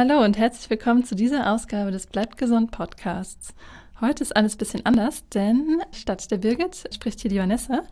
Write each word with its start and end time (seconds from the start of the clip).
Hallo 0.00 0.24
und 0.24 0.38
herzlich 0.38 0.70
willkommen 0.70 1.02
zu 1.02 1.16
dieser 1.16 1.52
Ausgabe 1.52 1.90
des 1.90 2.06
Bleibt 2.06 2.38
gesund 2.38 2.70
Podcasts. 2.70 3.52
Heute 4.00 4.22
ist 4.22 4.36
alles 4.36 4.54
ein 4.54 4.58
bisschen 4.58 4.86
anders, 4.86 5.28
denn 5.30 5.82
statt 5.90 6.30
der 6.30 6.36
Birgit 6.36 6.84
spricht 6.94 7.18
hier 7.18 7.32
die 7.32 7.40
Vanessa 7.40 7.82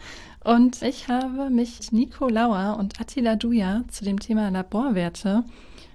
und 0.44 0.82
ich 0.82 1.08
habe 1.08 1.50
mich 1.50 1.90
Nico 1.90 2.28
Lauer 2.28 2.76
und 2.78 3.00
Attila 3.00 3.34
Duja 3.34 3.82
zu 3.88 4.04
dem 4.04 4.20
Thema 4.20 4.50
Laborwerte 4.50 5.42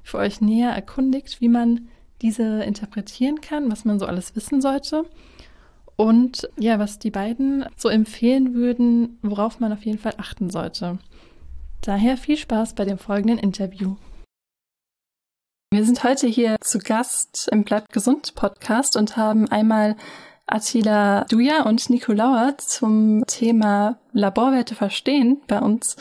für 0.03 0.17
euch 0.17 0.41
näher 0.41 0.71
erkundigt, 0.71 1.39
wie 1.39 1.47
man 1.47 1.88
diese 2.21 2.62
interpretieren 2.62 3.39
kann, 3.39 3.71
was 3.71 3.85
man 3.85 3.98
so 3.98 4.05
alles 4.05 4.35
wissen 4.35 4.59
sollte 4.59 5.05
und 5.95 6.49
ja, 6.59 6.77
was 6.77 6.99
die 6.99 7.12
beiden 7.12 7.63
so 7.77 7.88
empfehlen 7.88 8.53
würden, 8.53 9.17
worauf 9.21 9.62
man 9.62 9.71
auf 9.71 9.85
jeden 9.85 9.99
Fall 9.99 10.16
achten 10.17 10.49
sollte. 10.49 10.99
Daher 11.80 12.17
viel 12.17 12.35
Spaß 12.35 12.75
bei 12.75 12.84
dem 12.84 12.98
folgenden 12.98 13.38
Interview. 13.38 13.95
Wir 15.73 15.85
sind 15.85 16.03
heute 16.03 16.27
hier 16.27 16.57
zu 16.59 16.80
Gast 16.80 17.48
im 17.49 17.63
Bleibt 17.63 17.93
gesund 17.93 18.35
Podcast 18.35 18.98
und 18.98 19.16
haben 19.16 19.48
einmal 19.48 19.95
Attila 20.45 21.23
Duja 21.30 21.63
und 21.63 21.89
Nico 21.89 22.11
Lauer 22.11 22.57
zum 22.57 23.23
Thema 23.25 23.97
Laborwerte 24.11 24.75
verstehen 24.75 25.41
bei 25.47 25.59
uns 25.59 25.95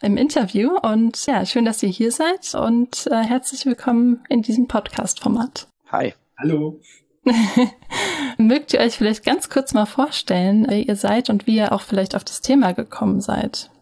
im 0.00 0.16
Interview. 0.16 0.78
Und 0.78 1.26
ja, 1.26 1.44
schön, 1.44 1.64
dass 1.64 1.82
ihr 1.82 1.88
hier 1.88 2.12
seid 2.12 2.54
und 2.54 3.08
äh, 3.08 3.24
herzlich 3.24 3.66
willkommen 3.66 4.24
in 4.28 4.42
diesem 4.42 4.68
Podcast-Format. 4.68 5.66
Hi. 5.90 6.14
Hallo. 6.38 6.78
Mögt 8.38 8.74
ihr 8.74 8.80
euch 8.80 8.96
vielleicht 8.96 9.24
ganz 9.24 9.50
kurz 9.50 9.74
mal 9.74 9.86
vorstellen, 9.86 10.66
wer 10.68 10.86
ihr 10.86 10.94
seid 10.94 11.30
und 11.30 11.48
wie 11.48 11.56
ihr 11.56 11.72
auch 11.72 11.82
vielleicht 11.82 12.14
auf 12.14 12.22
das 12.22 12.42
Thema 12.42 12.74
gekommen 12.74 13.20
seid? 13.20 13.72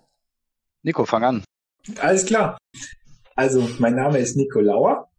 Nico, 0.82 1.04
fang 1.04 1.22
an. 1.22 1.44
Alles 2.00 2.24
klar. 2.24 2.56
Also, 3.36 3.68
mein 3.78 3.94
Name 3.94 4.20
ist 4.20 4.38
Nico 4.38 4.60
Lauer. 4.60 5.10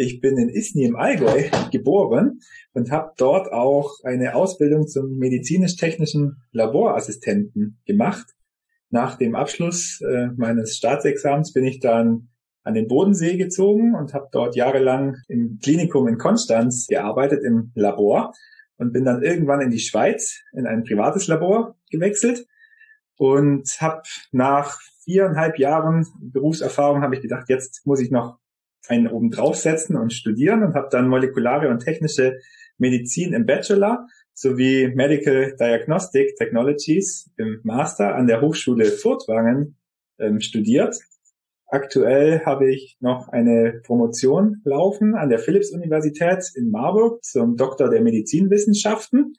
Ich 0.00 0.20
bin 0.20 0.38
in 0.38 0.48
Isny 0.48 0.84
im 0.84 0.94
Allgäu 0.94 1.50
geboren 1.72 2.38
und 2.72 2.92
habe 2.92 3.14
dort 3.16 3.52
auch 3.52 3.94
eine 4.04 4.36
Ausbildung 4.36 4.86
zum 4.86 5.18
medizinisch-technischen 5.18 6.40
Laborassistenten 6.52 7.80
gemacht. 7.84 8.28
Nach 8.90 9.16
dem 9.16 9.34
Abschluss 9.34 10.00
äh, 10.00 10.28
meines 10.36 10.76
Staatsexamens 10.76 11.52
bin 11.52 11.64
ich 11.64 11.80
dann 11.80 12.28
an 12.62 12.74
den 12.74 12.86
Bodensee 12.86 13.36
gezogen 13.36 13.96
und 13.96 14.14
habe 14.14 14.28
dort 14.30 14.54
jahrelang 14.54 15.16
im 15.26 15.58
Klinikum 15.60 16.06
in 16.06 16.16
Konstanz 16.16 16.86
gearbeitet 16.86 17.42
im 17.42 17.72
Labor 17.74 18.32
und 18.76 18.92
bin 18.92 19.04
dann 19.04 19.24
irgendwann 19.24 19.62
in 19.62 19.70
die 19.70 19.80
Schweiz 19.80 20.44
in 20.52 20.68
ein 20.68 20.84
privates 20.84 21.26
Labor 21.26 21.76
gewechselt 21.90 22.46
und 23.16 23.68
habe 23.80 24.02
nach 24.30 24.78
viereinhalb 25.02 25.58
Jahren 25.58 26.06
Berufserfahrung 26.20 27.02
habe 27.02 27.16
ich 27.16 27.20
gedacht, 27.20 27.48
jetzt 27.48 27.84
muss 27.84 27.98
ich 27.98 28.12
noch 28.12 28.38
einen 28.88 29.08
oben 29.08 29.30
draufsetzen 29.30 29.96
und 29.96 30.12
studieren 30.12 30.62
und 30.62 30.74
habe 30.74 30.88
dann 30.90 31.08
molekulare 31.08 31.68
und 31.68 31.80
technische 31.80 32.38
Medizin 32.78 33.32
im 33.32 33.46
Bachelor 33.46 34.06
sowie 34.34 34.92
Medical 34.94 35.56
Diagnostic 35.58 36.36
Technologies 36.36 37.30
im 37.36 37.60
Master 37.64 38.14
an 38.14 38.26
der 38.26 38.40
Hochschule 38.40 38.86
Furtwangen 38.86 39.76
ähm, 40.18 40.40
studiert. 40.40 40.96
Aktuell 41.66 42.44
habe 42.46 42.72
ich 42.72 42.96
noch 43.00 43.28
eine 43.28 43.82
Promotion 43.84 44.62
laufen 44.64 45.14
an 45.14 45.28
der 45.28 45.38
Philipps-Universität 45.38 46.50
in 46.54 46.70
Marburg 46.70 47.22
zum 47.24 47.56
Doktor 47.56 47.90
der 47.90 48.00
Medizinwissenschaften. 48.00 49.34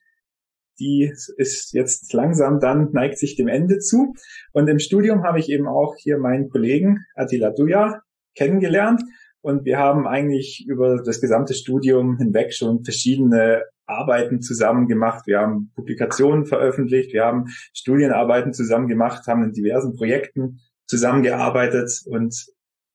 Die 0.80 1.12
ist 1.38 1.74
jetzt 1.74 2.14
langsam 2.14 2.60
dann, 2.60 2.92
neigt 2.92 3.18
sich 3.18 3.36
dem 3.36 3.48
Ende 3.48 3.80
zu. 3.80 4.14
Und 4.54 4.70
im 4.70 4.80
Studium 4.80 5.24
habe 5.24 5.40
ich 5.40 5.50
eben 5.50 5.68
auch 5.68 5.96
hier 5.98 6.18
meinen 6.20 6.50
Kollegen 6.50 7.00
Attila 7.16 7.50
Duja 7.50 8.02
kennengelernt 8.36 9.02
und 9.42 9.66
wir 9.66 9.78
haben 9.78 10.08
eigentlich 10.08 10.66
über 10.68 11.02
das 11.02 11.22
gesamte 11.22 11.54
Studium 11.54 12.18
hinweg 12.18 12.54
schon 12.54 12.84
verschiedene 12.84 13.64
Arbeiten 13.86 14.42
zusammen 14.42 14.88
gemacht. 14.88 15.26
Wir 15.26 15.40
haben 15.40 15.72
Publikationen 15.76 16.46
veröffentlicht, 16.46 17.14
wir 17.14 17.26
haben 17.26 17.46
Studienarbeiten 17.74 18.54
zusammen 18.54 18.88
gemacht, 18.88 19.28
haben 19.28 19.44
in 19.44 19.54
diversen 19.54 19.96
Projekten 19.96 20.60
zusammengearbeitet 20.88 22.04
und 22.06 22.36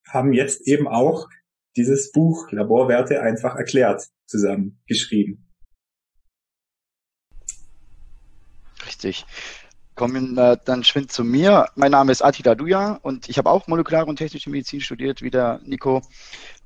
haben 0.09 0.33
jetzt 0.33 0.67
eben 0.69 0.87
auch 0.87 1.29
dieses 1.77 2.13
Buch 2.13 2.51
Laborwerte 2.53 3.23
einfach 3.23 3.57
erklärt 3.57 4.07
zusammen 4.27 4.81
geschrieben. 4.87 5.51
Richtig. 8.87 9.25
Kommen 9.95 10.37
äh, 10.37 10.57
dann 10.65 10.83
schwind 10.83 11.13
zu 11.13 11.23
mir. 11.23 11.67
Mein 11.77 11.93
Name 11.93 12.11
ist 12.11 12.23
Attila 12.23 12.55
Duja 12.57 12.99
und 13.03 13.29
ich 13.29 13.39
habe 13.39 13.51
auch 13.51 13.69
molekulare 13.69 14.07
und 14.07 14.17
technische 14.17 14.51
Medizin 14.51 14.81
studiert, 14.81 15.23
wie 15.23 15.31
der 15.31 15.61
Nico. 15.65 16.03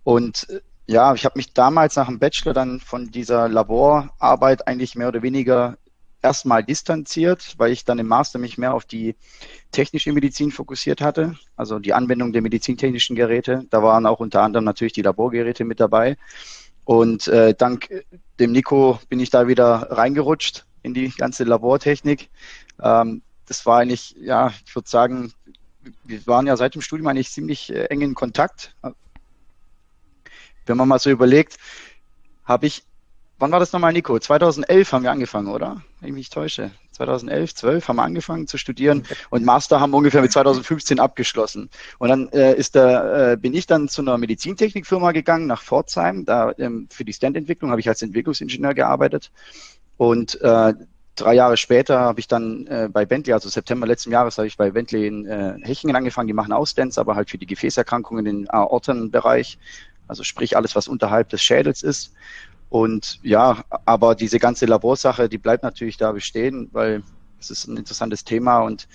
Und 0.03 0.49
äh, 0.49 0.61
ja, 0.87 1.12
ich 1.12 1.27
habe 1.27 1.38
mich 1.38 1.53
damals 1.53 1.97
nach 1.97 2.06
dem 2.06 2.19
Bachelor 2.19 2.55
dann 2.55 2.81
von 2.81 3.11
dieser 3.11 3.49
Laborarbeit 3.49 4.67
eigentlich 4.67 4.94
mehr 4.94 5.09
oder 5.09 5.22
weniger 5.22 5.77
erstmal 6.22 6.65
distanziert, 6.65 7.55
weil 7.59 7.71
ich 7.72 7.84
dann 7.84 7.99
im 7.99 8.06
Master 8.06 8.38
mich 8.38 8.56
mehr 8.56 8.72
auf 8.72 8.87
die 8.87 9.15
technische 9.71 10.12
Medizin 10.12 10.50
fokussiert 10.50 11.03
hatte, 11.03 11.37
also 11.56 11.78
die 11.78 11.93
Anwendung 11.93 12.33
der 12.33 12.43
medizintechnischen 12.43 13.15
Geräte. 13.15 13.67
Da 13.69 13.83
waren 13.83 14.06
auch 14.06 14.21
unter 14.21 14.43
anderem 14.43 14.65
natürlich 14.65 14.94
die 14.94 15.03
Laborgeräte 15.03 15.65
mit 15.65 15.81
dabei. 15.81 16.17
Und 16.87 17.28
äh, 17.28 17.55
dank 17.55 17.88
dem 18.41 18.53
Nico 18.53 18.99
bin 19.11 19.21
ich 19.21 19.28
da 19.28 19.47
wieder 19.47 19.88
reingerutscht 19.91 20.65
in 20.88 20.94
die 20.94 21.10
ganze 21.10 21.44
Labortechnik. 21.44 22.28
Ähm, 22.82 23.22
das 23.47 23.65
war 23.66 23.78
eigentlich, 23.78 24.16
ja, 24.21 24.53
ich 24.66 24.75
würde 24.75 24.88
sagen, 24.88 25.32
wir 26.04 26.26
waren 26.26 26.47
ja 26.47 26.56
seit 26.56 26.75
dem 26.75 26.82
Studium 26.82 27.06
eigentlich 27.06 27.31
ziemlich 27.31 27.72
äh, 27.72 27.84
eng 27.84 28.00
in 28.00 28.15
Kontakt. 28.15 28.75
Wenn 30.66 30.76
man 30.76 30.88
mal 30.88 30.99
so 30.99 31.10
überlegt, 31.10 31.56
habe 32.44 32.66
ich, 32.66 32.82
wann 33.38 33.53
war 33.53 33.60
das 33.60 33.72
nochmal, 33.72 33.93
Nico? 33.93 34.19
2011 34.19 34.93
haben 34.93 35.03
wir 35.03 35.10
angefangen, 35.10 35.49
oder? 35.49 35.82
Wenn 36.00 36.10
ich 36.10 36.15
mich 36.15 36.31
täusche. 36.31 36.71
2011, 36.93 37.55
12 37.55 37.88
haben 37.88 37.97
wir 37.97 38.03
angefangen 38.03 38.49
zu 38.49 38.59
studieren 38.59 39.05
und 39.31 39.44
Master 39.44 39.81
haben 39.81 39.93
wir 39.93 39.99
ungefähr 39.99 40.20
mit 40.20 40.32
2015 40.32 40.99
abgeschlossen. 40.99 41.70
Und 41.99 42.09
dann 42.09 42.28
äh, 42.31 42.55
ist 42.55 42.75
da, 42.75 43.32
äh, 43.32 43.37
bin 43.37 43.55
ich 43.55 43.66
dann 43.66 43.88
zu 43.88 44.03
einer 44.03 44.19
Medizintechnikfirma 44.19 45.12
gegangen 45.12 45.47
nach 45.47 45.62
Pforzheim. 45.62 46.25
Da 46.25 46.53
ähm, 46.59 46.88
für 46.91 47.05
die 47.05 47.12
Standentwicklung 47.12 47.70
habe 47.70 47.81
ich 47.81 47.88
als 47.88 48.03
Entwicklungsingenieur 48.03 48.75
gearbeitet. 48.75 49.31
Und 49.99 50.41
äh, 50.41 50.73
drei 51.17 51.35
Jahre 51.35 51.57
später 51.57 52.01
habe 52.01 52.21
ich 52.21 52.29
dann 52.29 52.67
äh, 52.69 52.89
bei 52.91 53.05
Bentley, 53.05 53.35
also 53.35 53.49
September 53.49 53.87
letzten 53.87 54.13
Jahres, 54.13 54.39
habe 54.39 54.47
ich 54.47 54.57
bei 54.57 54.71
Bentley 54.71 55.07
in 55.07 55.27
äh, 55.27 55.57
Hechingen 55.63 55.97
angefangen. 55.97 56.29
Die 56.29 56.33
machen 56.33 56.53
Ausdents, 56.53 56.97
aber 56.97 57.17
halt 57.17 57.29
für 57.29 57.39
die 57.39 57.47
Gefäßerkrankungen 57.47 58.25
im 58.25 58.47
Aortenbereich, 58.49 59.59
also 60.07 60.23
sprich 60.23 60.57
alles, 60.57 60.75
was 60.75 60.89
unterhalb 60.89 61.29
des 61.29 61.43
Schädels 61.43 61.83
ist. 61.83 62.15
Und 62.71 63.19
ja, 63.23 63.65
aber 63.85 64.15
diese 64.15 64.39
ganze 64.39 64.67
Laborsache, 64.67 65.29
die 65.29 65.39
bleibt 65.39 65.63
natürlich 65.63 65.97
da 65.97 66.13
bestehen, 66.13 66.69
weil 66.73 67.03
es 67.41 67.51
ist 67.51 67.67
ein 67.67 67.77
interessantes 67.77 68.25
Thema 68.25 68.61
und 68.61 68.89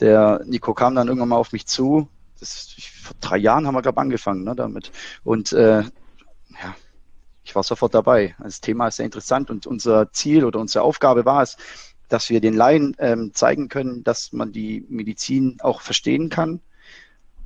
der 0.00 0.42
Nico 0.44 0.74
kam 0.74 0.94
dann 0.94 1.08
irgendwann 1.08 1.30
mal 1.30 1.36
auf 1.36 1.52
mich 1.52 1.66
zu. 1.66 2.08
Das, 2.38 2.74
vor 3.02 3.16
drei 3.20 3.36
Jahren 3.36 3.66
haben 3.66 3.74
wir, 3.74 3.82
glaube 3.82 4.00
angefangen 4.00 4.44
ne, 4.44 4.54
damit. 4.54 4.90
Und 5.22 5.52
äh, 5.52 5.82
ja, 5.82 6.74
ich 7.50 7.56
war 7.56 7.64
sofort 7.64 7.94
dabei. 7.94 8.36
Das 8.38 8.60
Thema 8.60 8.86
ist 8.86 8.96
sehr 8.96 9.06
interessant 9.06 9.50
und 9.50 9.66
unser 9.66 10.12
Ziel 10.12 10.44
oder 10.44 10.60
unsere 10.60 10.84
Aufgabe 10.84 11.24
war 11.24 11.42
es, 11.42 11.56
dass 12.08 12.30
wir 12.30 12.40
den 12.40 12.54
Laien 12.54 12.94
ähm, 13.00 13.32
zeigen 13.34 13.68
können, 13.68 14.04
dass 14.04 14.32
man 14.32 14.52
die 14.52 14.86
Medizin 14.88 15.56
auch 15.60 15.80
verstehen 15.80 16.28
kann, 16.28 16.60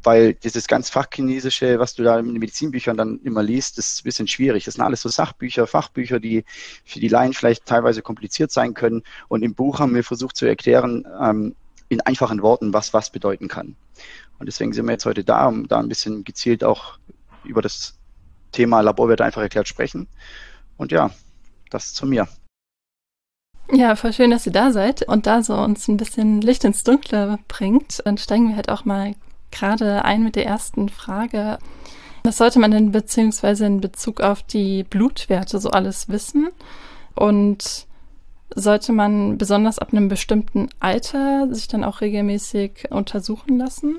weil 0.02 0.34
dieses 0.34 0.66
ganz 0.66 0.90
Fachchinesische, 0.90 1.78
was 1.78 1.94
du 1.94 2.02
da 2.02 2.18
in 2.18 2.26
den 2.26 2.38
Medizinbüchern 2.38 2.98
dann 2.98 3.18
immer 3.24 3.42
liest, 3.42 3.78
ist 3.78 4.00
ein 4.00 4.04
bisschen 4.04 4.28
schwierig. 4.28 4.66
Das 4.66 4.74
sind 4.74 4.84
alles 4.84 5.00
so 5.00 5.08
Sachbücher, 5.08 5.66
Fachbücher, 5.66 6.20
die 6.20 6.44
für 6.84 7.00
die 7.00 7.08
Laien 7.08 7.32
vielleicht 7.32 7.64
teilweise 7.64 8.02
kompliziert 8.02 8.50
sein 8.50 8.74
können. 8.74 9.04
Und 9.28 9.42
im 9.42 9.54
Buch 9.54 9.80
haben 9.80 9.94
wir 9.94 10.04
versucht 10.04 10.36
zu 10.36 10.44
erklären, 10.44 11.06
ähm, 11.18 11.56
in 11.88 12.02
einfachen 12.02 12.42
Worten, 12.42 12.74
was 12.74 12.92
was 12.92 13.08
bedeuten 13.08 13.48
kann. 13.48 13.74
Und 14.38 14.46
deswegen 14.46 14.74
sind 14.74 14.84
wir 14.84 14.92
jetzt 14.92 15.06
heute 15.06 15.24
da, 15.24 15.46
um 15.46 15.66
da 15.66 15.78
ein 15.78 15.88
bisschen 15.88 16.24
gezielt 16.24 16.62
auch 16.62 16.98
über 17.44 17.62
das 17.62 17.98
Thema 18.54 18.80
Laborwerte 18.80 19.24
einfach 19.24 19.42
erklärt 19.42 19.68
sprechen. 19.68 20.08
Und 20.76 20.92
ja, 20.92 21.10
das 21.70 21.92
zu 21.92 22.06
mir. 22.06 22.26
Ja, 23.72 23.96
voll 23.96 24.12
schön, 24.12 24.30
dass 24.30 24.46
ihr 24.46 24.52
da 24.52 24.70
seid 24.72 25.02
und 25.08 25.26
da 25.26 25.42
so 25.42 25.54
uns 25.54 25.88
ein 25.88 25.96
bisschen 25.96 26.40
Licht 26.40 26.64
ins 26.64 26.84
Dunkle 26.84 27.38
bringt. 27.48 28.02
Dann 28.04 28.18
steigen 28.18 28.48
wir 28.48 28.56
halt 28.56 28.68
auch 28.68 28.84
mal 28.84 29.14
gerade 29.50 30.04
ein 30.04 30.22
mit 30.22 30.36
der 30.36 30.46
ersten 30.46 30.88
Frage. 30.88 31.58
Was 32.24 32.38
sollte 32.38 32.58
man 32.58 32.70
denn 32.70 32.92
beziehungsweise 32.92 33.66
in 33.66 33.80
Bezug 33.80 34.20
auf 34.20 34.42
die 34.42 34.82
Blutwerte 34.84 35.58
so 35.58 35.70
alles 35.70 36.08
wissen? 36.08 36.48
Und 37.14 37.86
sollte 38.54 38.92
man 38.92 39.38
besonders 39.38 39.78
ab 39.78 39.92
einem 39.92 40.08
bestimmten 40.08 40.68
Alter 40.80 41.48
sich 41.52 41.68
dann 41.68 41.84
auch 41.84 42.00
regelmäßig 42.00 42.90
untersuchen 42.90 43.58
lassen? 43.58 43.98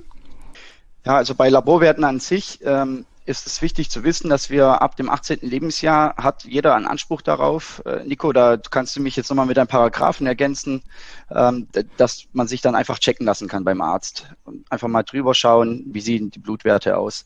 Ja, 1.06 1.18
also 1.18 1.36
bei 1.36 1.50
Laborwerten 1.50 2.04
an 2.04 2.19
sich 2.19 2.60
ähm, 2.63 3.06
ist 3.25 3.48
es 3.48 3.62
wichtig 3.62 3.89
zu 3.89 4.04
wissen, 4.04 4.30
dass 4.30 4.50
wir 4.50 4.81
ab 4.81 4.95
dem 4.95 5.10
18. 5.10 5.39
Lebensjahr 5.42 6.16
hat 6.18 6.44
jeder 6.44 6.75
einen 6.75 6.86
Anspruch 6.86 7.24
darauf. 7.24 7.81
Äh, 7.86 8.04
Nico, 8.06 8.31
da 8.31 8.57
kannst 8.57 8.95
du 8.95 9.01
mich 9.01 9.16
jetzt 9.16 9.30
nochmal 9.30 9.48
mit 9.48 9.57
einem 9.57 9.68
Paragraphen 9.68 10.27
ergänzen, 10.27 10.83
ähm, 11.31 11.68
dass 11.98 12.25
man 12.33 12.48
sich 12.48 12.62
dann 12.62 12.75
einfach 12.75 13.00
checken 13.00 13.25
lassen 13.25 13.48
kann 13.48 13.63
beim 13.63 13.81
Arzt. 13.81 14.30
Und 14.44 14.72
einfach 14.72 14.88
mal 14.88 15.04
drüber 15.04 15.33
schauen, 15.33 15.86
wie 15.88 16.01
sehen 16.01 16.30
die 16.30 16.39
Blutwerte 16.39 16.98
aus. 16.98 17.25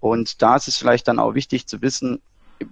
Und 0.00 0.40
da 0.40 0.56
ist 0.56 0.68
es 0.68 0.78
vielleicht 0.78 1.08
dann 1.08 1.18
auch 1.18 1.34
wichtig 1.34 1.66
zu 1.66 1.82
wissen, 1.82 2.22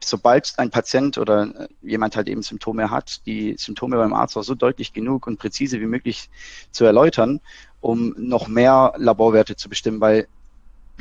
sobald 0.03 0.55
ein 0.57 0.71
Patient 0.71 1.19
oder 1.19 1.69
jemand 1.83 2.17
halt 2.17 2.29
eben 2.29 2.43
Symptome 2.43 2.91
hat, 2.91 3.27
die 3.27 3.57
Symptome 3.59 3.97
beim 3.97 4.15
Arzt 4.15 4.37
auch 4.37 4.43
so 4.43 4.55
deutlich 4.55 4.95
genug 4.95 5.27
und 5.27 5.39
präzise 5.39 5.81
wie 5.81 5.87
möglich 5.87 6.31
zu 6.71 6.85
erläutern, 6.85 7.41
um 7.81 8.15
noch 8.17 8.49
mehr 8.49 8.95
Laborwerte 8.97 9.57
zu 9.57 9.69
bestimmen, 9.69 10.01
weil 10.01 10.29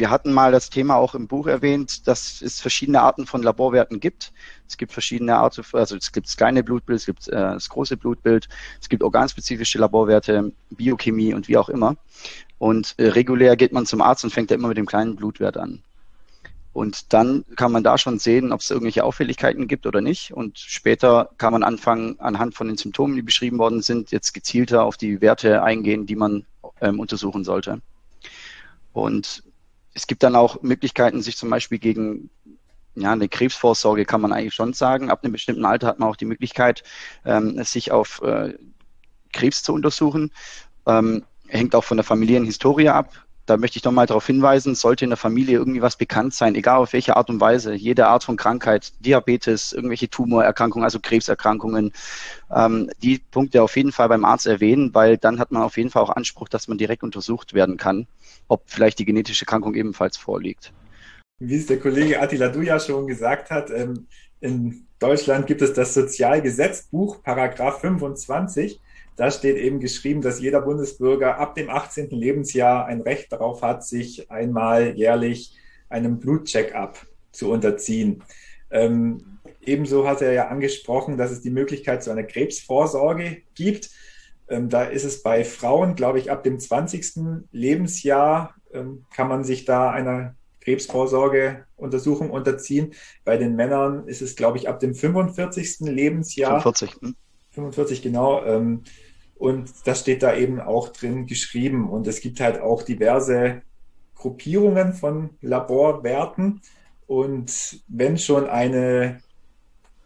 wir 0.01 0.09
hatten 0.09 0.33
mal 0.33 0.51
das 0.51 0.71
Thema 0.71 0.95
auch 0.95 1.13
im 1.13 1.27
Buch 1.27 1.45
erwähnt, 1.45 2.07
dass 2.07 2.41
es 2.41 2.59
verschiedene 2.59 3.01
Arten 3.01 3.27
von 3.27 3.43
Laborwerten 3.43 3.99
gibt. 3.99 4.33
Es 4.67 4.75
gibt 4.75 4.91
verschiedene 4.91 5.35
Arten, 5.37 5.63
also 5.73 5.95
es 5.95 6.11
gibt 6.11 6.25
das 6.25 6.37
kleine 6.37 6.63
Blutbild, 6.63 6.99
es 7.01 7.05
gibt 7.05 7.27
äh, 7.27 7.35
das 7.35 7.69
große 7.69 7.97
Blutbild, 7.97 8.49
es 8.81 8.89
gibt 8.89 9.03
organspezifische 9.03 9.77
Laborwerte, 9.77 10.53
Biochemie 10.71 11.35
und 11.35 11.47
wie 11.47 11.55
auch 11.55 11.69
immer. 11.69 11.97
Und 12.57 12.95
äh, 12.97 13.09
regulär 13.09 13.55
geht 13.55 13.73
man 13.73 13.85
zum 13.85 14.01
Arzt 14.01 14.23
und 14.23 14.33
fängt 14.33 14.49
ja 14.49 14.57
immer 14.57 14.69
mit 14.69 14.77
dem 14.77 14.87
kleinen 14.87 15.15
Blutwert 15.17 15.55
an. 15.55 15.83
Und 16.73 17.13
dann 17.13 17.45
kann 17.55 17.71
man 17.71 17.83
da 17.83 17.99
schon 17.99 18.17
sehen, 18.17 18.51
ob 18.51 18.61
es 18.61 18.71
irgendwelche 18.71 19.03
Auffälligkeiten 19.03 19.67
gibt 19.67 19.85
oder 19.85 20.01
nicht. 20.01 20.33
Und 20.33 20.57
später 20.57 21.29
kann 21.37 21.53
man 21.53 21.61
anfangen, 21.61 22.19
anhand 22.19 22.55
von 22.55 22.65
den 22.65 22.77
Symptomen, 22.77 23.15
die 23.15 23.21
beschrieben 23.21 23.59
worden 23.59 23.83
sind, 23.83 24.09
jetzt 24.09 24.33
gezielter 24.33 24.83
auf 24.83 24.97
die 24.97 25.21
Werte 25.21 25.61
eingehen, 25.61 26.07
die 26.07 26.15
man 26.15 26.47
ähm, 26.79 26.99
untersuchen 26.99 27.43
sollte. 27.43 27.81
Und 28.93 29.43
es 29.93 30.07
gibt 30.07 30.23
dann 30.23 30.35
auch 30.35 30.61
Möglichkeiten, 30.61 31.21
sich 31.21 31.37
zum 31.37 31.49
Beispiel 31.49 31.79
gegen 31.79 32.29
ja, 32.95 33.11
eine 33.13 33.29
Krebsvorsorge 33.29 34.05
kann 34.05 34.21
man 34.21 34.33
eigentlich 34.33 34.53
schon 34.53 34.73
sagen. 34.73 35.09
Ab 35.09 35.23
einem 35.23 35.33
bestimmten 35.33 35.65
Alter 35.65 35.87
hat 35.87 35.99
man 35.99 36.09
auch 36.09 36.15
die 36.15 36.25
Möglichkeit, 36.25 36.83
ähm, 37.25 37.63
sich 37.63 37.91
auf 37.91 38.21
äh, 38.21 38.53
Krebs 39.31 39.63
zu 39.63 39.73
untersuchen. 39.73 40.31
Ähm, 40.85 41.23
hängt 41.47 41.75
auch 41.75 41.83
von 41.83 41.97
der 41.97 42.03
Familienhistorie 42.03 42.89
ab 42.89 43.25
da 43.45 43.57
möchte 43.57 43.77
ich 43.77 43.83
nochmal 43.83 44.05
darauf 44.05 44.27
hinweisen, 44.27 44.75
sollte 44.75 45.05
in 45.05 45.09
der 45.09 45.17
Familie 45.17 45.57
irgendwie 45.57 45.81
was 45.81 45.95
bekannt 45.95 46.33
sein, 46.33 46.55
egal 46.55 46.77
auf 46.77 46.93
welche 46.93 47.17
Art 47.17 47.29
und 47.29 47.39
Weise, 47.39 47.73
jede 47.73 48.07
Art 48.07 48.23
von 48.23 48.37
Krankheit, 48.37 48.93
Diabetes, 48.99 49.73
irgendwelche 49.73 50.09
Tumorerkrankungen, 50.09 50.83
also 50.83 50.99
Krebserkrankungen, 50.99 51.91
ähm, 52.53 52.89
die 53.01 53.19
Punkte 53.19 53.63
auf 53.63 53.75
jeden 53.75 53.91
Fall 53.91 54.09
beim 54.09 54.25
Arzt 54.25 54.47
erwähnen, 54.47 54.93
weil 54.93 55.17
dann 55.17 55.39
hat 55.39 55.51
man 55.51 55.63
auf 55.63 55.77
jeden 55.77 55.89
Fall 55.89 56.03
auch 56.03 56.09
Anspruch, 56.09 56.49
dass 56.49 56.67
man 56.67 56.77
direkt 56.77 57.03
untersucht 57.03 57.53
werden 57.53 57.77
kann, 57.77 58.07
ob 58.47 58.63
vielleicht 58.67 58.99
die 58.99 59.05
genetische 59.05 59.43
Erkrankung 59.43 59.75
ebenfalls 59.75 60.17
vorliegt. 60.17 60.71
Wie 61.39 61.55
es 61.55 61.65
der 61.65 61.79
Kollege 61.79 62.21
Attila 62.21 62.49
Duja 62.49 62.79
schon 62.79 63.07
gesagt 63.07 63.49
hat, 63.49 63.71
ähm, 63.71 64.07
in 64.39 64.85
Deutschland 64.99 65.47
gibt 65.47 65.61
es 65.61 65.73
das 65.73 65.93
Sozialgesetzbuch, 65.93 67.23
Paragraph 67.23 67.81
25 67.81 68.79
da 69.15 69.29
steht 69.29 69.57
eben 69.57 69.79
geschrieben, 69.79 70.21
dass 70.21 70.39
jeder 70.39 70.61
Bundesbürger 70.61 71.37
ab 71.37 71.55
dem 71.55 71.69
18. 71.69 72.09
Lebensjahr 72.09 72.85
ein 72.85 73.01
Recht 73.01 73.31
darauf 73.31 73.61
hat, 73.61 73.85
sich 73.85 74.31
einmal 74.31 74.97
jährlich 74.97 75.57
einem 75.89 76.19
Blutcheck-up 76.19 77.05
zu 77.31 77.51
unterziehen. 77.51 78.23
Ähm, 78.71 79.39
ebenso 79.61 80.07
hat 80.07 80.21
er 80.21 80.33
ja 80.33 80.47
angesprochen, 80.47 81.17
dass 81.17 81.31
es 81.31 81.41
die 81.41 81.49
Möglichkeit 81.49 82.03
zu 82.03 82.11
einer 82.11 82.23
Krebsvorsorge 82.23 83.41
gibt. 83.53 83.89
Ähm, 84.47 84.69
da 84.69 84.83
ist 84.83 85.03
es 85.03 85.23
bei 85.23 85.43
Frauen, 85.43 85.95
glaube 85.95 86.19
ich, 86.19 86.31
ab 86.31 86.43
dem 86.43 86.59
20. 86.59 87.47
Lebensjahr 87.51 88.55
ähm, 88.73 89.05
kann 89.13 89.27
man 89.27 89.43
sich 89.43 89.65
da 89.65 89.91
einer 89.91 90.35
Krebsvorsorgeuntersuchung 90.61 92.29
unterziehen. 92.29 92.93
Bei 93.25 93.37
den 93.37 93.55
Männern 93.55 94.07
ist 94.07 94.21
es, 94.21 94.35
glaube 94.35 94.57
ich, 94.57 94.69
ab 94.69 94.79
dem 94.79 94.95
45. 94.95 95.79
Lebensjahr. 95.81 96.61
45. 96.61 97.15
45, 97.51 98.01
genau. 98.01 98.43
Ähm, 98.43 98.83
und 99.35 99.71
das 99.85 100.01
steht 100.01 100.23
da 100.23 100.35
eben 100.35 100.59
auch 100.59 100.89
drin 100.89 101.25
geschrieben. 101.25 101.89
Und 101.89 102.07
es 102.07 102.21
gibt 102.21 102.39
halt 102.39 102.59
auch 102.61 102.83
diverse 102.83 103.61
Gruppierungen 104.15 104.93
von 104.93 105.31
Laborwerten. 105.41 106.61
Und 107.07 107.81
wenn 107.87 108.17
schon 108.17 108.47
eine 108.47 109.21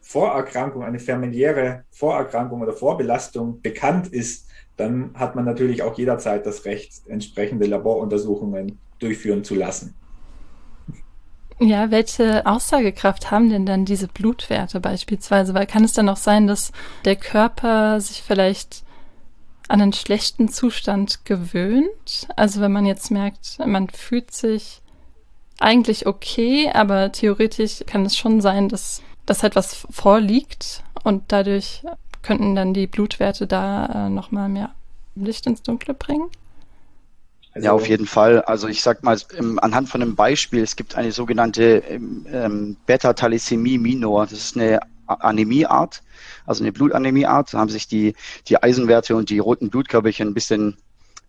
Vorerkrankung, 0.01 0.83
eine 0.83 0.99
familiäre 0.99 1.83
Vorerkrankung 1.91 2.61
oder 2.61 2.73
Vorbelastung 2.73 3.61
bekannt 3.61 4.07
ist, 4.07 4.47
dann 4.77 5.11
hat 5.15 5.35
man 5.35 5.45
natürlich 5.45 5.83
auch 5.83 5.97
jederzeit 5.97 6.45
das 6.45 6.65
Recht, 6.65 7.01
entsprechende 7.07 7.65
Laboruntersuchungen 7.65 8.79
durchführen 8.99 9.43
zu 9.43 9.55
lassen. 9.55 9.95
Ja, 11.59 11.89
welche 11.89 12.45
Aussagekraft 12.45 13.31
haben 13.31 13.49
denn 13.49 13.65
dann 13.65 13.85
diese 13.85 14.07
Blutwerte 14.07 14.81
beispielsweise? 14.81 15.53
Weil 15.53 15.65
kann 15.65 15.85
es 15.85 15.93
dann 15.93 16.09
auch 16.09 16.17
sein, 16.17 16.47
dass 16.47 16.73
der 17.05 17.15
Körper 17.15 18.01
sich 18.01 18.21
vielleicht 18.21 18.83
an 19.69 19.81
einen 19.81 19.93
schlechten 19.93 20.49
Zustand 20.49 21.23
gewöhnt? 21.23 22.27
Also 22.35 22.59
wenn 22.59 22.73
man 22.73 22.85
jetzt 22.85 23.09
merkt, 23.09 23.57
man 23.65 23.89
fühlt 23.89 24.31
sich 24.31 24.81
eigentlich 25.59 26.07
okay, 26.07 26.69
aber 26.73 27.13
theoretisch 27.13 27.83
kann 27.87 28.05
es 28.05 28.17
schon 28.17 28.41
sein, 28.41 28.67
dass 28.67 29.01
das 29.25 29.43
etwas 29.43 29.87
vorliegt 29.89 30.83
und 31.03 31.23
dadurch 31.29 31.83
könnten 32.21 32.55
dann 32.55 32.73
die 32.73 32.87
Blutwerte 32.87 33.47
da 33.47 34.07
äh, 34.07 34.09
nochmal 34.09 34.49
mehr 34.49 34.71
Licht 35.15 35.47
ins 35.47 35.61
Dunkle 35.61 35.93
bringen? 35.93 36.29
Also, 37.55 37.65
ja, 37.65 37.71
auf 37.71 37.87
jeden 37.87 38.05
Fall. 38.05 38.41
Also 38.41 38.67
ich 38.67 38.81
sag 38.81 39.01
mal, 39.03 39.17
anhand 39.57 39.89
von 39.89 40.01
einem 40.01 40.15
Beispiel, 40.15 40.61
es 40.61 40.75
gibt 40.75 40.95
eine 40.95 41.13
sogenannte 41.13 41.77
ähm, 41.87 42.27
ähm 42.29 42.77
Beta-Thalassämie 42.85 43.77
minor. 43.77 44.25
Das 44.25 44.33
ist 44.33 44.57
eine 44.57 44.81
Anämieart, 45.07 46.03
also 46.45 46.63
eine 46.63 46.73
Blutanämieart. 46.73 47.53
Da 47.53 47.59
haben 47.59 47.69
sich 47.69 47.87
die, 47.87 48.13
die 48.49 48.61
Eisenwerte 48.61 49.15
und 49.15 49.29
die 49.29 49.39
roten 49.39 49.69
Blutkörperchen 49.69 50.27
ein 50.27 50.33
bisschen 50.33 50.77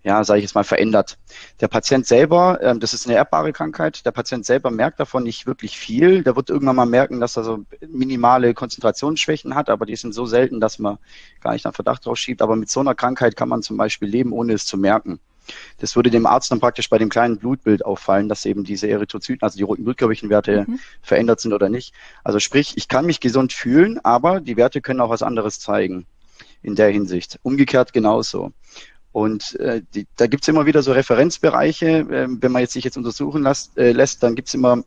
ja, 0.02 0.22
sage 0.22 0.38
ich 0.38 0.44
jetzt 0.44 0.54
mal, 0.54 0.62
verändert. 0.62 1.18
Der 1.60 1.66
Patient 1.66 2.06
selber, 2.06 2.60
ähm, 2.62 2.78
das 2.78 2.94
ist 2.94 3.08
eine 3.08 3.16
erbbare 3.16 3.52
Krankheit, 3.52 4.06
der 4.06 4.12
Patient 4.12 4.46
selber 4.46 4.70
merkt 4.70 5.00
davon 5.00 5.24
nicht 5.24 5.48
wirklich 5.48 5.76
viel. 5.76 6.22
Der 6.22 6.36
wird 6.36 6.48
irgendwann 6.48 6.76
mal 6.76 6.86
merken, 6.86 7.18
dass 7.18 7.36
er 7.36 7.42
so 7.42 7.64
minimale 7.88 8.54
Konzentrationsschwächen 8.54 9.56
hat, 9.56 9.68
aber 9.68 9.84
die 9.84 9.96
sind 9.96 10.14
so 10.14 10.24
selten, 10.24 10.60
dass 10.60 10.78
man 10.78 10.98
gar 11.40 11.54
nicht 11.54 11.66
einen 11.66 11.72
Verdacht 11.72 12.06
drauf 12.06 12.18
schiebt. 12.18 12.40
Aber 12.40 12.54
mit 12.54 12.70
so 12.70 12.78
einer 12.78 12.94
Krankheit 12.94 13.34
kann 13.34 13.48
man 13.48 13.62
zum 13.62 13.76
Beispiel 13.76 14.08
leben, 14.08 14.32
ohne 14.32 14.52
es 14.52 14.64
zu 14.64 14.78
merken. 14.78 15.18
Das 15.78 15.96
würde 15.96 16.10
dem 16.10 16.26
Arzt 16.26 16.50
dann 16.50 16.60
praktisch 16.60 16.88
bei 16.88 16.98
dem 16.98 17.08
kleinen 17.08 17.38
Blutbild 17.38 17.84
auffallen, 17.84 18.28
dass 18.28 18.44
eben 18.44 18.64
diese 18.64 18.88
Erythrozyten, 18.88 19.42
also 19.42 19.56
die 19.56 19.62
roten 19.62 19.84
Blutkörperchenwerte 19.84 20.64
mhm. 20.66 20.80
verändert 21.02 21.40
sind 21.40 21.52
oder 21.52 21.68
nicht. 21.68 21.94
Also 22.24 22.38
sprich, 22.38 22.76
ich 22.76 22.88
kann 22.88 23.06
mich 23.06 23.20
gesund 23.20 23.52
fühlen, 23.52 23.98
aber 24.02 24.40
die 24.40 24.56
Werte 24.56 24.80
können 24.80 25.00
auch 25.00 25.10
was 25.10 25.22
anderes 25.22 25.60
zeigen 25.60 26.06
in 26.62 26.74
der 26.74 26.90
Hinsicht. 26.90 27.38
Umgekehrt 27.42 27.92
genauso. 27.92 28.52
Und 29.12 29.58
äh, 29.60 29.80
die, 29.94 30.06
da 30.16 30.26
gibt's 30.26 30.46
immer 30.46 30.66
wieder 30.66 30.82
so 30.82 30.92
Referenzbereiche. 30.92 31.86
Äh, 31.86 32.26
wenn 32.28 32.52
man 32.52 32.60
jetzt 32.60 32.74
sich 32.74 32.84
jetzt 32.84 32.98
untersuchen 32.98 33.44
lässt, 33.44 33.78
äh, 33.78 33.92
lässt 33.92 34.22
dann 34.22 34.34
gibt's 34.34 34.52
immer 34.52 34.82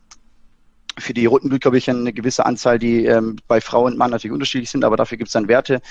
für 1.00 1.14
die 1.14 1.26
roten 1.26 1.50
Blutkörperchen 1.50 2.00
eine 2.00 2.14
gewisse 2.14 2.46
Anzahl, 2.46 2.80
die 2.80 3.06
ähm, 3.06 3.38
bei 3.48 3.62
Frau 3.62 3.86
und 3.86 3.98
Mann 3.98 4.12
natürlich 4.12 4.34
unterschiedlich 4.34 4.70
sind, 4.70 4.84
aber 4.86 4.98
dafür 4.98 5.18
gibt 5.18 5.30
es 5.30 5.34
dann 5.34 5.48
Werte, 5.48 5.82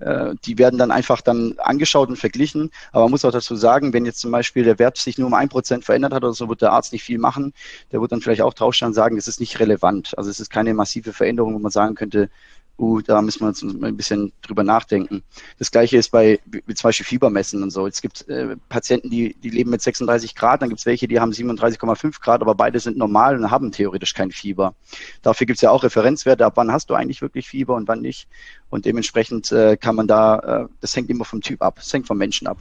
äh, 0.00 0.34
die 0.44 0.58
werden 0.58 0.78
dann 0.78 0.90
einfach 0.90 1.20
dann 1.20 1.54
angeschaut 1.58 2.08
und 2.08 2.16
verglichen. 2.16 2.70
Aber 2.92 3.04
man 3.04 3.12
muss 3.12 3.24
auch 3.24 3.32
dazu 3.32 3.56
sagen, 3.56 3.92
wenn 3.92 4.04
jetzt 4.04 4.20
zum 4.20 4.30
Beispiel 4.30 4.64
der 4.64 4.78
Wert 4.78 4.98
sich 4.98 5.18
nur 5.18 5.26
um 5.26 5.34
ein 5.34 5.48
Prozent 5.48 5.84
verändert 5.84 6.12
hat 6.12 6.24
oder 6.24 6.32
so, 6.32 6.48
wird 6.48 6.62
der 6.62 6.72
Arzt 6.72 6.92
nicht 6.92 7.02
viel 7.02 7.18
machen. 7.18 7.52
Der 7.92 8.00
wird 8.00 8.12
dann 8.12 8.20
vielleicht 8.20 8.42
auch 8.42 8.54
draufstehen 8.54 8.88
und 8.88 8.94
sagen, 8.94 9.16
das 9.16 9.28
ist 9.28 9.40
nicht 9.40 9.58
relevant. 9.60 10.16
Also 10.16 10.30
es 10.30 10.40
ist 10.40 10.50
keine 10.50 10.74
massive 10.74 11.12
Veränderung, 11.12 11.54
wo 11.54 11.58
man 11.58 11.70
sagen 11.70 11.94
könnte, 11.94 12.30
uh, 12.78 13.00
da 13.00 13.20
müssen 13.22 13.40
wir 13.40 13.48
uns 13.48 13.62
ein 13.62 13.96
bisschen 13.96 14.32
drüber 14.42 14.62
nachdenken. 14.62 15.22
Das 15.58 15.70
gleiche 15.70 15.96
ist 15.96 16.10
bei 16.10 16.40
wie 16.46 16.74
zum 16.74 16.88
Beispiel 16.88 17.06
Fiebermessen 17.06 17.62
und 17.62 17.70
so. 17.70 17.86
Es 17.86 18.00
gibt 18.00 18.28
äh, 18.28 18.56
Patienten, 18.68 19.10
die, 19.10 19.34
die 19.34 19.50
leben 19.50 19.70
mit 19.70 19.82
36 19.82 20.34
Grad, 20.34 20.62
dann 20.62 20.68
gibt 20.68 20.80
es 20.80 20.86
welche, 20.86 21.08
die 21.08 21.20
haben 21.20 21.32
37,5 21.32 22.20
Grad, 22.20 22.40
aber 22.40 22.54
beide 22.54 22.80
sind 22.80 22.96
normal 22.96 23.36
und 23.36 23.50
haben 23.50 23.72
theoretisch 23.72 24.14
kein 24.14 24.30
Fieber. 24.30 24.74
Dafür 25.22 25.46
gibt 25.46 25.58
es 25.58 25.62
ja 25.62 25.70
auch 25.70 25.82
Referenzwerte, 25.82 26.46
ab 26.46 26.54
wann 26.56 26.72
hast 26.72 26.90
du 26.90 26.94
eigentlich 26.94 27.22
wirklich 27.22 27.48
Fieber 27.48 27.74
und 27.74 27.88
wann 27.88 28.00
nicht. 28.00 28.28
Und 28.70 28.84
dementsprechend 28.84 29.50
äh, 29.52 29.76
kann 29.76 29.96
man 29.96 30.06
da, 30.06 30.38
äh, 30.38 30.68
das 30.80 30.94
hängt 30.94 31.10
immer 31.10 31.24
vom 31.24 31.40
Typ 31.40 31.62
ab, 31.62 31.76
das 31.76 31.92
hängt 31.92 32.06
vom 32.06 32.18
Menschen 32.18 32.46
ab. 32.46 32.58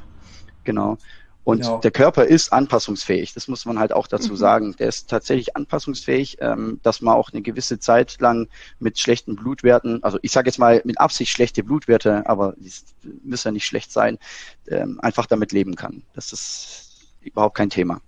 Genau. 0.64 0.98
Und 1.48 1.62
genau. 1.62 1.78
der 1.78 1.92
Körper 1.92 2.26
ist 2.26 2.52
anpassungsfähig, 2.52 3.34
das 3.34 3.48
muss 3.48 3.66
man 3.66 3.80
halt 3.80 3.94
auch 3.94 4.08
dazu 4.08 4.34
mhm. 4.34 4.36
sagen. 4.36 4.76
Der 4.80 4.90
ist 4.90 5.10
tatsächlich 5.10 5.56
anpassungsfähig, 5.56 6.40
ähm, 6.42 6.82
dass 6.84 7.00
man 7.00 7.16
auch 7.16 7.32
eine 7.32 7.42
gewisse 7.42 7.80
Zeit 7.80 8.20
lang 8.20 8.50
mit 8.80 9.00
schlechten 9.00 9.38
Blutwerten, 9.38 10.04
also 10.04 10.20
ich 10.24 10.34
sage 10.34 10.50
jetzt 10.50 10.58
mal 10.58 10.82
mit 10.84 11.00
Absicht 11.00 11.32
schlechte 11.32 11.64
Blutwerte, 11.64 12.28
aber 12.28 12.54
die 12.58 12.70
müssen 13.24 13.48
ja 13.48 13.52
nicht 13.54 13.64
schlecht 13.64 13.94
sein, 13.94 14.18
ähm, 14.68 15.00
einfach 15.02 15.26
damit 15.26 15.54
leben 15.54 15.76
kann. 15.76 16.04
Das 16.14 16.34
ist 16.34 17.08
überhaupt 17.22 17.56
kein 17.56 17.70
Thema. 17.70 18.02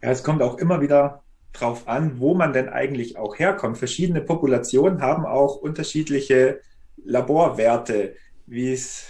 Ja, 0.00 0.10
es 0.10 0.22
kommt 0.22 0.42
auch 0.42 0.58
immer 0.58 0.80
wieder 0.80 1.24
drauf 1.52 1.88
an, 1.88 2.20
wo 2.20 2.34
man 2.34 2.52
denn 2.52 2.68
eigentlich 2.68 3.16
auch 3.18 3.36
herkommt. 3.36 3.78
Verschiedene 3.78 4.20
Populationen 4.20 5.02
haben 5.02 5.26
auch 5.26 5.56
unterschiedliche 5.56 6.60
Laborwerte, 7.04 8.14
wie 8.46 8.72
es 8.72 9.06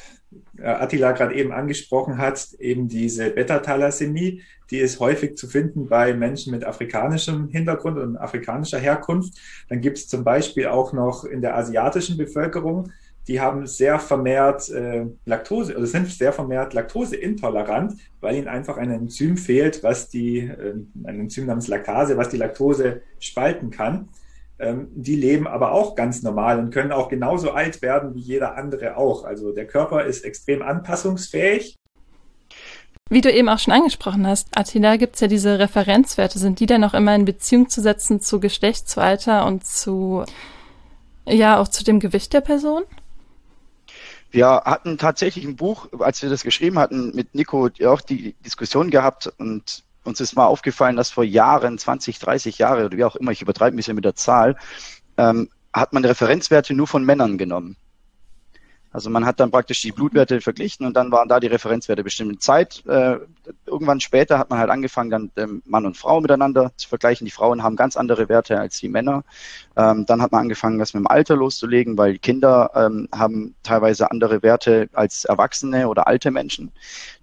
Attila 0.63 1.13
gerade 1.13 1.35
eben 1.35 1.53
angesprochen 1.53 2.19
hat, 2.19 2.53
eben 2.59 2.89
diese 2.89 3.31
Beta-Thalassämie, 3.31 4.43
die 4.71 4.79
ist 4.79 5.01
häufig 5.01 5.37
zu 5.37 5.47
finden 5.47 5.89
bei 5.89 6.15
Menschen 6.15 6.53
mit 6.53 6.65
afrikanischem 6.65 7.49
Hintergrund 7.49 7.99
und 7.99 8.17
afrikanischer 8.17 8.79
Herkunft. 8.79 9.35
Dann 9.69 9.81
gibt 9.81 9.99
es 9.99 10.09
zum 10.09 10.25
Beispiel 10.25 10.67
auch 10.69 10.93
noch 10.93 11.25
in 11.25 11.43
der 11.43 11.57
asiatischen 11.57 12.17
Bevölkerung, 12.17 12.91
die 13.27 13.41
haben 13.41 13.67
sehr 13.67 13.99
vermehrt 13.99 14.69
äh, 14.71 15.07
Laktose 15.25 15.77
oder 15.77 15.87
sind 15.87 16.11
sehr 16.11 16.33
vermehrt 16.33 16.75
laktoseintolerant, 16.75 17.95
weil 18.21 18.37
ihnen 18.37 18.49
einfach 18.49 18.77
ein 18.77 18.91
Enzym 18.91 19.37
fehlt, 19.37 19.83
was 19.83 20.09
die, 20.11 20.41
äh, 20.41 20.75
ein 21.05 21.21
Enzym 21.21 21.47
namens 21.47 21.69
Laktase, 21.69 22.17
was 22.17 22.29
die 22.29 22.37
Laktose 22.37 23.01
spalten 23.19 23.71
kann. 23.71 24.09
Ähm, 24.59 24.89
die 24.95 25.17
leben 25.17 25.47
aber 25.49 25.73
auch 25.73 25.97
ganz 25.97 26.23
normal 26.23 26.59
und 26.59 26.71
können 26.71 26.93
auch 26.93 27.09
genauso 27.09 27.53
alt 27.53 27.83
werden 27.83 28.15
wie 28.15 28.21
jeder 28.21 28.57
andere 28.57 28.97
auch. 28.97 29.25
Also 29.25 29.53
der 29.53 29.67
Körper 29.67 30.05
ist 30.05 30.25
extrem 30.25 30.63
anpassungsfähig. 30.63 31.77
Wie 33.11 33.21
du 33.21 33.31
eben 33.31 33.49
auch 33.49 33.59
schon 33.59 33.75
angesprochen 33.75 34.27
hast, 34.27 34.49
Attila, 34.57 34.97
gibt 34.97 35.17
es 35.17 35.21
ja 35.21 35.27
diese 35.27 35.59
Referenzwerte. 35.59 36.39
Sind 36.39 36.61
die 36.61 36.67
dann 36.67 36.85
auch 36.85 36.95
immer 36.95 37.15
in 37.15 37.25
Beziehung 37.25 37.69
zu 37.69 37.83
setzen 37.83 38.21
zu 38.21 38.41
Geschlecht, 38.41 38.89
zu 38.89 39.01
Alter 39.01 39.45
und 39.47 39.67
zu, 39.67 40.25
ja, 41.27 41.61
auch 41.61 41.69
zu 41.69 41.85
dem 41.85 42.01
Gewicht 42.01 42.33
der 42.33 42.41
Person? 42.41 42.85
Wir 44.31 44.49
hatten 44.65 44.99
tatsächlich 44.99 45.45
ein 45.45 45.55
Buch, 45.55 45.89
als 46.01 46.23
wir 46.23 46.31
das 46.31 46.43
geschrieben 46.43 46.79
hatten, 46.79 47.15
mit 47.15 47.35
Nico 47.35 47.69
auch 47.87 48.01
die 48.01 48.35
Diskussion 48.45 48.91
gehabt 48.91 49.33
und 49.39 49.84
uns 50.05 50.21
ist 50.21 50.37
mal 50.37 50.47
aufgefallen, 50.47 50.97
dass 50.97 51.11
vor 51.11 51.25
Jahren, 51.25 51.79
20, 51.79 52.19
30 52.19 52.59
Jahre 52.59 52.87
oder 52.87 52.97
wie 52.97 53.05
auch 53.05 53.17
immer, 53.17 53.33
ich 53.33 53.43
übertreibe 53.43 53.75
ein 53.75 53.77
bisschen 53.77 53.97
mit 53.97 54.05
der 54.05 54.15
Zahl, 54.15 54.57
ähm, 55.17 55.49
hat 55.73 55.93
man 55.93 56.05
Referenzwerte 56.05 56.75
nur 56.75 56.87
von 56.87 57.05
Männern 57.05 57.39
genommen. 57.39 57.77
Also 58.95 59.11
man 59.11 59.27
hat 59.27 59.41
dann 59.41 59.51
praktisch 59.51 59.83
die 59.83 59.91
Blutwerte 59.91 60.41
verglichen 60.41 60.87
und 60.87 60.95
dann 60.95 61.11
waren 61.11 61.29
da 61.29 61.41
die 61.41 61.49
Referenzwerte 61.49 62.05
bestimmte 62.05 62.39
Zeit. 62.39 62.87
Äh, 62.87 63.17
irgendwann 63.67 63.99
später 63.99 64.39
hat 64.39 64.51
man 64.51 64.61
halt 64.61 64.71
angefangen, 64.71 65.11
dann 65.11 65.33
ähm, 65.37 65.63
Mann 65.67 65.85
und 65.85 65.97
Frau 65.97 66.21
miteinander 66.21 66.71
zu 66.77 66.89
vergleichen. 66.89 67.25
Die 67.25 67.33
Frauen 67.33 67.65
haben 67.65 67.75
ganz 67.75 67.97
andere 67.97 68.29
Werte 68.29 68.61
als 68.61 68.79
die 68.79 68.89
Männer. 68.89 69.25
Ähm, 69.77 70.07
dann 70.07 70.23
hat 70.23 70.31
man 70.31 70.43
angefangen, 70.43 70.79
das 70.79 70.95
mit 70.95 71.01
dem 71.01 71.09
Alter 71.09 71.35
loszulegen, 71.35 71.99
weil 71.99 72.19
Kinder 72.19 72.71
ähm, 72.77 73.09
haben 73.13 73.57
teilweise 73.65 74.13
andere 74.13 74.45
Werte 74.45 74.89
als 74.93 75.25
Erwachsene 75.25 75.89
oder 75.89 76.07
alte 76.07 76.31
Menschen. 76.31 76.71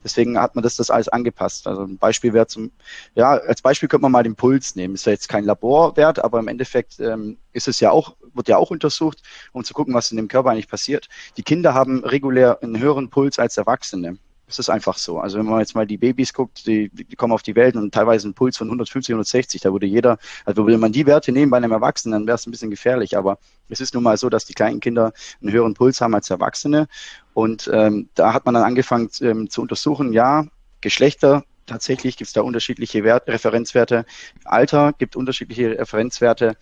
Deswegen 0.03 0.37
hat 0.37 0.55
man 0.55 0.63
das, 0.63 0.75
das 0.75 0.89
alles 0.89 1.07
angepasst. 1.07 1.67
Also 1.67 1.83
ein 1.83 1.97
Beispiel 1.97 2.33
wäre 2.33 2.47
zum, 2.47 2.71
ja, 3.15 3.29
als 3.29 3.61
Beispiel 3.61 3.87
könnte 3.87 4.01
man 4.01 4.11
mal 4.11 4.23
den 4.23 4.35
Puls 4.35 4.75
nehmen. 4.75 4.95
Ist 4.95 5.05
ja 5.05 5.13
jetzt 5.13 5.29
kein 5.29 5.45
Laborwert, 5.45 6.21
aber 6.21 6.39
im 6.39 6.49
Endeffekt 6.49 6.99
ähm, 6.99 7.37
ist 7.53 7.69
es 7.69 7.79
ja 7.79 7.91
auch, 7.91 8.17
wird 8.33 8.47
ja 8.47 8.57
auch 8.57 8.71
untersucht, 8.71 9.21
um 9.51 9.63
zu 9.63 9.73
gucken, 9.73 9.93
was 9.93 10.11
in 10.11 10.17
dem 10.17 10.27
Körper 10.27 10.51
eigentlich 10.51 10.67
passiert. 10.67 11.09
Die 11.37 11.43
Kinder 11.43 11.73
haben 11.73 12.03
regulär 12.03 12.61
einen 12.61 12.79
höheren 12.79 13.09
Puls 13.09 13.39
als 13.39 13.57
Erwachsene. 13.57 14.17
Das 14.51 14.59
ist 14.59 14.69
einfach 14.69 14.97
so. 14.97 15.19
Also 15.19 15.39
wenn 15.39 15.45
man 15.45 15.59
jetzt 15.59 15.75
mal 15.75 15.87
die 15.87 15.97
Babys 15.97 16.33
guckt, 16.33 16.67
die, 16.67 16.89
die 16.89 17.15
kommen 17.15 17.31
auf 17.31 17.41
die 17.41 17.55
Welt 17.55 17.77
und 17.77 17.93
teilweise 17.93 18.27
einen 18.27 18.33
Puls 18.33 18.57
von 18.57 18.67
150, 18.67 19.13
160, 19.13 19.61
da 19.61 19.71
würde 19.71 19.85
jeder, 19.85 20.17
also 20.43 20.65
würde 20.65 20.77
man 20.77 20.91
die 20.91 21.05
Werte 21.05 21.31
nehmen 21.31 21.49
bei 21.49 21.55
einem 21.55 21.71
Erwachsenen, 21.71 22.11
dann 22.11 22.27
wäre 22.27 22.35
es 22.35 22.45
ein 22.45 22.51
bisschen 22.51 22.69
gefährlich. 22.69 23.17
Aber 23.17 23.39
es 23.69 23.79
ist 23.79 23.93
nun 23.93 24.03
mal 24.03 24.17
so, 24.17 24.27
dass 24.27 24.43
die 24.43 24.53
kleinen 24.53 24.81
Kinder 24.81 25.13
einen 25.41 25.53
höheren 25.53 25.73
Puls 25.73 26.01
haben 26.01 26.13
als 26.13 26.29
Erwachsene. 26.29 26.89
Und 27.33 27.69
ähm, 27.73 28.09
da 28.13 28.33
hat 28.33 28.43
man 28.45 28.53
dann 28.53 28.63
angefangen 28.63 29.09
ähm, 29.21 29.49
zu 29.49 29.61
untersuchen, 29.61 30.11
ja, 30.11 30.45
Geschlechter 30.81 31.45
tatsächlich 31.65 32.17
gibt 32.17 32.27
es 32.27 32.33
da 32.33 32.41
unterschiedliche 32.41 33.03
Wert 33.03 33.27
Referenzwerte. 33.27 34.05
Alter 34.43 34.93
gibt 34.97 35.15
unterschiedliche 35.15 35.79
Referenzwerte. 35.79 36.57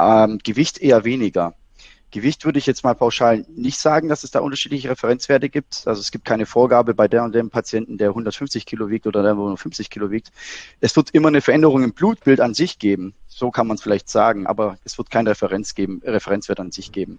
Ähm, 0.00 0.38
Gewicht 0.42 0.78
eher 0.78 1.04
weniger. 1.04 1.54
Gewicht 2.10 2.44
würde 2.44 2.58
ich 2.58 2.66
jetzt 2.66 2.82
mal 2.82 2.94
pauschal 2.94 3.44
nicht 3.54 3.78
sagen, 3.78 4.08
dass 4.08 4.24
es 4.24 4.30
da 4.30 4.40
unterschiedliche 4.40 4.90
Referenzwerte 4.90 5.48
gibt. 5.48 5.82
Also 5.86 6.00
es 6.00 6.10
gibt 6.10 6.24
keine 6.24 6.46
Vorgabe 6.46 6.94
bei 6.94 7.06
der 7.06 7.22
und 7.22 7.34
dem 7.34 7.50
Patienten, 7.50 7.98
der 7.98 8.08
150 8.08 8.66
Kilo 8.66 8.88
wiegt 8.88 9.06
oder 9.06 9.22
der 9.22 9.32
150 9.32 9.90
Kilo 9.90 10.10
wiegt. 10.10 10.32
Es 10.80 10.96
wird 10.96 11.10
immer 11.10 11.28
eine 11.28 11.40
Veränderung 11.40 11.84
im 11.84 11.92
Blutbild 11.92 12.40
an 12.40 12.54
sich 12.54 12.78
geben. 12.78 13.14
So 13.28 13.50
kann 13.50 13.66
man 13.66 13.76
es 13.76 13.82
vielleicht 13.82 14.08
sagen, 14.08 14.46
aber 14.46 14.78
es 14.84 14.98
wird 14.98 15.10
kein 15.10 15.26
Referenz 15.26 15.74
geben, 15.74 16.02
Referenzwert 16.04 16.58
an 16.58 16.72
sich 16.72 16.90
geben. 16.90 17.18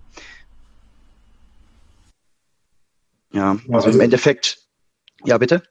Ja, 3.31 3.51
also, 3.51 3.88
also 3.88 3.89
im 3.91 4.01
Endeffekt, 4.01 4.57
ja 5.23 5.38
bitte. 5.38 5.63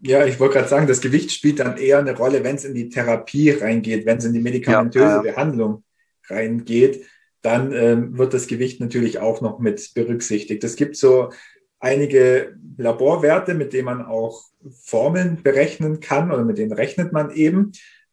Ja, 0.00 0.24
ich 0.24 0.40
wollte 0.40 0.54
gerade 0.54 0.68
sagen, 0.68 0.86
das 0.86 1.00
Gewicht 1.00 1.32
spielt 1.32 1.60
dann 1.60 1.76
eher 1.76 1.98
eine 1.98 2.16
Rolle, 2.16 2.44
wenn 2.44 2.56
es 2.56 2.64
in 2.64 2.74
die 2.74 2.88
Therapie 2.88 3.50
reingeht, 3.50 4.06
wenn 4.06 4.18
es 4.18 4.24
in 4.24 4.32
die 4.32 4.40
medikamentöse 4.40 5.04
ja, 5.04 5.20
äh, 5.20 5.22
Behandlung 5.22 5.82
reingeht 6.28 7.06
dann 7.44 7.72
ähm, 7.72 8.16
wird 8.16 8.32
das 8.32 8.46
Gewicht 8.46 8.80
natürlich 8.80 9.18
auch 9.18 9.42
noch 9.42 9.58
mit 9.58 9.92
berücksichtigt. 9.94 10.64
Es 10.64 10.76
gibt 10.76 10.96
so 10.96 11.30
einige 11.78 12.56
Laborwerte, 12.78 13.52
mit 13.52 13.74
denen 13.74 13.84
man 13.84 14.02
auch 14.02 14.44
Formeln 14.82 15.42
berechnen 15.42 16.00
kann 16.00 16.32
oder 16.32 16.42
mit 16.42 16.56
denen 16.56 16.72
rechnet 16.72 17.12
man 17.12 17.30
eben. 17.30 17.72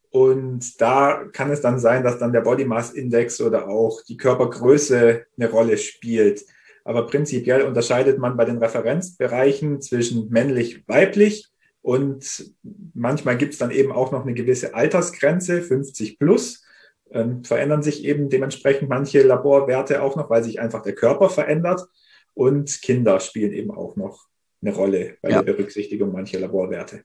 Und 0.09 0.81
da 0.81 1.23
kann 1.31 1.49
es 1.49 1.61
dann 1.61 1.79
sein, 1.79 2.03
dass 2.03 2.19
dann 2.19 2.33
der 2.33 2.41
Body 2.41 2.65
Mass 2.65 2.91
Index 2.91 3.39
oder 3.39 3.69
auch 3.69 4.01
die 4.03 4.17
Körpergröße 4.17 5.25
eine 5.37 5.49
Rolle 5.49 5.77
spielt. 5.77 6.43
Aber 6.83 7.07
prinzipiell 7.07 7.61
unterscheidet 7.61 8.19
man 8.19 8.35
bei 8.35 8.43
den 8.43 8.57
Referenzbereichen 8.57 9.79
zwischen 9.79 10.27
männlich, 10.27 10.83
weiblich 10.89 11.47
und 11.81 12.51
manchmal 12.93 13.37
gibt 13.37 13.53
es 13.53 13.59
dann 13.59 13.71
eben 13.71 13.93
auch 13.93 14.11
noch 14.11 14.23
eine 14.23 14.33
gewisse 14.33 14.73
Altersgrenze, 14.75 15.61
50 15.61 16.19
plus 16.19 16.65
ähm, 17.13 17.43
verändern 17.43 17.83
sich 17.83 18.03
eben 18.05 18.29
dementsprechend 18.29 18.89
manche 18.89 19.21
Laborwerte 19.21 20.01
auch 20.01 20.15
noch, 20.15 20.29
weil 20.29 20.43
sich 20.43 20.59
einfach 20.59 20.81
der 20.81 20.95
Körper 20.95 21.29
verändert. 21.29 21.87
Und 22.33 22.81
Kinder 22.81 23.19
spielen 23.19 23.51
eben 23.51 23.71
auch 23.71 23.95
noch 23.95 24.27
eine 24.61 24.73
Rolle 24.73 25.17
bei 25.21 25.31
ja. 25.31 25.41
der 25.41 25.53
Berücksichtigung 25.53 26.11
mancher 26.11 26.39
Laborwerte. 26.39 27.03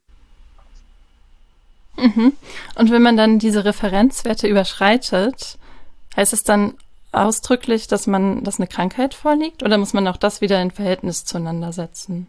Mhm. 1.96 2.32
Und 2.76 2.90
wenn 2.90 3.02
man 3.02 3.16
dann 3.16 3.38
diese 3.38 3.64
Referenzwerte 3.64 4.46
überschreitet, 4.46 5.58
heißt 6.14 6.32
es 6.32 6.42
dann 6.42 6.74
ausdrücklich, 7.12 7.88
dass 7.88 8.06
man, 8.06 8.44
dass 8.44 8.58
eine 8.58 8.66
Krankheit 8.66 9.14
vorliegt, 9.14 9.62
oder 9.62 9.78
muss 9.78 9.94
man 9.94 10.06
auch 10.06 10.18
das 10.18 10.40
wieder 10.40 10.60
in 10.60 10.70
Verhältnis 10.70 11.24
zueinander 11.24 11.72
setzen? 11.72 12.26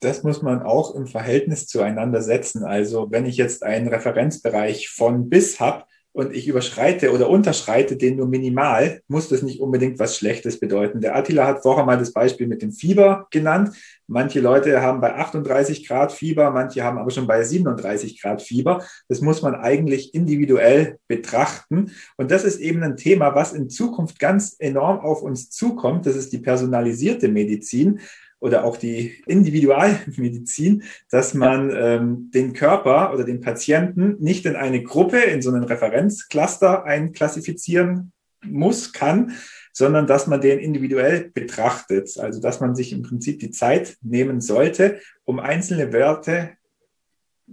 Das 0.00 0.22
muss 0.22 0.40
man 0.40 0.62
auch 0.62 0.94
im 0.94 1.06
Verhältnis 1.06 1.66
zueinander 1.66 2.22
setzen. 2.22 2.64
Also 2.64 3.10
wenn 3.10 3.26
ich 3.26 3.36
jetzt 3.36 3.62
einen 3.62 3.88
Referenzbereich 3.88 4.88
von 4.88 5.28
bis 5.28 5.60
habe, 5.60 5.84
und 6.12 6.34
ich 6.34 6.48
überschreite 6.48 7.12
oder 7.12 7.30
unterschreite 7.30 7.96
den 7.96 8.16
nur 8.16 8.26
minimal, 8.26 9.00
muss 9.06 9.28
das 9.28 9.42
nicht 9.42 9.60
unbedingt 9.60 9.98
was 9.98 10.16
Schlechtes 10.16 10.58
bedeuten. 10.58 11.00
Der 11.00 11.14
Attila 11.14 11.46
hat 11.46 11.62
vorher 11.62 11.84
mal 11.84 11.98
das 11.98 12.12
Beispiel 12.12 12.48
mit 12.48 12.62
dem 12.62 12.72
Fieber 12.72 13.28
genannt. 13.30 13.76
Manche 14.08 14.40
Leute 14.40 14.82
haben 14.82 15.00
bei 15.00 15.14
38 15.14 15.86
Grad 15.86 16.12
Fieber, 16.12 16.50
manche 16.50 16.82
haben 16.82 16.98
aber 16.98 17.12
schon 17.12 17.28
bei 17.28 17.44
37 17.44 18.20
Grad 18.20 18.42
Fieber. 18.42 18.84
Das 19.08 19.20
muss 19.20 19.42
man 19.42 19.54
eigentlich 19.54 20.12
individuell 20.12 20.98
betrachten. 21.06 21.92
Und 22.16 22.32
das 22.32 22.42
ist 22.42 22.58
eben 22.58 22.82
ein 22.82 22.96
Thema, 22.96 23.36
was 23.36 23.52
in 23.52 23.70
Zukunft 23.70 24.18
ganz 24.18 24.56
enorm 24.58 24.98
auf 24.98 25.22
uns 25.22 25.50
zukommt. 25.50 26.06
Das 26.06 26.16
ist 26.16 26.32
die 26.32 26.38
personalisierte 26.38 27.28
Medizin 27.28 28.00
oder 28.40 28.64
auch 28.64 28.76
die 28.76 29.22
Individualmedizin, 29.26 30.82
dass 31.10 31.34
man 31.34 31.70
ähm, 31.74 32.30
den 32.32 32.54
Körper 32.54 33.12
oder 33.12 33.24
den 33.24 33.40
Patienten 33.40 34.16
nicht 34.18 34.46
in 34.46 34.56
eine 34.56 34.82
Gruppe, 34.82 35.18
in 35.18 35.42
so 35.42 35.50
einen 35.50 35.64
Referenzcluster 35.64 36.84
einklassifizieren 36.84 38.12
muss, 38.42 38.92
kann, 38.92 39.32
sondern 39.72 40.06
dass 40.06 40.26
man 40.26 40.40
den 40.40 40.58
individuell 40.58 41.30
betrachtet. 41.32 42.18
Also 42.18 42.40
dass 42.40 42.60
man 42.60 42.74
sich 42.74 42.92
im 42.92 43.02
Prinzip 43.02 43.38
die 43.38 43.50
Zeit 43.50 43.96
nehmen 44.02 44.40
sollte, 44.40 45.00
um 45.24 45.38
einzelne 45.38 45.92
Werte 45.92 46.52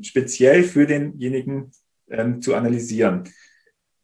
speziell 0.01 0.63
für 0.63 0.85
denjenigen 0.85 1.71
ähm, 2.09 2.41
zu 2.41 2.55
analysieren. 2.55 3.25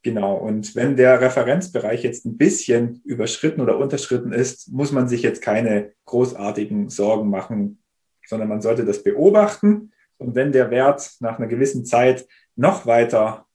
Genau. 0.03 0.35
Und 0.35 0.75
wenn 0.75 0.97
der 0.97 1.21
Referenzbereich 1.21 2.03
jetzt 2.03 2.25
ein 2.25 2.37
bisschen 2.37 3.01
überschritten 3.05 3.61
oder 3.61 3.77
unterschritten 3.77 4.33
ist, 4.33 4.71
muss 4.71 4.91
man 4.91 5.07
sich 5.07 5.21
jetzt 5.21 5.41
keine 5.41 5.93
großartigen 6.05 6.89
Sorgen 6.89 7.29
machen, 7.29 7.81
sondern 8.27 8.49
man 8.49 8.61
sollte 8.61 8.85
das 8.85 9.01
beobachten. 9.01 9.93
Und 10.17 10.35
wenn 10.35 10.51
der 10.51 10.69
Wert 10.71 11.09
nach 11.21 11.39
einer 11.39 11.47
gewissen 11.47 11.85
Zeit 11.85 12.27
noch 12.55 12.85
weiter 12.85 13.45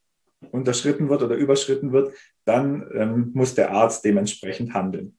unterschritten 0.50 1.10
wird 1.10 1.22
oder 1.22 1.36
überschritten 1.36 1.92
wird, 1.92 2.14
dann 2.46 2.88
ähm, 2.94 3.30
muss 3.34 3.54
der 3.54 3.70
Arzt 3.70 4.04
dementsprechend 4.04 4.72
handeln. 4.72 5.16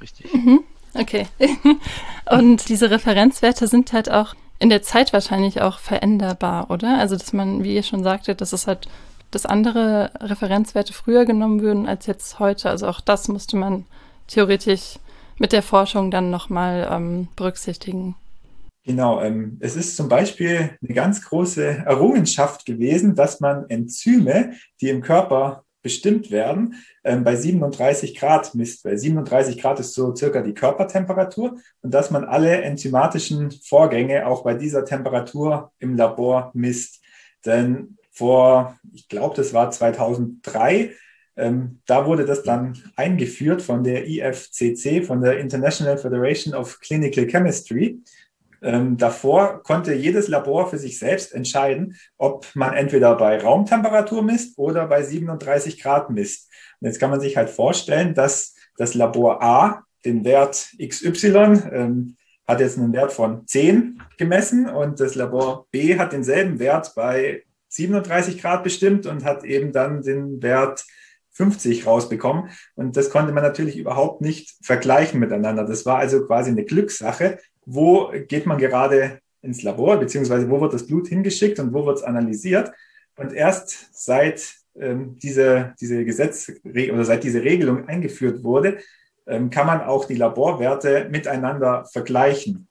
Richtig. 0.00 0.32
Mhm. 0.32 0.60
Okay. 0.94 1.26
Und 2.30 2.68
diese 2.68 2.90
Referenzwerte 2.90 3.66
sind 3.66 3.92
halt 3.92 4.10
auch 4.10 4.34
in 4.60 4.68
der 4.68 4.82
Zeit 4.82 5.12
wahrscheinlich 5.12 5.60
auch 5.60 5.78
veränderbar, 5.78 6.70
oder? 6.70 6.98
Also, 6.98 7.16
dass 7.16 7.32
man, 7.32 7.64
wie 7.64 7.74
ihr 7.74 7.82
schon 7.82 8.04
sagtet, 8.04 8.40
dass 8.40 8.52
es 8.52 8.66
halt 8.66 8.88
dass 9.30 9.46
andere 9.46 10.10
Referenzwerte 10.20 10.92
früher 10.92 11.24
genommen 11.24 11.62
würden 11.62 11.86
als 11.86 12.06
jetzt 12.06 12.38
heute. 12.38 12.70
Also 12.70 12.88
auch 12.88 13.00
das 13.00 13.28
musste 13.28 13.56
man 13.56 13.84
theoretisch 14.26 14.98
mit 15.38 15.52
der 15.52 15.62
Forschung 15.62 16.10
dann 16.10 16.30
nochmal 16.30 16.88
ähm, 16.90 17.28
berücksichtigen. 17.36 18.14
Genau, 18.84 19.20
ähm, 19.20 19.58
es 19.60 19.76
ist 19.76 19.96
zum 19.96 20.08
Beispiel 20.08 20.70
eine 20.82 20.94
ganz 20.94 21.22
große 21.22 21.64
Errungenschaft 21.86 22.64
gewesen, 22.64 23.14
dass 23.14 23.40
man 23.40 23.68
Enzyme, 23.68 24.54
die 24.80 24.88
im 24.88 25.02
Körper 25.02 25.64
bestimmt 25.82 26.30
werden 26.30 26.74
ähm, 27.04 27.24
bei 27.24 27.36
37 27.36 28.18
Grad 28.18 28.54
misst. 28.54 28.82
Bei 28.82 28.96
37 28.96 29.60
Grad 29.60 29.80
ist 29.80 29.94
so 29.94 30.14
circa 30.14 30.42
die 30.42 30.54
Körpertemperatur 30.54 31.58
und 31.82 31.94
dass 31.94 32.10
man 32.10 32.24
alle 32.24 32.62
enzymatischen 32.62 33.50
Vorgänge 33.50 34.26
auch 34.26 34.42
bei 34.44 34.54
dieser 34.54 34.84
Temperatur 34.84 35.72
im 35.78 35.96
Labor 35.96 36.50
misst. 36.54 37.02
Denn 37.46 37.96
vor, 38.20 38.78
ich 38.92 39.08
glaube, 39.08 39.34
das 39.34 39.54
war 39.54 39.70
2003, 39.70 40.92
ähm, 41.36 41.80
da 41.86 42.04
wurde 42.04 42.26
das 42.26 42.42
dann 42.42 42.76
eingeführt 42.96 43.62
von 43.62 43.82
der 43.82 44.06
IFCC, 44.06 45.02
von 45.02 45.22
der 45.22 45.38
International 45.38 45.96
Federation 45.96 46.54
of 46.54 46.80
Clinical 46.80 47.26
Chemistry. 47.26 48.02
Ähm, 48.62 48.98
davor 48.98 49.62
konnte 49.62 49.94
jedes 49.94 50.28
Labor 50.28 50.68
für 50.68 50.76
sich 50.76 50.98
selbst 50.98 51.32
entscheiden, 51.32 51.96
ob 52.18 52.46
man 52.54 52.74
entweder 52.74 53.16
bei 53.16 53.40
Raumtemperatur 53.40 54.22
misst 54.22 54.58
oder 54.58 54.86
bei 54.86 55.02
37 55.02 55.80
Grad 55.80 56.10
misst. 56.10 56.50
Und 56.78 56.88
jetzt 56.88 57.00
kann 57.00 57.10
man 57.10 57.20
sich 57.20 57.38
halt 57.38 57.48
vorstellen, 57.48 58.12
dass 58.14 58.54
das 58.76 58.92
Labor 58.92 59.42
A 59.42 59.84
den 60.04 60.26
Wert 60.26 60.74
XY 60.78 61.62
ähm, 61.72 62.16
hat 62.46 62.60
jetzt 62.60 62.76
einen 62.76 62.92
Wert 62.92 63.12
von 63.12 63.46
10 63.46 64.02
gemessen 64.18 64.68
und 64.68 65.00
das 65.00 65.14
Labor 65.14 65.68
B 65.70 65.98
hat 65.98 66.12
denselben 66.12 66.58
Wert 66.58 66.92
bei 66.94 67.44
37 67.70 68.40
Grad 68.40 68.62
bestimmt 68.62 69.06
und 69.06 69.24
hat 69.24 69.44
eben 69.44 69.72
dann 69.72 70.02
den 70.02 70.42
Wert 70.42 70.84
50 71.30 71.86
rausbekommen. 71.86 72.50
Und 72.74 72.96
das 72.96 73.10
konnte 73.10 73.32
man 73.32 73.42
natürlich 73.42 73.78
überhaupt 73.78 74.20
nicht 74.20 74.56
vergleichen 74.62 75.20
miteinander. 75.20 75.64
Das 75.64 75.86
war 75.86 75.98
also 75.98 76.26
quasi 76.26 76.50
eine 76.50 76.64
Glückssache. 76.64 77.38
Wo 77.64 78.12
geht 78.28 78.46
man 78.46 78.58
gerade 78.58 79.20
ins 79.42 79.62
Labor, 79.62 79.98
beziehungsweise 79.98 80.50
wo 80.50 80.60
wird 80.60 80.74
das 80.74 80.86
Blut 80.86 81.08
hingeschickt 81.08 81.58
und 81.58 81.72
wo 81.72 81.86
wird 81.86 81.98
es 81.98 82.02
analysiert? 82.02 82.72
Und 83.16 83.32
erst 83.32 83.88
seit 83.92 84.54
ähm, 84.78 85.16
diese, 85.18 85.74
diese 85.80 86.04
Gesetz 86.04 86.52
oder 86.64 87.04
seit 87.04 87.24
diese 87.24 87.42
Regelung 87.42 87.88
eingeführt 87.88 88.42
wurde, 88.42 88.78
ähm, 89.26 89.50
kann 89.50 89.66
man 89.66 89.80
auch 89.80 90.04
die 90.04 90.16
Laborwerte 90.16 91.08
miteinander 91.10 91.84
vergleichen. 91.86 92.68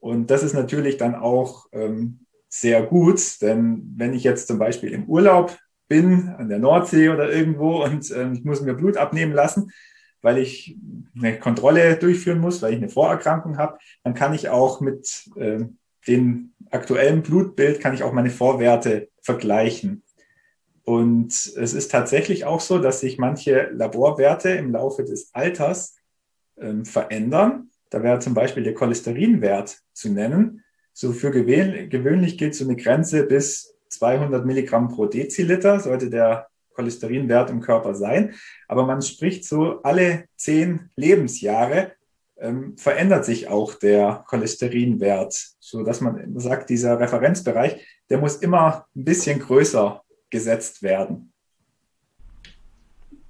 Und 0.00 0.30
das 0.30 0.42
ist 0.42 0.54
natürlich 0.54 0.96
dann 0.96 1.14
auch 1.14 1.66
ähm, 1.72 2.20
sehr 2.48 2.82
gut, 2.82 3.42
denn 3.42 3.94
wenn 3.96 4.14
ich 4.14 4.24
jetzt 4.24 4.48
zum 4.48 4.58
Beispiel 4.58 4.92
im 4.92 5.04
Urlaub 5.04 5.56
bin, 5.88 6.28
an 6.28 6.48
der 6.48 6.58
Nordsee 6.58 7.08
oder 7.08 7.30
irgendwo 7.32 7.84
und 7.84 8.10
äh, 8.10 8.32
ich 8.32 8.44
muss 8.44 8.60
mir 8.60 8.74
Blut 8.74 8.96
abnehmen 8.96 9.32
lassen, 9.32 9.70
weil 10.22 10.38
ich 10.38 10.76
eine 11.16 11.38
Kontrolle 11.38 11.96
durchführen 11.96 12.40
muss, 12.40 12.60
weil 12.62 12.72
ich 12.72 12.78
eine 12.78 12.88
Vorerkrankung 12.88 13.56
habe, 13.56 13.78
dann 14.04 14.14
kann 14.14 14.34
ich 14.34 14.48
auch 14.48 14.80
mit 14.80 15.30
äh, 15.36 15.60
dem 16.06 16.52
aktuellen 16.70 17.22
Blutbild, 17.22 17.80
kann 17.80 17.94
ich 17.94 18.02
auch 18.02 18.12
meine 18.12 18.30
Vorwerte 18.30 19.08
vergleichen. 19.22 20.02
Und 20.84 21.32
es 21.32 21.74
ist 21.74 21.90
tatsächlich 21.90 22.46
auch 22.46 22.60
so, 22.60 22.78
dass 22.78 23.00
sich 23.00 23.18
manche 23.18 23.68
Laborwerte 23.72 24.50
im 24.50 24.72
Laufe 24.72 25.04
des 25.04 25.34
Alters 25.34 25.96
ähm, 26.56 26.86
verändern. 26.86 27.68
Da 27.90 28.02
wäre 28.02 28.20
zum 28.20 28.34
Beispiel 28.34 28.62
der 28.62 28.74
Cholesterinwert 28.74 29.80
zu 29.92 30.08
nennen. 30.10 30.64
So 31.00 31.12
für 31.12 31.30
gewöhnlich 31.30 32.38
gilt 32.38 32.56
so 32.56 32.64
eine 32.64 32.74
Grenze 32.74 33.22
bis 33.22 33.72
200 33.90 34.44
Milligramm 34.44 34.88
pro 34.88 35.06
Deziliter 35.06 35.78
sollte 35.78 36.10
der 36.10 36.48
Cholesterinwert 36.74 37.50
im 37.50 37.60
Körper 37.60 37.94
sein. 37.94 38.34
Aber 38.66 38.84
man 38.84 39.00
spricht 39.00 39.44
so, 39.44 39.80
alle 39.82 40.24
zehn 40.34 40.90
Lebensjahre 40.96 41.92
ähm, 42.36 42.76
verändert 42.76 43.24
sich 43.24 43.46
auch 43.46 43.74
der 43.74 44.24
Cholesterinwert, 44.26 45.34
so 45.60 45.84
dass 45.84 46.00
man 46.00 46.36
sagt, 46.36 46.68
dieser 46.68 46.98
Referenzbereich, 46.98 47.86
der 48.10 48.18
muss 48.18 48.38
immer 48.38 48.88
ein 48.96 49.04
bisschen 49.04 49.38
größer 49.38 50.02
gesetzt 50.30 50.82
werden. 50.82 51.32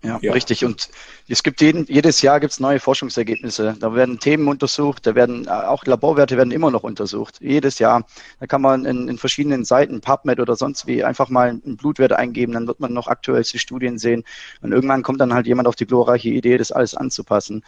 Ja, 0.02 0.19
ja, 0.23 0.33
richtig. 0.33 0.64
Und 0.64 0.90
es 1.26 1.43
gibt 1.43 1.61
jeden, 1.61 1.85
jedes 1.87 2.23
Jahr 2.23 2.38
gibt 2.38 2.52
es 2.52 2.61
neue 2.61 2.78
Forschungsergebnisse. 2.78 3.76
Da 3.81 3.95
werden 3.95 4.21
Themen 4.21 4.47
untersucht, 4.47 5.07
da 5.07 5.17
werden 5.17 5.47
äh, 5.47 5.50
auch 5.50 5.85
Laborwerte 5.87 6.37
werden 6.37 6.52
immer 6.52 6.71
noch 6.71 6.85
untersucht. 6.85 7.38
Jedes 7.40 7.81
Jahr. 7.81 8.07
Da 8.38 8.47
kann 8.47 8.62
man 8.62 8.85
in, 8.85 9.09
in 9.09 9.19
verschiedenen 9.19 9.64
Seiten, 9.64 10.00
PubMed 10.00 10.38
oder 10.38 10.55
sonst 10.55 10.87
wie, 10.87 11.02
einfach 11.02 11.31
mal 11.31 11.49
einen 11.49 11.76
Blutwert 11.76 12.12
eingeben, 12.12 12.52
dann 12.52 12.69
wird 12.69 12.78
man 12.78 12.93
noch 12.93 13.09
aktuellste 13.09 13.59
Studien 13.59 13.99
sehen. 13.99 14.23
Und 14.61 14.73
irgendwann 14.73 15.02
kommt 15.02 15.21
dann 15.21 15.35
halt 15.35 15.49
jemand 15.49 15.67
auf 15.67 15.75
die 15.75 15.87
glorreiche 15.87 16.28
Idee, 16.28 16.59
das 16.59 16.71
alles 16.71 16.95
anzupassen. 16.95 17.64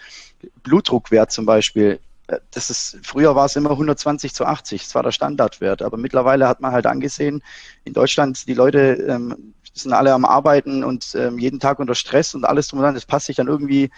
Blutdruckwert 0.63 1.33
zum 1.33 1.47
Beispiel. 1.47 1.99
Äh, 2.28 2.39
das 2.52 2.71
ist, 2.71 2.99
früher 3.02 3.35
war 3.35 3.47
es 3.47 3.57
immer 3.57 3.71
120 3.71 4.35
zu 4.35 4.45
80, 4.45 4.85
das 4.85 4.95
war 4.95 5.02
der 5.02 5.13
Standardwert, 5.13 5.83
aber 5.83 5.97
mittlerweile 5.97 6.47
hat 6.47 6.61
man 6.61 6.73
halt 6.73 6.87
angesehen, 6.87 7.43
in 7.85 7.93
Deutschland, 7.93 8.47
die 8.47 8.54
Leute 8.54 9.04
ähm, 9.09 9.54
sind 9.73 9.93
alle 9.93 10.13
am 10.13 10.25
Arbeiten 10.25 10.85
und 10.85 11.15
ähm, 11.15 11.39
jeden 11.39 11.61
Tag 11.61 11.78
unter 11.78 11.95
Stress 11.95 12.35
und 12.35 12.45
alles 12.45 12.69
drum 12.69 12.78
und 12.80 12.85
dran. 12.85 12.95
Das 12.95 13.06
passt 13.06 13.26
sich 13.26 13.37
dann 13.37 13.49
irgendwie 13.49 13.91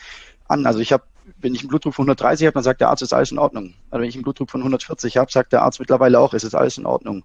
an. 0.48 0.66
Also 0.66 0.80
ich 0.80 0.92
habe, 0.92 1.04
wenn 1.38 1.54
ich 1.54 1.60
einen 1.60 1.68
Blutdruck 1.68 1.94
von 1.94 2.04
130 2.04 2.46
habe, 2.46 2.54
dann 2.54 2.62
sagt 2.62 2.80
der 2.80 2.90
Arzt, 2.90 3.02
ist 3.02 3.12
alles 3.12 3.32
in 3.32 3.38
Ordnung. 3.38 3.74
Also 3.90 4.02
wenn 4.02 4.08
ich 4.08 4.14
einen 4.14 4.24
Blutdruck 4.24 4.50
von 4.50 4.60
140 4.60 5.16
habe, 5.16 5.32
sagt 5.32 5.52
der 5.52 5.62
Arzt 5.62 5.80
mittlerweile 5.80 6.20
auch, 6.20 6.34
es 6.34 6.44
ist 6.44 6.54
alles 6.54 6.78
in 6.78 6.86
Ordnung. 6.86 7.24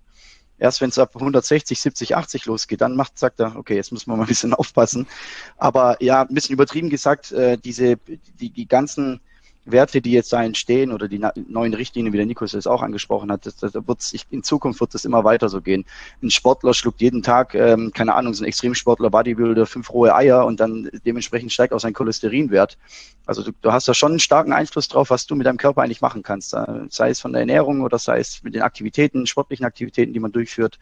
Erst 0.60 0.82
wenn 0.82 0.90
es 0.90 0.98
ab 0.98 1.12
160, 1.14 1.80
70, 1.80 2.16
80 2.16 2.46
losgeht, 2.46 2.82
dann 2.82 2.96
macht, 2.96 3.20
sagt 3.20 3.40
er, 3.40 3.56
okay, 3.56 3.76
jetzt 3.76 3.92
müssen 3.92 4.10
wir 4.10 4.16
mal 4.16 4.24
ein 4.24 4.28
bisschen 4.28 4.54
aufpassen. 4.56 5.08
Aber 5.58 6.02
ja, 6.02 6.22
ein 6.22 6.34
bisschen 6.34 6.54
übertrieben 6.54 6.90
gesagt, 6.90 7.32
äh, 7.32 7.58
diese, 7.58 7.98
die, 8.40 8.50
die 8.50 8.68
ganzen 8.68 9.22
Werte, 9.72 10.02
die 10.02 10.12
jetzt 10.12 10.34
da 10.34 10.44
entstehen 10.44 10.92
oder 10.92 11.08
die 11.08 11.24
neuen 11.48 11.74
Richtlinien, 11.74 12.14
wie 12.14 12.18
der 12.18 12.26
Nikos 12.26 12.54
es 12.54 12.68
auch 12.68 12.82
angesprochen 12.82 13.32
hat, 13.32 13.46
das, 13.46 13.58
das 13.58 13.74
wird's, 13.74 14.14
in 14.30 14.44
Zukunft 14.44 14.80
wird 14.80 14.94
das 14.94 15.06
immer 15.06 15.24
weiter 15.24 15.50
so 15.50 15.62
gehen. 15.62 15.86
Ein 16.22 16.32
Sportler 16.32 16.74
schluckt 16.74 17.02
jeden 17.02 17.24
Tag, 17.24 17.54
ähm, 17.56 17.92
keine 17.94 18.16
Ahnung, 18.16 18.34
so 18.34 18.44
ein 18.44 18.48
Extremsportler, 18.48 19.10
Bodybuilder, 19.10 19.66
fünf 19.66 19.92
rohe 19.92 20.16
Eier 20.16 20.46
und 20.46 20.60
dann 20.60 20.90
dementsprechend 21.06 21.52
steigt 21.52 21.74
auch 21.74 21.80
sein 21.80 21.94
Cholesterinwert. 21.94 22.78
Also 23.26 23.44
du, 23.44 23.52
du 23.62 23.72
hast 23.72 23.88
da 23.88 23.94
schon 23.94 24.12
einen 24.14 24.20
starken 24.20 24.54
Einfluss 24.54 24.88
drauf, 24.88 25.10
was 25.10 25.28
du 25.28 25.36
mit 25.36 25.46
deinem 25.46 25.58
Körper 25.58 25.82
eigentlich 25.82 26.02
machen 26.02 26.24
kannst. 26.24 26.56
Sei 26.90 27.10
es 27.10 27.20
von 27.20 27.34
der 27.34 27.42
Ernährung 27.42 27.82
oder 27.82 28.00
sei 28.00 28.20
es 28.20 28.42
mit 28.44 28.56
den 28.56 28.62
Aktivitäten, 28.62 29.28
sportlichen 29.28 29.66
Aktivitäten, 29.66 30.14
die 30.14 30.20
man 30.20 30.32
durchführt 30.32 30.80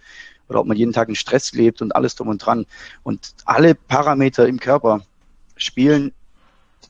oder 0.48 0.60
ob 0.60 0.68
man 0.68 0.78
jeden 0.78 0.94
Tag 0.94 1.10
in 1.10 1.16
Stress 1.16 1.54
lebt 1.54 1.82
und 1.82 1.96
alles 1.96 2.16
drum 2.16 2.28
und 2.28 2.38
dran. 2.38 2.66
Und 3.04 3.34
alle 3.46 3.76
Parameter 3.76 4.48
im 4.48 4.60
Körper 4.60 5.02
spielen 5.58 6.14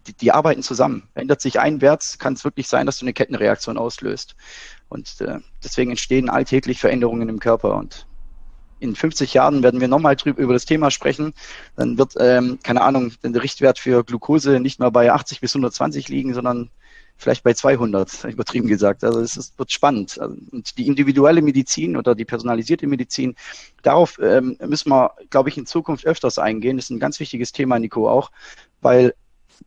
die, 0.08 0.14
die 0.14 0.32
arbeiten 0.32 0.64
zusammen. 0.64 1.04
Ändert 1.14 1.42
sich 1.42 1.60
ein 1.60 1.82
Wert, 1.82 2.18
kann 2.20 2.34
es 2.34 2.44
wirklich 2.44 2.68
sein, 2.68 2.86
dass 2.86 3.00
du 3.00 3.06
eine 3.06 3.14
Kettenreaktion 3.14 3.78
auslöst. 3.78 4.36
Und 4.90 5.22
äh, 5.22 5.40
deswegen 5.64 5.92
entstehen 5.92 6.30
alltäglich 6.30 6.80
Veränderungen 6.80 7.30
im 7.30 7.40
Körper. 7.40 7.76
Und 7.76 8.08
in 8.80 8.96
50 8.96 9.34
Jahren 9.34 9.64
werden 9.64 9.82
wir 9.82 9.88
nochmal 9.88 10.16
drüber 10.16 10.42
über 10.42 10.54
das 10.54 10.66
Thema 10.66 10.92
sprechen. 10.92 11.34
Dann 11.76 11.98
wird, 11.98 12.14
ähm, 12.20 12.60
keine 12.64 12.82
Ahnung, 12.82 13.14
der 13.24 13.42
Richtwert 13.42 13.80
für 13.80 14.04
Glucose 14.04 14.60
nicht 14.60 14.80
mehr 14.80 14.92
bei 14.92 15.12
80 15.12 15.42
bis 15.42 15.54
120 15.54 16.10
liegen, 16.10 16.34
sondern 16.34 16.70
vielleicht 17.18 17.44
bei 17.44 17.54
200, 17.54 18.26
übertrieben 18.26 18.68
gesagt. 18.68 19.04
Also 19.04 19.22
es 19.22 19.38
ist, 19.38 19.58
wird 19.58 19.72
spannend. 19.72 20.20
Also, 20.20 20.36
und 20.52 20.78
die 20.78 20.88
individuelle 20.88 21.42
Medizin 21.42 21.96
oder 21.98 22.16
die 22.16 22.26
personalisierte 22.26 22.88
Medizin, 22.88 23.36
darauf 23.84 24.20
ähm, 24.22 24.58
müssen 24.66 24.90
wir, 24.90 25.12
glaube 25.30 25.50
ich, 25.50 25.58
in 25.58 25.66
Zukunft 25.66 26.06
öfters 26.06 26.38
eingehen. 26.38 26.78
Das 26.78 26.86
ist 26.86 26.92
ein 26.92 27.00
ganz 27.00 27.20
wichtiges 27.20 27.52
Thema, 27.52 27.80
Nico, 27.80 28.10
auch, 28.10 28.32
weil 28.82 29.14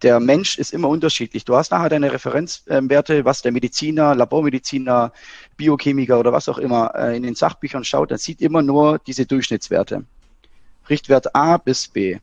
der 0.03 0.21
Mensch 0.21 0.59
ist 0.59 0.73
immer 0.73 0.89
unterschiedlich. 0.89 1.45
Du 1.45 1.57
hast 1.57 1.71
nachher 1.71 1.89
deine 1.89 2.13
Referenzwerte, 2.13 3.25
was 3.25 3.43
der 3.43 3.53
Mediziner, 3.53 4.15
Labormediziner, 4.15 5.13
Biochemiker 5.57 6.19
oder 6.21 6.33
was 6.33 6.49
auch 6.49 6.59
immer 6.59 6.95
äh, 6.95 7.17
in 7.17 7.23
den 7.23 7.35
Sachbüchern 7.35 7.85
schaut, 7.85 8.11
dann 8.11 8.19
sieht 8.19 8.41
immer 8.41 8.63
nur 8.63 8.99
diese 9.01 9.27
Durchschnittswerte. 9.27 10.05
Richtwert 10.89 11.35
A 11.35 11.57
bis 11.57 11.89
B. 11.89 12.19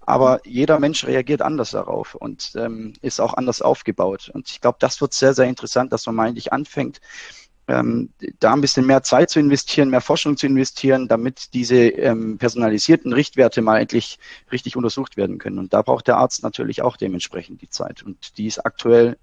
Aber 0.00 0.40
jeder 0.46 0.78
Mensch 0.78 1.04
reagiert 1.04 1.42
anders 1.42 1.72
darauf 1.72 2.14
und 2.14 2.52
ähm, 2.56 2.94
ist 3.02 3.20
auch 3.20 3.34
anders 3.34 3.60
aufgebaut. 3.60 4.30
Und 4.32 4.48
ich 4.48 4.62
glaube, 4.62 4.78
das 4.80 5.02
wird 5.02 5.12
sehr, 5.12 5.34
sehr 5.34 5.44
interessant, 5.44 5.92
dass 5.92 6.06
man 6.06 6.14
mal 6.14 6.28
endlich 6.28 6.50
anfängt, 6.50 7.02
ähm, 7.68 8.08
da 8.40 8.54
ein 8.54 8.60
bisschen 8.60 8.86
mehr 8.86 9.02
Zeit 9.02 9.30
zu 9.30 9.38
investieren, 9.38 9.90
mehr 9.90 10.00
Forschung 10.00 10.36
zu 10.36 10.46
investieren, 10.46 11.06
damit 11.06 11.52
diese 11.52 11.76
ähm, 11.76 12.38
personalisierten 12.38 13.12
Richtwerte 13.12 13.60
mal 13.60 13.78
endlich 13.78 14.18
richtig 14.50 14.76
untersucht 14.76 15.16
werden 15.16 15.38
können. 15.38 15.58
Und 15.58 15.74
da 15.74 15.82
braucht 15.82 16.08
der 16.08 16.16
Arzt 16.16 16.42
natürlich 16.42 16.82
auch 16.82 16.96
dementsprechend 16.96 17.60
die 17.60 17.68
Zeit. 17.68 18.02
Und 18.02 18.38
die 18.38 18.46
ist 18.46 18.64
aktuell, 18.64 19.18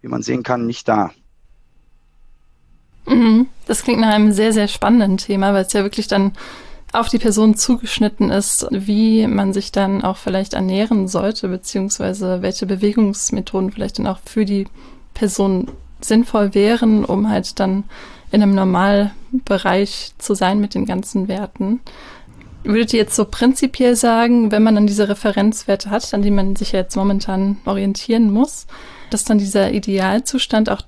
wie 0.00 0.08
man 0.08 0.22
sehen 0.22 0.44
kann, 0.44 0.66
nicht 0.66 0.88
da. 0.88 1.10
Mhm. 3.06 3.48
Das 3.66 3.82
klingt 3.82 4.00
nach 4.00 4.14
einem 4.14 4.32
sehr, 4.32 4.52
sehr 4.52 4.68
spannenden 4.68 5.18
Thema, 5.18 5.52
weil 5.52 5.64
es 5.64 5.72
ja 5.72 5.82
wirklich 5.82 6.06
dann 6.06 6.32
auf 6.92 7.08
die 7.08 7.18
Person 7.18 7.56
zugeschnitten 7.56 8.30
ist, 8.30 8.66
wie 8.70 9.26
man 9.26 9.52
sich 9.52 9.72
dann 9.72 10.02
auch 10.02 10.16
vielleicht 10.16 10.54
ernähren 10.54 11.08
sollte, 11.08 11.48
beziehungsweise 11.48 12.42
welche 12.42 12.66
Bewegungsmethoden 12.66 13.72
vielleicht 13.72 13.98
dann 13.98 14.06
auch 14.06 14.18
für 14.24 14.44
die 14.44 14.66
Person 15.14 15.68
sinnvoll 16.04 16.54
wären, 16.54 17.04
um 17.04 17.28
halt 17.28 17.58
dann 17.60 17.84
in 18.32 18.42
einem 18.42 18.54
Normalbereich 18.54 20.12
zu 20.18 20.34
sein 20.34 20.60
mit 20.60 20.74
den 20.74 20.86
ganzen 20.86 21.28
Werten. 21.28 21.80
Würdet 22.62 22.92
ihr 22.92 23.00
jetzt 23.00 23.16
so 23.16 23.24
prinzipiell 23.24 23.96
sagen, 23.96 24.52
wenn 24.52 24.62
man 24.62 24.74
dann 24.74 24.86
diese 24.86 25.08
Referenzwerte 25.08 25.90
hat, 25.90 26.12
an 26.12 26.22
die 26.22 26.30
man 26.30 26.56
sich 26.56 26.72
jetzt 26.72 26.94
momentan 26.94 27.56
orientieren 27.64 28.30
muss, 28.30 28.66
dass 29.10 29.24
dann 29.24 29.38
dieser 29.38 29.72
Idealzustand 29.72 30.68
auch 30.68 30.82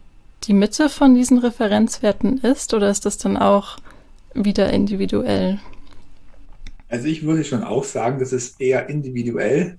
die 0.45 0.53
Mitte 0.53 0.89
von 0.89 1.15
diesen 1.15 1.39
Referenzwerten 1.39 2.39
ist 2.39 2.75
oder 2.75 2.91
ist 2.91 3.07
das 3.07 3.17
dann 3.19 3.37
auch 3.37 3.79
wieder 4.35 4.71
individuell? 4.71 5.61
Also 6.89 7.07
ich 7.07 7.23
würde 7.23 7.45
schon 7.45 7.65
auch 7.65 7.85
sagen, 7.85 8.19
das 8.19 8.33
ist 8.33 8.61
eher 8.61 8.89
individuell 8.89 9.79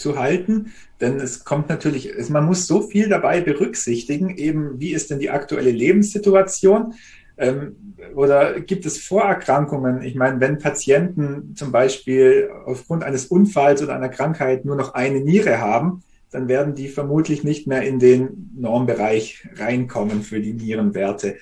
zu 0.00 0.18
halten, 0.18 0.72
denn 1.00 1.20
es 1.20 1.44
kommt 1.44 1.68
natürlich, 1.68 2.12
man 2.30 2.46
muss 2.46 2.66
so 2.66 2.82
viel 2.82 3.08
dabei 3.08 3.40
berücksichtigen, 3.40 4.36
eben 4.36 4.80
wie 4.80 4.92
ist 4.92 5.10
denn 5.10 5.18
die 5.18 5.30
aktuelle 5.30 5.70
Lebenssituation 5.70 6.94
ähm, 7.36 7.94
oder 8.14 8.60
gibt 8.60 8.86
es 8.86 8.98
Vorerkrankungen? 8.98 10.02
Ich 10.02 10.14
meine, 10.14 10.40
wenn 10.40 10.58
Patienten 10.58 11.54
zum 11.54 11.70
Beispiel 11.70 12.50
aufgrund 12.66 13.04
eines 13.04 13.26
Unfalls 13.26 13.82
oder 13.82 13.94
einer 13.94 14.08
Krankheit 14.08 14.64
nur 14.64 14.76
noch 14.76 14.94
eine 14.94 15.20
Niere 15.20 15.60
haben, 15.60 16.02
dann 16.30 16.48
werden 16.48 16.74
die 16.74 16.88
vermutlich 16.88 17.42
nicht 17.42 17.66
mehr 17.66 17.82
in 17.82 17.98
den 17.98 18.52
Normbereich 18.56 19.48
reinkommen 19.56 20.22
für 20.22 20.40
die 20.40 20.52
Nierenwerte. 20.52 21.36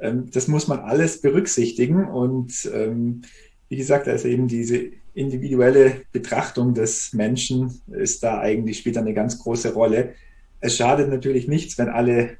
Ähm, 0.00 0.30
das 0.32 0.48
muss 0.48 0.68
man 0.68 0.80
alles 0.80 1.20
berücksichtigen 1.20 2.06
und 2.06 2.70
ähm, 2.74 3.22
wie 3.72 3.78
gesagt, 3.78 4.06
also 4.06 4.28
eben 4.28 4.48
diese 4.48 4.90
individuelle 5.14 6.02
Betrachtung 6.12 6.74
des 6.74 7.14
Menschen 7.14 7.80
ist 7.90 8.22
da 8.22 8.38
eigentlich, 8.38 8.76
spielt 8.76 8.98
eine 8.98 9.14
ganz 9.14 9.38
große 9.38 9.72
Rolle. 9.72 10.12
Es 10.60 10.76
schadet 10.76 11.08
natürlich 11.08 11.48
nichts, 11.48 11.78
wenn 11.78 11.88
alle 11.88 12.36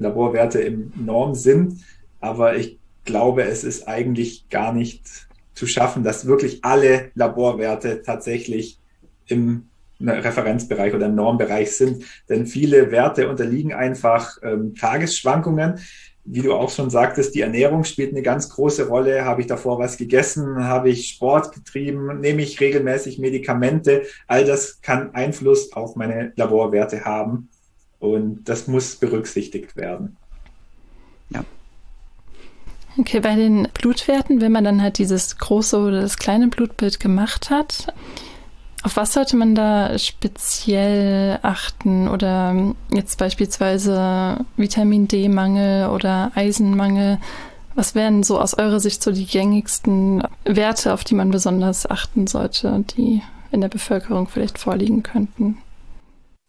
Laborwerte 0.00 0.60
im 0.60 0.92
Norm 0.96 1.36
sind, 1.36 1.84
aber 2.18 2.56
ich 2.56 2.80
glaube, 3.04 3.44
es 3.44 3.62
ist 3.62 3.86
eigentlich 3.86 4.48
gar 4.48 4.72
nicht 4.72 5.28
zu 5.54 5.68
schaffen, 5.68 6.02
dass 6.02 6.26
wirklich 6.26 6.64
alle 6.64 7.12
Laborwerte 7.14 8.02
tatsächlich 8.02 8.80
im 9.26 9.68
Referenzbereich 10.00 10.92
oder 10.92 11.06
im 11.06 11.14
Normbereich 11.14 11.70
sind. 11.70 12.04
Denn 12.28 12.46
viele 12.48 12.90
Werte 12.90 13.28
unterliegen 13.28 13.72
einfach 13.72 14.38
ähm, 14.42 14.74
Tagesschwankungen 14.74 15.78
wie 16.30 16.42
du 16.42 16.54
auch 16.54 16.70
schon 16.70 16.90
sagtest, 16.90 17.34
die 17.34 17.40
Ernährung 17.40 17.84
spielt 17.84 18.12
eine 18.12 18.22
ganz 18.22 18.50
große 18.50 18.88
Rolle. 18.88 19.24
Habe 19.24 19.40
ich 19.40 19.46
davor 19.46 19.78
was 19.78 19.96
gegessen? 19.96 20.64
Habe 20.64 20.90
ich 20.90 21.08
Sport 21.08 21.52
getrieben? 21.54 22.20
Nehme 22.20 22.42
ich 22.42 22.60
regelmäßig 22.60 23.18
Medikamente? 23.18 24.02
All 24.26 24.44
das 24.44 24.80
kann 24.82 25.14
Einfluss 25.14 25.72
auf 25.72 25.96
meine 25.96 26.32
Laborwerte 26.36 27.04
haben. 27.04 27.48
Und 27.98 28.44
das 28.44 28.68
muss 28.68 28.96
berücksichtigt 28.96 29.76
werden. 29.76 30.16
Ja. 31.30 31.44
Okay, 32.98 33.20
bei 33.20 33.34
den 33.34 33.68
Blutwerten, 33.72 34.40
wenn 34.40 34.52
man 34.52 34.64
dann 34.64 34.82
halt 34.82 34.98
dieses 34.98 35.38
große 35.38 35.78
oder 35.78 36.02
das 36.02 36.18
kleine 36.18 36.48
Blutbild 36.48 37.00
gemacht 37.00 37.48
hat, 37.48 37.94
auf 38.82 38.96
was 38.96 39.12
sollte 39.12 39.36
man 39.36 39.54
da 39.54 39.98
speziell 39.98 41.38
achten 41.42 42.08
oder 42.08 42.74
jetzt 42.92 43.18
beispielsweise 43.18 44.44
Vitamin 44.56 45.08
D-Mangel 45.08 45.90
oder 45.90 46.30
Eisenmangel? 46.34 47.18
Was 47.74 47.94
wären 47.94 48.22
so 48.22 48.40
aus 48.40 48.54
eurer 48.54 48.80
Sicht 48.80 49.02
so 49.02 49.12
die 49.12 49.26
gängigsten 49.26 50.22
Werte, 50.44 50.92
auf 50.92 51.04
die 51.04 51.14
man 51.14 51.30
besonders 51.30 51.88
achten 51.90 52.26
sollte, 52.26 52.84
die 52.96 53.22
in 53.50 53.60
der 53.60 53.68
Bevölkerung 53.68 54.28
vielleicht 54.28 54.58
vorliegen 54.58 55.02
könnten? 55.02 55.58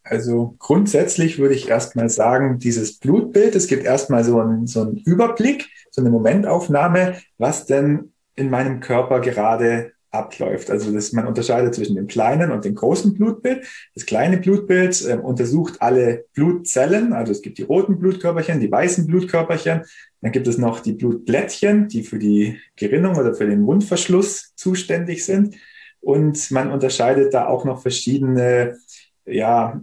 Also 0.04 0.56
grundsätzlich 0.58 1.38
würde 1.38 1.54
ich 1.54 1.70
erstmal 1.70 2.10
sagen, 2.10 2.58
dieses 2.58 2.98
Blutbild, 2.98 3.56
es 3.56 3.68
gibt 3.68 3.84
erstmal 3.84 4.24
so 4.24 4.40
einen, 4.40 4.66
so 4.66 4.82
einen 4.82 4.98
Überblick, 4.98 5.68
so 5.92 6.02
eine 6.02 6.10
Momentaufnahme, 6.10 7.18
was 7.38 7.66
denn 7.66 8.12
in 8.36 8.50
meinem 8.50 8.80
Körper 8.80 9.20
gerade 9.20 9.92
abläuft. 10.12 10.70
Also 10.70 10.92
das, 10.92 11.12
man 11.14 11.28
unterscheidet 11.28 11.76
zwischen 11.76 11.96
dem 11.96 12.08
kleinen 12.08 12.52
und 12.52 12.66
dem 12.66 12.76
großen 12.76 13.14
Blutbild. 13.14 13.66
Das 13.94 14.06
kleine 14.06 14.38
Blutbild 14.38 15.06
äh, 15.06 15.16
untersucht 15.16 15.82
alle 15.82 16.26
Blutzellen, 16.34 17.14
also 17.14 17.32
es 17.32 17.42
gibt 17.42 17.58
die 17.58 17.64
roten 17.64 18.00
Blutkörperchen, 18.00 18.60
die 18.60 18.72
weißen 18.72 19.06
Blutkörperchen, 19.06 19.82
dann 20.22 20.32
gibt 20.32 20.48
es 20.48 20.58
noch 20.58 20.80
die 20.80 20.94
Blutblättchen, 20.94 21.88
die 21.88 22.04
für 22.04 22.20
die 22.20 22.60
Gerinnung 22.76 23.16
oder 23.16 23.34
für 23.36 23.48
den 23.48 23.62
Mundverschluss 23.62 24.54
zuständig 24.56 25.26
sind. 25.26 25.56
Und 26.02 26.52
man 26.52 26.72
unterscheidet 26.72 27.34
da 27.34 27.48
auch 27.48 27.66
noch 27.66 27.82
verschiedene 27.82 28.78
ja, 29.26 29.82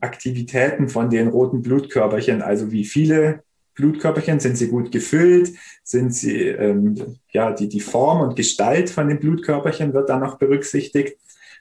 Aktivitäten 0.00 0.88
von 0.88 1.10
den 1.10 1.28
roten 1.28 1.62
Blutkörperchen, 1.62 2.42
also 2.42 2.72
wie 2.72 2.84
viele 2.84 3.42
Blutkörperchen? 3.80 4.40
Sind 4.40 4.56
sie 4.56 4.68
gut 4.68 4.92
gefüllt? 4.92 5.52
Sind 5.82 6.14
sie, 6.14 6.46
ähm, 6.48 7.16
ja, 7.32 7.52
die, 7.52 7.68
die 7.68 7.80
Form 7.80 8.20
und 8.20 8.36
Gestalt 8.36 8.90
von 8.90 9.08
den 9.08 9.18
Blutkörperchen 9.18 9.94
wird 9.94 10.08
dann 10.08 10.20
noch 10.20 10.38
berücksichtigt. 10.38 11.18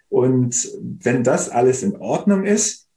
Und 0.09 0.69
wenn 0.81 1.23
das 1.23 1.49
alles 1.49 1.83
in 1.83 1.95
Ordnung 1.97 2.43
ist, 2.43 2.89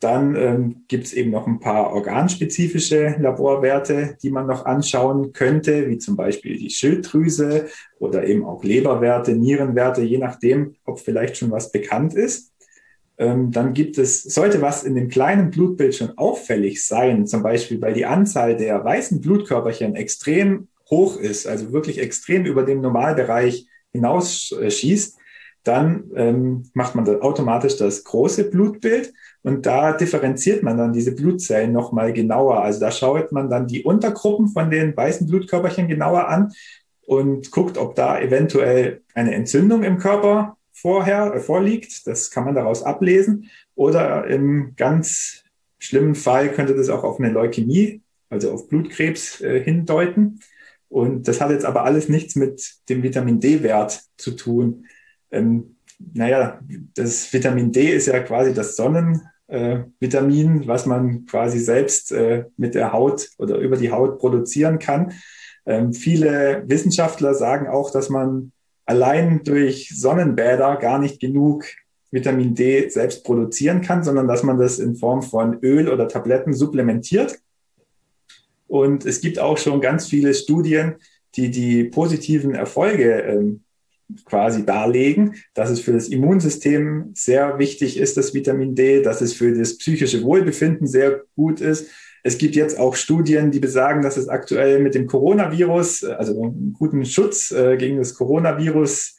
dann 0.00 0.34
ähm, 0.34 0.84
gibt 0.88 1.04
es 1.04 1.12
eben 1.12 1.30
noch 1.30 1.46
ein 1.46 1.60
paar 1.60 1.92
organspezifische 1.92 3.16
Laborwerte, 3.18 4.16
die 4.22 4.30
man 4.30 4.46
noch 4.46 4.64
anschauen 4.64 5.32
könnte, 5.34 5.88
wie 5.88 5.98
zum 5.98 6.16
Beispiel 6.16 6.56
die 6.56 6.70
Schilddrüse 6.70 7.68
oder 7.98 8.26
eben 8.26 8.44
auch 8.46 8.64
Leberwerte, 8.64 9.32
Nierenwerte, 9.32 10.00
je 10.00 10.16
nachdem, 10.16 10.74
ob 10.86 11.00
vielleicht 11.00 11.36
schon 11.36 11.50
was 11.50 11.70
bekannt 11.70 12.14
ist. 12.14 12.50
Ähm, 13.20 13.50
dann 13.50 13.74
gibt 13.74 13.98
es, 13.98 14.22
sollte 14.22 14.62
was 14.62 14.82
in 14.82 14.94
dem 14.94 15.08
kleinen 15.08 15.50
Blutbild 15.50 15.94
schon 15.94 16.16
auffällig 16.16 16.86
sein, 16.86 17.26
zum 17.26 17.42
Beispiel 17.42 17.78
weil 17.82 17.92
die 17.92 18.06
Anzahl 18.06 18.56
der 18.56 18.82
weißen 18.82 19.20
Blutkörperchen 19.20 19.94
extrem 19.94 20.68
hoch 20.88 21.18
ist, 21.18 21.46
also 21.46 21.70
wirklich 21.70 21.98
extrem 21.98 22.46
über 22.46 22.62
dem 22.62 22.80
Normalbereich 22.80 23.66
hinausschießt, 23.92 25.18
dann 25.64 26.04
ähm, 26.16 26.70
macht 26.72 26.94
man 26.94 27.04
da 27.04 27.18
automatisch 27.18 27.76
das 27.76 28.04
große 28.04 28.48
Blutbild 28.48 29.12
und 29.42 29.66
da 29.66 29.92
differenziert 29.92 30.62
man 30.62 30.78
dann 30.78 30.94
diese 30.94 31.14
Blutzellen 31.14 31.72
nochmal 31.72 32.14
genauer. 32.14 32.62
Also 32.62 32.80
da 32.80 32.90
schaut 32.90 33.32
man 33.32 33.50
dann 33.50 33.66
die 33.66 33.82
Untergruppen 33.82 34.48
von 34.48 34.70
den 34.70 34.96
weißen 34.96 35.26
Blutkörperchen 35.26 35.88
genauer 35.88 36.26
an 36.26 36.52
und 37.06 37.50
guckt, 37.50 37.76
ob 37.76 37.96
da 37.96 38.18
eventuell 38.18 39.02
eine 39.14 39.34
Entzündung 39.34 39.82
im 39.82 39.98
Körper 39.98 40.56
vorher 40.80 41.34
äh, 41.34 41.40
vorliegt. 41.40 42.06
Das 42.06 42.30
kann 42.30 42.44
man 42.44 42.54
daraus 42.54 42.82
ablesen. 42.82 43.50
Oder 43.74 44.26
im 44.26 44.74
ganz 44.76 45.44
schlimmen 45.78 46.14
Fall 46.14 46.52
könnte 46.52 46.74
das 46.74 46.88
auch 46.88 47.04
auf 47.04 47.18
eine 47.18 47.30
Leukämie, 47.30 48.02
also 48.28 48.52
auf 48.52 48.68
Blutkrebs 48.68 49.40
äh, 49.40 49.60
hindeuten. 49.62 50.40
Und 50.88 51.28
das 51.28 51.40
hat 51.40 51.50
jetzt 51.50 51.64
aber 51.64 51.84
alles 51.84 52.08
nichts 52.08 52.34
mit 52.36 52.74
dem 52.88 53.02
Vitamin 53.02 53.40
D-Wert 53.40 54.02
zu 54.16 54.32
tun. 54.32 54.86
Ähm, 55.30 55.76
naja, 56.14 56.60
das 56.94 57.32
Vitamin 57.32 57.72
D 57.72 57.92
ist 57.92 58.06
ja 58.06 58.20
quasi 58.20 58.54
das 58.54 58.74
Sonnenvitamin, 58.76 60.62
äh, 60.62 60.66
was 60.66 60.86
man 60.86 61.26
quasi 61.26 61.58
selbst 61.58 62.10
äh, 62.12 62.46
mit 62.56 62.74
der 62.74 62.92
Haut 62.92 63.28
oder 63.38 63.58
über 63.58 63.76
die 63.76 63.92
Haut 63.92 64.18
produzieren 64.18 64.78
kann. 64.78 65.12
Ähm, 65.66 65.92
viele 65.92 66.64
Wissenschaftler 66.66 67.34
sagen 67.34 67.68
auch, 67.68 67.90
dass 67.90 68.08
man 68.08 68.52
allein 68.90 69.44
durch 69.44 69.88
Sonnenbäder 69.96 70.74
gar 70.74 70.98
nicht 70.98 71.20
genug 71.20 71.64
Vitamin 72.10 72.56
D 72.56 72.88
selbst 72.88 73.22
produzieren 73.22 73.82
kann, 73.82 74.02
sondern 74.02 74.26
dass 74.26 74.42
man 74.42 74.58
das 74.58 74.80
in 74.80 74.96
Form 74.96 75.22
von 75.22 75.60
Öl 75.62 75.88
oder 75.88 76.08
Tabletten 76.08 76.52
supplementiert. 76.52 77.38
Und 78.66 79.06
es 79.06 79.20
gibt 79.20 79.38
auch 79.38 79.58
schon 79.58 79.80
ganz 79.80 80.08
viele 80.08 80.34
Studien, 80.34 80.96
die 81.36 81.52
die 81.52 81.84
positiven 81.84 82.52
Erfolge 82.52 83.20
ähm, 83.20 83.60
quasi 84.24 84.66
darlegen, 84.66 85.36
dass 85.54 85.70
es 85.70 85.78
für 85.78 85.92
das 85.92 86.08
Immunsystem 86.08 87.12
sehr 87.14 87.60
wichtig 87.60 87.96
ist, 87.96 88.16
das 88.16 88.34
Vitamin 88.34 88.74
D, 88.74 89.02
dass 89.02 89.20
es 89.20 89.34
für 89.34 89.56
das 89.56 89.78
psychische 89.78 90.24
Wohlbefinden 90.24 90.88
sehr 90.88 91.22
gut 91.36 91.60
ist, 91.60 91.88
es 92.22 92.38
gibt 92.38 92.54
jetzt 92.54 92.78
auch 92.78 92.96
Studien, 92.96 93.50
die 93.50 93.60
besagen, 93.60 94.02
dass 94.02 94.16
es 94.16 94.28
aktuell 94.28 94.80
mit 94.80 94.94
dem 94.94 95.06
Coronavirus, 95.06 96.04
äh, 96.04 96.12
also 96.12 96.42
einen 96.42 96.72
guten 96.72 97.04
Schutz 97.04 97.50
äh, 97.50 97.76
gegen 97.76 97.98
das 97.98 98.14
Coronavirus 98.14 99.16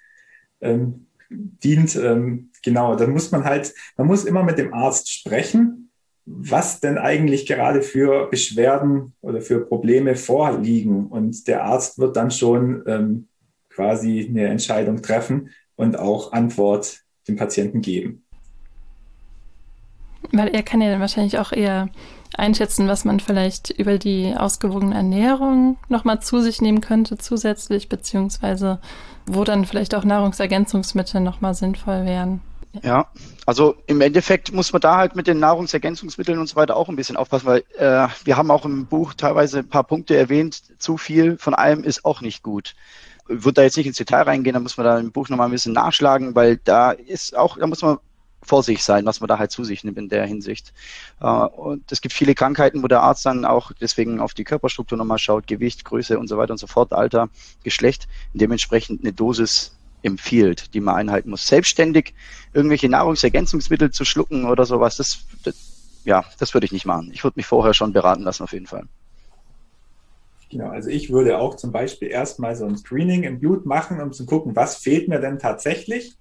ähm, 0.61 1.07
dient. 1.29 1.95
Ähm, 1.95 2.51
genau, 2.63 2.95
da 2.95 3.07
muss 3.07 3.31
man 3.31 3.43
halt, 3.43 3.73
man 3.97 4.07
muss 4.07 4.25
immer 4.25 4.43
mit 4.43 4.57
dem 4.57 4.73
Arzt 4.73 5.11
sprechen, 5.11 5.89
was 6.25 6.79
denn 6.79 6.97
eigentlich 6.97 7.47
gerade 7.47 7.81
für 7.81 8.29
Beschwerden 8.29 9.13
oder 9.21 9.41
für 9.41 9.65
Probleme 9.65 10.15
vorliegen. 10.15 11.07
Und 11.07 11.47
der 11.47 11.65
Arzt 11.65 11.97
wird 11.97 12.15
dann 12.15 12.31
schon 12.31 12.83
ähm, 12.85 13.27
quasi 13.69 14.27
eine 14.29 14.47
Entscheidung 14.47 15.01
treffen 15.01 15.49
und 15.75 15.97
auch 15.97 16.31
Antwort 16.31 17.01
dem 17.27 17.37
Patienten 17.37 17.81
geben. 17.81 18.23
Weil 20.31 20.49
er 20.49 20.63
kann 20.63 20.81
ja 20.81 20.91
dann 20.91 21.01
wahrscheinlich 21.01 21.39
auch 21.39 21.51
eher 21.51 21.89
einschätzen, 22.37 22.87
was 22.87 23.05
man 23.05 23.19
vielleicht 23.19 23.69
über 23.69 23.97
die 23.97 24.33
ausgewogene 24.35 24.95
Ernährung 24.95 25.77
nochmal 25.89 26.21
zu 26.21 26.41
sich 26.41 26.61
nehmen 26.61 26.81
könnte 26.81 27.17
zusätzlich, 27.17 27.89
beziehungsweise 27.89 28.79
wo 29.25 29.43
dann 29.43 29.65
vielleicht 29.65 29.95
auch 29.95 30.03
Nahrungsergänzungsmittel 30.03 31.21
nochmal 31.21 31.53
sinnvoll 31.53 32.05
wären. 32.05 32.41
Ja, 32.83 33.07
also 33.45 33.75
im 33.87 33.99
Endeffekt 33.99 34.53
muss 34.53 34.71
man 34.71 34.81
da 34.81 34.95
halt 34.95 35.15
mit 35.15 35.27
den 35.27 35.39
Nahrungsergänzungsmitteln 35.39 36.39
und 36.39 36.47
so 36.47 36.55
weiter 36.55 36.77
auch 36.77 36.87
ein 36.87 36.95
bisschen 36.95 37.17
aufpassen, 37.17 37.45
weil 37.45 37.63
äh, 37.77 38.07
wir 38.23 38.37
haben 38.37 38.49
auch 38.49 38.63
im 38.63 38.85
Buch 38.85 39.13
teilweise 39.13 39.59
ein 39.59 39.67
paar 39.67 39.83
Punkte 39.83 40.15
erwähnt, 40.15 40.61
zu 40.79 40.97
viel 40.97 41.37
von 41.37 41.53
allem 41.53 41.83
ist 41.83 42.05
auch 42.05 42.21
nicht 42.21 42.43
gut. 42.43 42.75
Ich 43.27 43.43
würde 43.43 43.53
da 43.53 43.63
jetzt 43.63 43.77
nicht 43.77 43.87
ins 43.87 43.97
Detail 43.97 44.23
reingehen, 44.23 44.53
da 44.53 44.59
muss 44.61 44.77
man 44.77 44.85
da 44.85 44.99
im 44.99 45.11
Buch 45.11 45.27
nochmal 45.27 45.49
ein 45.49 45.51
bisschen 45.51 45.73
nachschlagen, 45.73 46.33
weil 46.33 46.57
da 46.63 46.91
ist 46.91 47.35
auch, 47.35 47.57
da 47.57 47.67
muss 47.67 47.81
man 47.81 47.97
vor 48.43 48.63
sich 48.63 48.83
sein, 48.83 49.05
was 49.05 49.19
man 49.19 49.27
da 49.27 49.37
halt 49.37 49.51
zu 49.51 49.63
sich 49.63 49.83
nimmt 49.83 49.97
in 49.97 50.09
der 50.09 50.25
Hinsicht. 50.25 50.73
Äh, 51.19 51.25
und 51.25 51.91
es 51.91 52.01
gibt 52.01 52.13
viele 52.13 52.35
Krankheiten, 52.35 52.83
wo 52.83 52.87
der 52.87 53.01
Arzt 53.01 53.25
dann 53.25 53.45
auch 53.45 53.71
deswegen 53.79 54.19
auf 54.19 54.33
die 54.33 54.43
Körperstruktur 54.43 54.97
nochmal 54.97 55.19
schaut, 55.19 55.47
Gewicht, 55.47 55.85
Größe 55.85 56.17
und 56.17 56.27
so 56.27 56.37
weiter 56.37 56.51
und 56.51 56.57
so 56.57 56.67
fort, 56.67 56.93
Alter, 56.93 57.29
Geschlecht, 57.63 58.07
dementsprechend 58.33 59.01
eine 59.01 59.13
Dosis 59.13 59.75
empfiehlt, 60.03 60.73
die 60.73 60.79
man 60.79 60.95
einhalten 60.95 61.29
muss. 61.29 61.45
Selbstständig 61.45 62.13
irgendwelche 62.53 62.89
Nahrungsergänzungsmittel 62.89 63.91
zu 63.91 64.05
schlucken 64.05 64.45
oder 64.45 64.65
sowas, 64.65 64.97
das, 64.97 65.25
das 65.43 65.55
ja, 66.03 66.25
das 66.39 66.53
würde 66.53 66.65
ich 66.65 66.71
nicht 66.71 66.85
machen. 66.85 67.11
Ich 67.13 67.23
würde 67.23 67.37
mich 67.37 67.45
vorher 67.45 67.73
schon 67.73 67.93
beraten 67.93 68.23
lassen, 68.23 68.43
auf 68.43 68.53
jeden 68.53 68.65
Fall. 68.65 68.85
Genau, 70.49 70.69
also 70.69 70.89
ich 70.89 71.11
würde 71.11 71.37
auch 71.37 71.55
zum 71.55 71.71
Beispiel 71.71 72.09
erstmal 72.09 72.55
so 72.55 72.65
ein 72.65 72.75
Screening 72.75 73.23
im 73.23 73.39
Blut 73.39 73.65
machen, 73.65 74.01
um 74.01 74.11
zu 74.11 74.25
gucken, 74.25 74.55
was 74.55 74.75
fehlt 74.75 75.07
mir 75.07 75.19
denn 75.19 75.39
tatsächlich, 75.39 76.17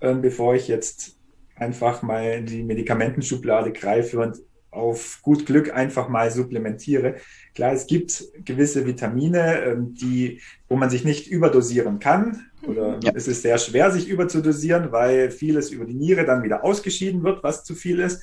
äh, 0.00 0.14
bevor 0.14 0.54
ich 0.54 0.68
jetzt 0.68 1.16
einfach 1.56 2.02
mal 2.02 2.22
in 2.38 2.46
die 2.46 2.62
Medikamentenschublade 2.62 3.72
greife 3.72 4.20
und 4.20 4.38
auf 4.70 5.20
gut 5.22 5.46
Glück 5.46 5.74
einfach 5.74 6.08
mal 6.08 6.30
supplementiere. 6.30 7.16
Klar, 7.54 7.72
es 7.72 7.86
gibt 7.86 8.24
gewisse 8.44 8.86
Vitamine, 8.86 9.62
ähm, 9.62 9.94
die, 9.94 10.40
wo 10.68 10.76
man 10.76 10.90
sich 10.90 11.04
nicht 11.04 11.28
überdosieren 11.28 11.98
kann. 11.98 12.46
Oder 12.66 13.00
ja. 13.02 13.12
es 13.14 13.26
ist 13.26 13.42
sehr 13.42 13.58
schwer, 13.58 13.90
sich 13.90 14.08
überzudosieren, 14.08 14.92
weil 14.92 15.30
vieles 15.30 15.70
über 15.70 15.84
die 15.84 15.94
Niere 15.94 16.24
dann 16.24 16.42
wieder 16.42 16.62
ausgeschieden 16.64 17.22
wird, 17.24 17.42
was 17.42 17.64
zu 17.64 17.74
viel 17.74 18.00
ist. 18.00 18.22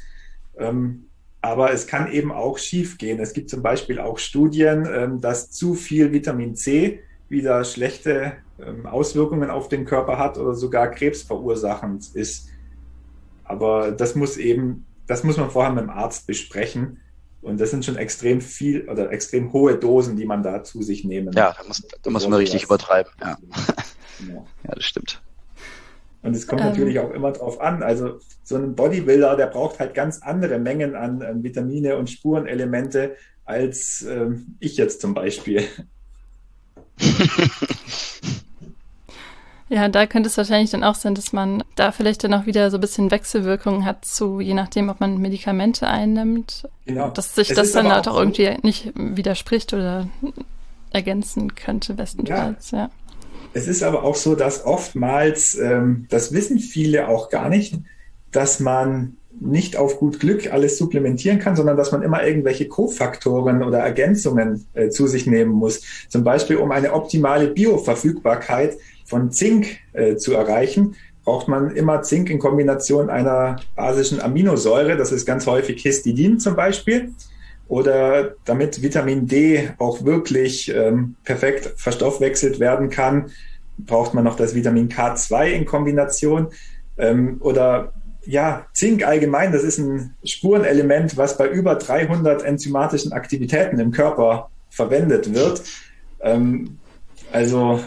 Ähm, 0.57 1.05
aber 1.41 1.73
es 1.73 1.87
kann 1.87 2.11
eben 2.11 2.31
auch 2.31 2.57
schief 2.57 2.97
gehen. 2.97 3.19
Es 3.19 3.33
gibt 3.33 3.49
zum 3.49 3.63
Beispiel 3.63 3.99
auch 3.99 4.19
Studien, 4.19 4.87
ähm, 4.89 5.21
dass 5.21 5.49
zu 5.49 5.73
viel 5.73 6.11
Vitamin 6.11 6.55
C 6.55 6.99
wieder 7.29 7.63
schlechte 7.63 8.33
Auswirkungen 8.83 9.49
auf 9.49 9.67
den 9.67 9.83
Körper 9.83 10.19
hat 10.19 10.37
oder 10.37 10.53
sogar 10.53 10.91
krebsverursachend 10.91 12.11
ist. 12.13 12.49
Aber 13.43 13.91
das 13.91 14.15
muss 14.15 14.37
eben, 14.37 14.85
das 15.07 15.23
muss 15.23 15.37
man 15.37 15.49
vorher 15.49 15.71
mit 15.71 15.83
dem 15.83 15.89
Arzt 15.89 16.27
besprechen. 16.27 16.99
Und 17.41 17.59
das 17.59 17.71
sind 17.71 17.83
schon 17.83 17.97
extrem 17.97 18.39
viel 18.39 18.89
oder 18.89 19.11
extrem 19.11 19.51
hohe 19.51 19.77
Dosen, 19.77 20.15
die 20.15 20.25
man 20.25 20.43
da 20.43 20.63
zu 20.63 20.81
sich 20.81 21.03
nehmen. 21.03 21.33
Ja, 21.33 21.53
da 21.57 21.67
muss, 21.67 21.83
da 22.01 22.09
muss 22.09 22.27
man 22.27 22.39
richtig 22.39 22.63
übertreiben. 22.63 23.11
Ja. 23.21 23.37
Genau. 24.19 24.45
ja, 24.63 24.75
das 24.75 24.85
stimmt. 24.85 25.21
Und 26.21 26.35
es 26.35 26.47
kommt 26.47 26.61
ähm. 26.61 26.67
natürlich 26.67 26.99
auch 26.99 27.11
immer 27.11 27.31
drauf 27.31 27.59
an. 27.59 27.83
Also 27.83 28.19
so 28.43 28.55
ein 28.55 28.75
Bodybuilder, 28.75 29.35
der 29.35 29.47
braucht 29.47 29.79
halt 29.79 29.93
ganz 29.93 30.21
andere 30.21 30.59
Mengen 30.59 30.95
an, 30.95 31.21
an 31.21 31.43
Vitamine 31.43 31.97
und 31.97 32.09
Spurenelemente 32.09 33.17
als 33.43 34.03
ähm, 34.03 34.55
ich 34.59 34.77
jetzt 34.77 35.01
zum 35.01 35.13
Beispiel. 35.13 35.67
Ja, 39.69 39.87
da 39.87 40.05
könnte 40.05 40.29
es 40.29 40.37
wahrscheinlich 40.37 40.71
dann 40.71 40.83
auch 40.83 40.95
sein, 40.95 41.15
dass 41.15 41.33
man 41.33 41.63
da 41.75 41.91
vielleicht 41.91 42.23
dann 42.23 42.33
auch 42.33 42.45
wieder 42.45 42.69
so 42.69 42.77
ein 42.77 42.81
bisschen 42.81 43.11
Wechselwirkungen 43.11 43.85
hat 43.85 44.05
zu, 44.05 44.39
je 44.39 44.53
nachdem, 44.53 44.89
ob 44.89 44.99
man 44.99 45.17
Medikamente 45.17 45.87
einnimmt. 45.87 46.67
Genau. 46.85 47.09
Dass 47.09 47.35
sich 47.35 47.49
es 47.49 47.55
das 47.55 47.71
dann 47.71 47.91
halt 47.91 48.07
auch, 48.07 48.15
auch 48.15 48.19
irgendwie 48.19 48.57
nicht 48.61 48.91
widerspricht 48.95 49.73
oder 49.73 50.07
ergänzen 50.91 51.55
könnte, 51.55 51.95
bestenfalls, 51.95 52.71
ja. 52.71 52.77
ja. 52.77 52.89
Es 53.53 53.67
ist 53.67 53.83
aber 53.83 54.03
auch 54.03 54.15
so, 54.15 54.35
dass 54.35 54.65
oftmals, 54.65 55.55
ähm, 55.55 56.07
das 56.09 56.33
wissen 56.33 56.59
viele 56.59 57.07
auch 57.07 57.29
gar 57.29 57.49
nicht, 57.49 57.75
dass 58.31 58.59
man 58.59 59.17
nicht 59.39 59.77
auf 59.77 59.99
gut 59.99 60.19
Glück 60.19 60.51
alles 60.51 60.77
supplementieren 60.77 61.39
kann, 61.39 61.55
sondern 61.55 61.77
dass 61.77 61.91
man 61.91 62.03
immer 62.03 62.25
irgendwelche 62.25 62.67
Kofaktoren 62.67 63.63
oder 63.63 63.79
Ergänzungen 63.79 64.65
äh, 64.73 64.89
zu 64.89 65.07
sich 65.07 65.25
nehmen 65.25 65.51
muss. 65.51 65.81
Zum 66.09 66.23
Beispiel, 66.23 66.57
um 66.57 66.71
eine 66.71 66.93
optimale 66.93 67.47
Bioverfügbarkeit 67.47 68.77
von 69.05 69.31
Zink 69.31 69.79
äh, 69.93 70.15
zu 70.15 70.33
erreichen, 70.33 70.95
braucht 71.23 71.47
man 71.47 71.71
immer 71.75 72.01
Zink 72.01 72.29
in 72.29 72.39
Kombination 72.39 73.09
einer 73.09 73.57
basischen 73.75 74.21
Aminosäure. 74.21 74.97
Das 74.97 75.11
ist 75.11 75.25
ganz 75.25 75.47
häufig 75.47 75.81
Histidin 75.81 76.39
zum 76.39 76.55
Beispiel. 76.55 77.11
Oder 77.67 78.35
damit 78.43 78.81
Vitamin 78.81 79.27
D 79.27 79.69
auch 79.77 80.03
wirklich 80.03 80.73
ähm, 80.73 81.15
perfekt 81.23 81.73
verstoffwechselt 81.77 82.59
werden 82.59 82.89
kann, 82.89 83.31
braucht 83.77 84.13
man 84.13 84.25
noch 84.25 84.35
das 84.35 84.53
Vitamin 84.53 84.89
K2 84.89 85.47
in 85.47 85.65
Kombination. 85.65 86.49
Ähm, 86.97 87.37
oder 87.39 87.93
ja, 88.25 88.65
Zink 88.73 89.05
allgemein, 89.05 89.51
das 89.51 89.63
ist 89.63 89.79
ein 89.79 90.13
Spurenelement, 90.23 91.17
was 91.17 91.37
bei 91.37 91.47
über 91.47 91.75
300 91.75 92.43
enzymatischen 92.43 93.13
Aktivitäten 93.13 93.79
im 93.79 93.91
Körper 93.91 94.49
verwendet 94.69 95.33
wird. 95.33 95.63
Ähm, 96.21 96.77
also 97.31 97.81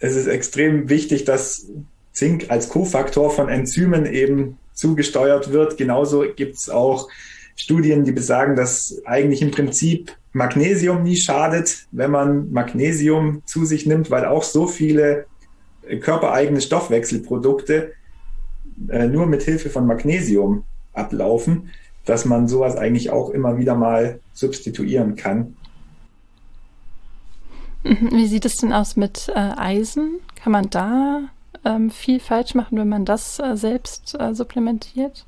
es 0.00 0.16
ist 0.16 0.26
extrem 0.26 0.88
wichtig, 0.88 1.24
dass 1.24 1.66
Zink 2.12 2.46
als 2.48 2.68
Kofaktor 2.68 3.30
von 3.30 3.48
Enzymen 3.48 4.06
eben 4.06 4.58
zugesteuert 4.72 5.52
wird. 5.52 5.76
Genauso 5.76 6.24
gibt 6.34 6.56
es 6.56 6.70
auch 6.70 7.08
Studien, 7.54 8.04
die 8.04 8.12
besagen, 8.12 8.56
dass 8.56 9.02
eigentlich 9.04 9.42
im 9.42 9.50
Prinzip 9.50 10.16
Magnesium 10.32 11.02
nie 11.02 11.16
schadet, 11.16 11.86
wenn 11.92 12.10
man 12.10 12.50
Magnesium 12.50 13.42
zu 13.44 13.64
sich 13.64 13.84
nimmt, 13.86 14.10
weil 14.10 14.24
auch 14.24 14.42
so 14.42 14.66
viele 14.66 15.26
körpereigene 16.00 16.60
Stoffwechselprodukte 16.60 17.92
äh, 18.88 19.06
nur 19.06 19.26
mit 19.26 19.42
Hilfe 19.42 19.68
von 19.70 19.86
Magnesium 19.86 20.64
ablaufen, 20.92 21.70
dass 22.06 22.24
man 22.24 22.48
sowas 22.48 22.76
eigentlich 22.76 23.10
auch 23.10 23.30
immer 23.30 23.58
wieder 23.58 23.74
mal 23.74 24.20
substituieren 24.32 25.16
kann. 25.16 25.56
Mhm. 27.82 28.10
Wie 28.12 28.26
sieht 28.26 28.44
es 28.44 28.56
denn 28.56 28.72
aus 28.72 28.96
mit 28.96 29.30
äh, 29.34 29.38
Eisen? 29.38 30.20
Kann 30.36 30.52
man 30.52 30.70
da 30.70 31.22
ähm, 31.64 31.90
viel 31.90 32.20
falsch 32.20 32.54
machen, 32.54 32.78
wenn 32.78 32.88
man 32.88 33.04
das 33.04 33.38
äh, 33.38 33.56
selbst 33.56 34.16
äh, 34.18 34.34
supplementiert? 34.34 35.24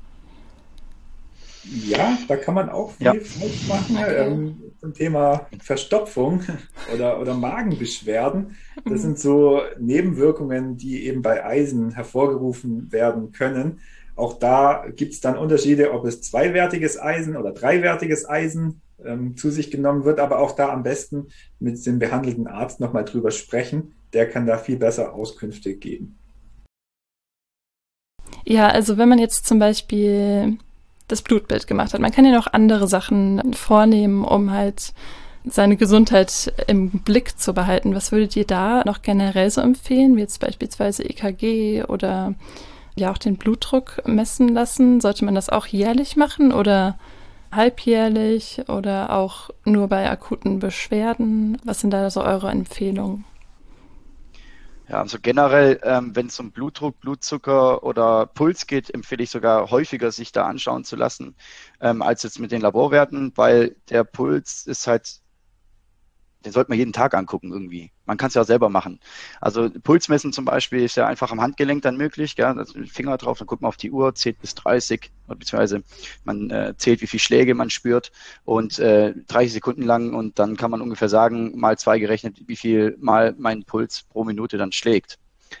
Ja, 1.87 2.17
da 2.27 2.35
kann 2.35 2.55
man 2.55 2.69
auch 2.69 2.91
viel 2.91 3.05
ja. 3.05 3.13
falsch 3.13 3.67
machen. 3.67 3.97
Okay. 3.97 4.27
Ähm, 4.27 4.61
zum 4.79 4.93
Thema 4.93 5.47
Verstopfung 5.61 6.43
oder, 6.93 7.19
oder 7.19 7.33
Magenbeschwerden. 7.33 8.57
Das 8.85 9.01
sind 9.01 9.17
so 9.17 9.61
Nebenwirkungen, 9.79 10.77
die 10.77 11.05
eben 11.05 11.21
bei 11.21 11.45
Eisen 11.45 11.91
hervorgerufen 11.91 12.91
werden 12.91 13.31
können. 13.31 13.79
Auch 14.15 14.37
da 14.37 14.85
gibt 14.95 15.13
es 15.13 15.21
dann 15.21 15.37
Unterschiede, 15.37 15.91
ob 15.91 16.05
es 16.05 16.21
zweiwertiges 16.21 16.99
Eisen 16.99 17.35
oder 17.35 17.51
dreiwertiges 17.51 18.29
Eisen 18.29 18.81
ähm, 19.03 19.35
zu 19.35 19.49
sich 19.49 19.71
genommen 19.71 20.05
wird, 20.05 20.19
aber 20.19 20.39
auch 20.39 20.51
da 20.51 20.69
am 20.69 20.83
besten 20.83 21.27
mit 21.59 21.83
dem 21.85 21.99
behandelten 21.99 22.47
Arzt 22.47 22.79
nochmal 22.79 23.05
drüber 23.05 23.31
sprechen. 23.31 23.95
Der 24.13 24.29
kann 24.29 24.45
da 24.45 24.57
viel 24.57 24.77
besser 24.77 25.13
Auskünfte 25.13 25.75
geben. 25.75 26.19
Ja, 28.45 28.67
also 28.67 28.97
wenn 28.97 29.09
man 29.09 29.19
jetzt 29.19 29.47
zum 29.47 29.57
Beispiel 29.57 30.57
das 31.07 31.21
Blutbild 31.21 31.67
gemacht 31.67 31.93
hat. 31.93 32.01
Man 32.01 32.11
kann 32.11 32.25
ja 32.25 32.31
noch 32.31 32.47
andere 32.47 32.87
Sachen 32.87 33.53
vornehmen, 33.53 34.23
um 34.23 34.51
halt 34.51 34.93
seine 35.45 35.75
Gesundheit 35.75 36.53
im 36.67 36.89
Blick 36.89 37.37
zu 37.37 37.53
behalten. 37.53 37.95
Was 37.95 38.11
würdet 38.11 38.35
ihr 38.35 38.45
da 38.45 38.83
noch 38.85 39.01
generell 39.01 39.49
so 39.49 39.61
empfehlen, 39.61 40.15
wie 40.15 40.21
jetzt 40.21 40.39
beispielsweise 40.39 41.03
EKG 41.03 41.83
oder 41.83 42.33
ja 42.95 43.11
auch 43.11 43.17
den 43.17 43.37
Blutdruck 43.37 44.01
messen 44.07 44.49
lassen? 44.49 45.01
Sollte 45.01 45.25
man 45.25 45.35
das 45.35 45.49
auch 45.49 45.65
jährlich 45.67 46.15
machen 46.15 46.51
oder 46.51 46.97
halbjährlich 47.51 48.63
oder 48.67 49.11
auch 49.11 49.49
nur 49.65 49.87
bei 49.87 50.09
akuten 50.09 50.59
Beschwerden? 50.59 51.57
Was 51.63 51.81
sind 51.81 51.91
da 51.91 52.09
so 52.09 52.23
eure 52.23 52.49
Empfehlungen? 52.49 53.25
Ja, 54.89 54.99
also 54.99 55.17
generell, 55.21 55.79
ähm, 55.83 56.15
wenn 56.15 56.27
es 56.27 56.39
um 56.39 56.51
Blutdruck, 56.51 56.99
Blutzucker 56.99 57.83
oder 57.83 58.25
Puls 58.27 58.67
geht, 58.67 58.93
empfehle 58.93 59.23
ich 59.23 59.29
sogar 59.29 59.71
häufiger, 59.71 60.11
sich 60.11 60.33
da 60.33 60.45
anschauen 60.45 60.83
zu 60.83 60.97
lassen, 60.97 61.35
ähm, 61.79 62.01
als 62.01 62.23
jetzt 62.23 62.39
mit 62.39 62.51
den 62.51 62.61
Laborwerten, 62.61 63.31
weil 63.35 63.77
der 63.89 64.03
Puls 64.03 64.67
ist 64.67 64.85
halt 64.85 65.22
den 66.45 66.51
sollte 66.51 66.69
man 66.71 66.77
jeden 66.77 66.93
Tag 66.93 67.13
angucken 67.13 67.51
irgendwie. 67.51 67.91
Man 68.05 68.17
kann 68.17 68.27
es 68.27 68.33
ja 68.33 68.43
selber 68.43 68.69
machen. 68.69 68.99
Also 69.39 69.69
Pulsmessen 69.69 70.33
zum 70.33 70.45
Beispiel 70.45 70.83
ist 70.83 70.95
ja 70.95 71.07
einfach 71.07 71.31
am 71.31 71.41
Handgelenk 71.41 71.81
dann 71.81 71.97
möglich. 71.97 72.35
Gell? 72.35 72.45
Also 72.45 72.79
Finger 72.85 73.17
drauf, 73.17 73.37
dann 73.37 73.47
guckt 73.47 73.61
man 73.61 73.69
auf 73.69 73.77
die 73.77 73.91
Uhr, 73.91 74.13
zählt 74.15 74.39
bis 74.39 74.55
30, 74.55 75.11
beziehungsweise 75.27 75.83
man 76.23 76.49
äh, 76.49 76.73
zählt, 76.77 77.01
wie 77.01 77.07
viele 77.07 77.21
Schläge 77.21 77.55
man 77.55 77.69
spürt 77.69 78.11
und 78.45 78.79
äh, 78.79 79.13
30 79.27 79.53
Sekunden 79.53 79.83
lang 79.83 80.13
und 80.13 80.39
dann 80.39 80.57
kann 80.57 80.71
man 80.71 80.81
ungefähr 80.81 81.09
sagen, 81.09 81.57
mal 81.57 81.77
zwei 81.77 81.99
gerechnet, 81.99 82.41
wie 82.47 82.55
viel 82.55 82.97
mal 82.99 83.33
mein 83.37 83.63
Puls 83.63 84.03
pro 84.03 84.23
Minute 84.23 84.57
dann 84.57 84.71
schlägt 84.71 85.17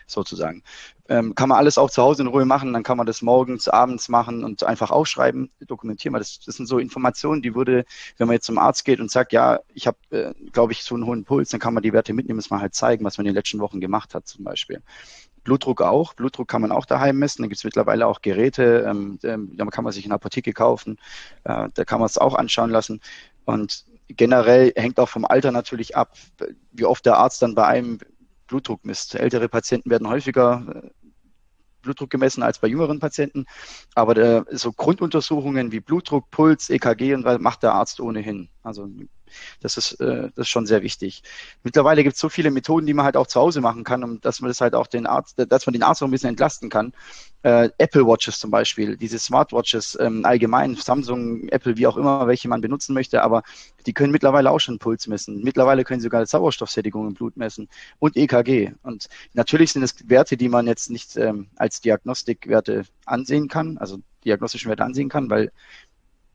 sozusagen. 0.07 0.63
Ähm, 1.13 1.35
kann 1.35 1.47
man 1.47 1.59
alles 1.59 1.77
auch 1.77 1.91
zu 1.91 2.01
Hause 2.01 2.23
in 2.23 2.27
Ruhe 2.27 2.43
machen, 2.43 2.73
dann 2.73 2.81
kann 2.81 2.97
man 2.97 3.05
das 3.05 3.21
morgens, 3.21 3.67
abends 3.67 4.09
machen 4.09 4.43
und 4.43 4.63
einfach 4.63 4.89
aufschreiben, 4.89 5.51
dokumentieren. 5.67 6.15
Das, 6.15 6.39
das 6.39 6.55
sind 6.55 6.65
so 6.65 6.79
Informationen, 6.79 7.43
die 7.43 7.53
würde, 7.53 7.85
wenn 8.17 8.25
man 8.25 8.33
jetzt 8.33 8.47
zum 8.47 8.57
Arzt 8.57 8.83
geht 8.83 8.99
und 8.99 9.11
sagt, 9.11 9.31
ja, 9.31 9.59
ich 9.75 9.85
habe, 9.85 9.97
äh, 10.09 10.33
glaube 10.51 10.73
ich, 10.73 10.81
so 10.81 10.95
einen 10.95 11.05
hohen 11.05 11.23
Puls, 11.23 11.49
dann 11.49 11.59
kann 11.59 11.75
man 11.75 11.83
die 11.83 11.93
Werte 11.93 12.13
mitnehmen, 12.13 12.39
das 12.39 12.49
mal 12.49 12.61
halt 12.61 12.73
zeigen, 12.73 13.05
was 13.05 13.19
man 13.19 13.27
in 13.27 13.31
den 13.31 13.35
letzten 13.35 13.59
Wochen 13.59 13.79
gemacht 13.79 14.15
hat 14.15 14.25
zum 14.25 14.43
Beispiel. 14.43 14.81
Blutdruck 15.43 15.83
auch. 15.83 16.15
Blutdruck 16.15 16.47
kann 16.47 16.63
man 16.63 16.71
auch 16.71 16.87
daheim 16.87 17.19
messen. 17.19 17.43
Da 17.43 17.47
gibt 17.47 17.59
es 17.59 17.63
mittlerweile 17.63 18.07
auch 18.07 18.23
Geräte, 18.23 18.83
ähm, 18.87 19.19
da 19.21 19.65
kann 19.65 19.83
man 19.83 19.93
sich 19.93 20.05
in 20.05 20.09
der 20.09 20.15
Apotheke 20.15 20.51
kaufen. 20.51 20.97
Äh, 21.43 21.69
da 21.71 21.85
kann 21.85 21.99
man 21.99 22.07
es 22.07 22.17
auch 22.17 22.33
anschauen 22.33 22.71
lassen. 22.71 23.01
Und 23.45 23.85
generell 24.07 24.73
hängt 24.75 24.99
auch 24.99 25.09
vom 25.09 25.25
Alter 25.25 25.51
natürlich 25.51 25.95
ab, 25.95 26.17
wie 26.71 26.85
oft 26.85 27.05
der 27.05 27.17
Arzt 27.17 27.43
dann 27.43 27.53
bei 27.53 27.67
einem 27.67 27.99
Blutdruck 28.47 28.83
misst. 28.83 29.13
Ältere 29.13 29.49
Patienten 29.49 29.91
werden 29.91 30.09
häufiger 30.09 30.83
äh, 30.83 30.89
Blutdruck 31.83 32.09
gemessen 32.09 32.41
als 32.41 32.57
bei 32.57 32.67
jüngeren 32.67 32.99
Patienten. 32.99 33.45
Aber 33.93 34.15
der, 34.15 34.45
so 34.49 34.71
Grunduntersuchungen 34.71 35.71
wie 35.71 35.79
Blutdruck, 35.79 36.31
Puls, 36.31 36.71
EKG 36.71 37.13
und 37.13 37.23
was 37.25 37.39
macht 37.39 37.61
der 37.61 37.73
Arzt 37.73 37.99
ohnehin. 37.99 38.49
Also 38.63 38.89
Das 39.61 39.77
ist, 39.77 39.93
äh, 39.99 40.29
das 40.35 40.45
ist 40.45 40.49
schon 40.49 40.65
sehr 40.65 40.81
wichtig. 40.81 41.23
Mittlerweile 41.63 42.03
gibt 42.03 42.15
es 42.15 42.19
so 42.21 42.29
viele 42.29 42.51
Methoden, 42.51 42.85
die 42.85 42.93
man 42.93 43.05
halt 43.05 43.17
auch 43.17 43.27
zu 43.27 43.39
Hause 43.39 43.61
machen 43.61 43.83
kann, 43.83 44.03
um 44.03 44.21
dass 44.21 44.41
man 44.41 44.49
das 44.49 44.61
halt 44.61 44.75
auch 44.75 44.87
den 44.87 45.05
Arzt, 45.05 45.35
dass 45.49 45.65
man 45.65 45.73
den 45.73 45.83
Arzt 45.83 46.01
auch 46.01 46.07
ein 46.07 46.11
bisschen 46.11 46.29
entlasten 46.29 46.69
kann. 46.69 46.93
Äh, 47.43 47.69
Apple 47.77 48.05
Watches 48.05 48.39
zum 48.39 48.51
Beispiel, 48.51 48.95
diese 48.95 49.19
Smartwatches 49.19 49.97
ähm, 49.99 50.23
allgemein, 50.23 50.75
Samsung, 50.75 51.49
Apple, 51.49 51.77
wie 51.77 51.87
auch 51.87 51.97
immer, 51.97 52.25
welche 52.27 52.47
man 52.47 52.61
benutzen 52.61 52.93
möchte, 52.93 53.21
aber 53.21 53.43
die 53.85 53.93
können 53.93 54.13
mittlerweile 54.13 54.49
auch 54.49 54.59
schon 54.59 54.79
Puls 54.79 55.07
messen. 55.07 55.43
Mittlerweile 55.43 55.83
können 55.83 55.99
sie 55.99 56.05
sogar 56.05 56.25
Sauerstoffsättigung 56.25 57.07
im 57.07 57.13
Blut 57.13 57.35
messen 57.35 57.67
und 57.99 58.15
EKG. 58.15 58.71
Und 58.83 59.07
natürlich 59.33 59.73
sind 59.73 59.83
es 59.83 60.07
Werte, 60.07 60.37
die 60.37 60.47
man 60.47 60.67
jetzt 60.67 60.89
nicht 60.89 61.17
ähm, 61.17 61.47
als 61.57 61.81
Diagnostikwerte 61.81 62.83
ansehen 63.05 63.49
kann, 63.49 63.77
also 63.77 63.99
diagnostischen 64.23 64.69
Werte 64.69 64.85
ansehen 64.85 65.09
kann, 65.09 65.29
weil 65.29 65.51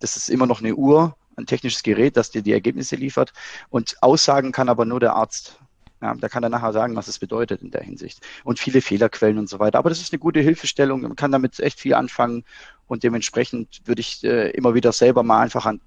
das 0.01 0.17
ist 0.17 0.29
immer 0.29 0.47
noch 0.47 0.61
eine 0.61 0.75
Uhr, 0.75 1.17
ein 1.39 1.47
technisches 1.47 1.83
Gerät, 1.83 2.17
das 2.17 2.31
dir 2.31 2.43
die 2.43 2.53
Ergebnisse 2.53 2.97
liefert. 2.97 3.33
Und 3.71 3.97
aussagen 4.03 4.53
kann 4.53 4.69
aber 4.69 4.85
nur 4.85 5.01
der 5.01 5.15
Arzt. 5.15 5.59
Ja, 6.01 6.15
da 6.15 6.29
kann 6.29 6.45
er 6.45 6.49
nachher 6.49 6.73
sagen, 6.73 6.95
was 6.95 7.09
es 7.09 7.19
bedeutet 7.19 7.63
in 7.63 7.71
der 7.71 7.83
Hinsicht. 7.83 8.21
Und 8.45 8.59
viele 8.59 8.81
Fehlerquellen 8.81 9.39
und 9.39 9.49
so 9.49 9.59
weiter. 9.59 9.79
Aber 9.79 9.89
das 9.89 10.01
ist 10.01 10.13
eine 10.13 10.21
gute 10.21 10.41
Hilfestellung. 10.41 11.01
Man 11.01 11.17
kann 11.17 11.33
damit 11.33 11.59
echt 11.59 11.81
viel 11.81 11.95
anfangen. 11.95 12.45
Und 12.87 13.03
dementsprechend 13.03 13.81
würde 13.85 14.01
ich 14.01 14.23
äh, 14.23 14.51
immer 14.51 14.75
wieder 14.75 14.93
selber 14.93 15.23
mal 15.23 15.41
einfach 15.41 15.67
an, 15.67 15.81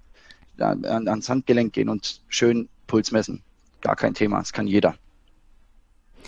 an, 0.59 1.07
ans 1.07 1.29
Handgelenk 1.29 1.73
gehen 1.73 1.89
und 1.89 2.21
schön 2.27 2.67
Puls 2.87 3.11
messen. 3.11 3.41
Gar 3.79 3.95
kein 3.95 4.13
Thema. 4.13 4.39
Das 4.39 4.51
kann 4.51 4.67
jeder. 4.67 4.95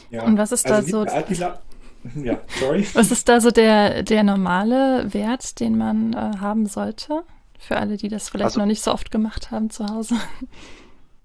Ja, 0.09 0.23
und 0.23 0.37
was 0.37 0.51
ist 0.51 0.65
also 0.69 1.05
da 1.05 1.23
so? 1.35 1.47
Ja, 2.15 2.41
sorry. 2.59 2.85
Was 2.95 3.11
ist 3.11 3.29
da 3.29 3.39
so 3.39 3.49
der, 3.49 4.03
der 4.03 4.23
normale 4.23 5.13
Wert, 5.13 5.61
den 5.61 5.77
man 5.77 6.11
äh, 6.11 6.37
haben 6.37 6.65
sollte? 6.65 7.23
Für 7.67 7.77
alle, 7.77 7.95
die 7.95 8.09
das 8.09 8.29
vielleicht 8.29 8.45
also, 8.45 8.59
noch 8.59 8.65
nicht 8.65 8.83
so 8.83 8.91
oft 8.91 9.09
gemacht 9.09 9.51
haben 9.51 9.69
zu 9.69 9.87
Hause. 9.87 10.15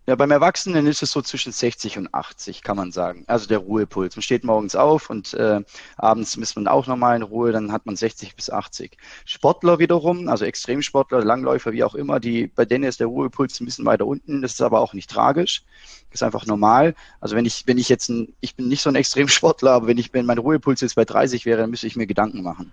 Ja, 0.09 0.15
beim 0.15 0.31
Erwachsenen 0.31 0.87
ist 0.87 1.03
es 1.03 1.13
so 1.13 1.21
zwischen 1.21 1.53
60 1.53 1.99
und 1.99 2.15
80, 2.15 2.63
kann 2.63 2.79
man 2.79 2.93
sagen. 2.93 3.25
Also 3.27 3.47
der 3.47 3.59
Ruhepuls. 3.59 4.17
Man 4.17 4.23
steht 4.23 4.43
morgens 4.43 4.75
auf 4.75 5.11
und 5.11 5.35
äh, 5.35 5.61
abends 5.99 6.39
misst 6.39 6.57
man 6.57 6.67
auch 6.67 6.87
nochmal 6.87 7.17
in 7.17 7.23
Ruhe, 7.23 7.53
dann 7.53 7.73
hat 7.73 7.85
man 7.85 7.95
60 7.95 8.35
bis 8.35 8.49
80. 8.49 8.97
Sportler 9.27 9.81
wiederum, 9.81 10.29
also 10.29 10.47
Extremsportler, 10.47 11.23
Langläufer, 11.23 11.73
wie 11.73 11.85
auch 11.85 11.95
immer, 11.95 12.21
die, 12.21 12.47
bei 12.47 12.65
denen 12.65 12.85
ist 12.85 13.01
der 13.01 13.09
Ruhepuls 13.09 13.61
ein 13.61 13.67
bisschen 13.67 13.85
weiter 13.85 14.07
unten. 14.07 14.41
Das 14.41 14.53
ist 14.53 14.63
aber 14.63 14.81
auch 14.81 14.95
nicht 14.95 15.11
tragisch. 15.11 15.63
Das 16.11 16.23
ist 16.23 16.23
einfach 16.23 16.47
normal. 16.47 16.95
Also 17.21 17.37
wenn 17.37 17.45
ich, 17.45 17.65
wenn 17.67 17.77
ich 17.77 17.91
jetzt 17.91 18.09
ein, 18.09 18.33
ich 18.41 18.55
bin 18.55 18.69
nicht 18.69 18.81
so 18.81 18.89
ein 18.89 18.97
Extremsportler, 18.97 19.73
aber 19.73 19.89
wenn 19.89 19.99
ich, 19.99 20.15
wenn 20.15 20.25
mein 20.25 20.39
Ruhepuls 20.39 20.81
jetzt 20.81 20.95
bei 20.95 21.05
30 21.05 21.45
wäre, 21.45 21.61
dann 21.61 21.71
müsste 21.71 21.87
ich 21.87 21.97
mir 21.97 22.07
Gedanken 22.07 22.43
machen. 22.43 22.73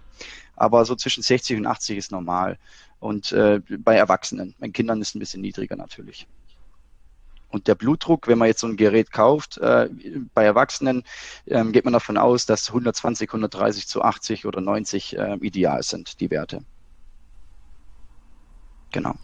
Aber 0.55 0.85
so 0.85 0.95
zwischen 0.95 1.21
60 1.21 1.57
und 1.57 1.65
80 1.65 1.97
ist 1.97 2.11
normal. 2.11 2.57
Und 2.99 3.31
äh, 3.31 3.61
bei 3.79 3.95
Erwachsenen, 3.95 4.55
bei 4.59 4.69
Kindern 4.69 5.01
ist 5.01 5.09
es 5.09 5.15
ein 5.15 5.19
bisschen 5.19 5.41
niedriger 5.41 5.75
natürlich. 5.75 6.27
Und 7.49 7.67
der 7.67 7.75
Blutdruck, 7.75 8.27
wenn 8.27 8.37
man 8.37 8.47
jetzt 8.49 8.59
so 8.59 8.67
ein 8.67 8.75
Gerät 8.75 9.11
kauft, 9.11 9.57
äh, 9.59 9.89
bei 10.33 10.43
Erwachsenen 10.43 11.03
ähm, 11.47 11.71
geht 11.71 11.85
man 11.85 11.93
davon 11.93 12.17
aus, 12.17 12.45
dass 12.45 12.69
120, 12.69 13.29
130 13.29 13.87
zu 13.87 14.01
80 14.01 14.45
oder 14.45 14.59
90 14.59 15.17
äh, 15.17 15.35
ideal 15.35 15.81
sind, 15.83 16.19
die 16.19 16.29
Werte. 16.31 16.63
Genau. 18.91 19.15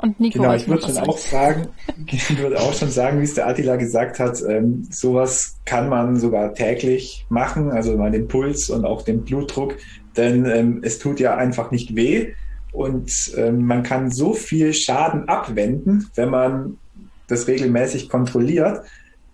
Und 0.00 0.20
Nico, 0.20 0.38
genau, 0.38 0.54
ich 0.54 0.68
würde 0.68 0.86
schon 0.86 0.98
auch 0.98 1.18
sagen, 1.18 1.68
ich 2.06 2.38
würde 2.38 2.60
auch 2.60 2.72
schon 2.72 2.90
sagen, 2.90 3.20
wie 3.20 3.24
es 3.24 3.34
der 3.34 3.48
Attila 3.48 3.76
gesagt 3.76 4.20
hat, 4.20 4.40
ähm, 4.48 4.86
sowas 4.90 5.58
kann 5.64 5.88
man 5.88 6.16
sogar 6.16 6.54
täglich 6.54 7.26
machen, 7.30 7.70
also 7.72 7.96
mal 7.96 8.10
den 8.10 8.28
Puls 8.28 8.70
und 8.70 8.84
auch 8.84 9.02
den 9.02 9.24
Blutdruck, 9.24 9.76
denn 10.16 10.46
ähm, 10.46 10.80
es 10.82 10.98
tut 10.98 11.20
ja 11.20 11.36
einfach 11.36 11.70
nicht 11.70 11.94
weh. 11.94 12.32
Und 12.72 13.32
ähm, 13.36 13.64
man 13.64 13.82
kann 13.82 14.10
so 14.10 14.34
viel 14.34 14.74
Schaden 14.74 15.28
abwenden, 15.28 16.10
wenn 16.14 16.30
man 16.30 16.78
das 17.26 17.46
regelmäßig 17.46 18.08
kontrolliert. 18.08 18.82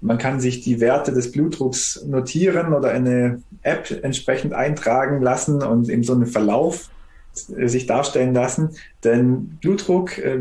Man 0.01 0.19
kann 0.19 0.41
sich 0.41 0.61
die 0.61 0.81
Werte 0.81 1.13
des 1.13 1.33
Blutdrucks 1.33 2.05
notieren 2.07 2.75
oder 2.75 2.91
eine 2.91 3.43
App 3.63 3.91
entsprechend 4.03 4.53
eintragen 4.53 5.23
lassen 5.23 5.63
und 5.63 5.89
in 5.89 6.03
so 6.03 6.13
einen 6.13 6.27
Verlauf 6.27 6.91
äh, 7.57 7.69
sich 7.69 7.87
darstellen 7.87 8.35
lassen. 8.35 8.77
Denn 9.03 9.59
Blutdruck, 9.61 10.19
äh, 10.19 10.41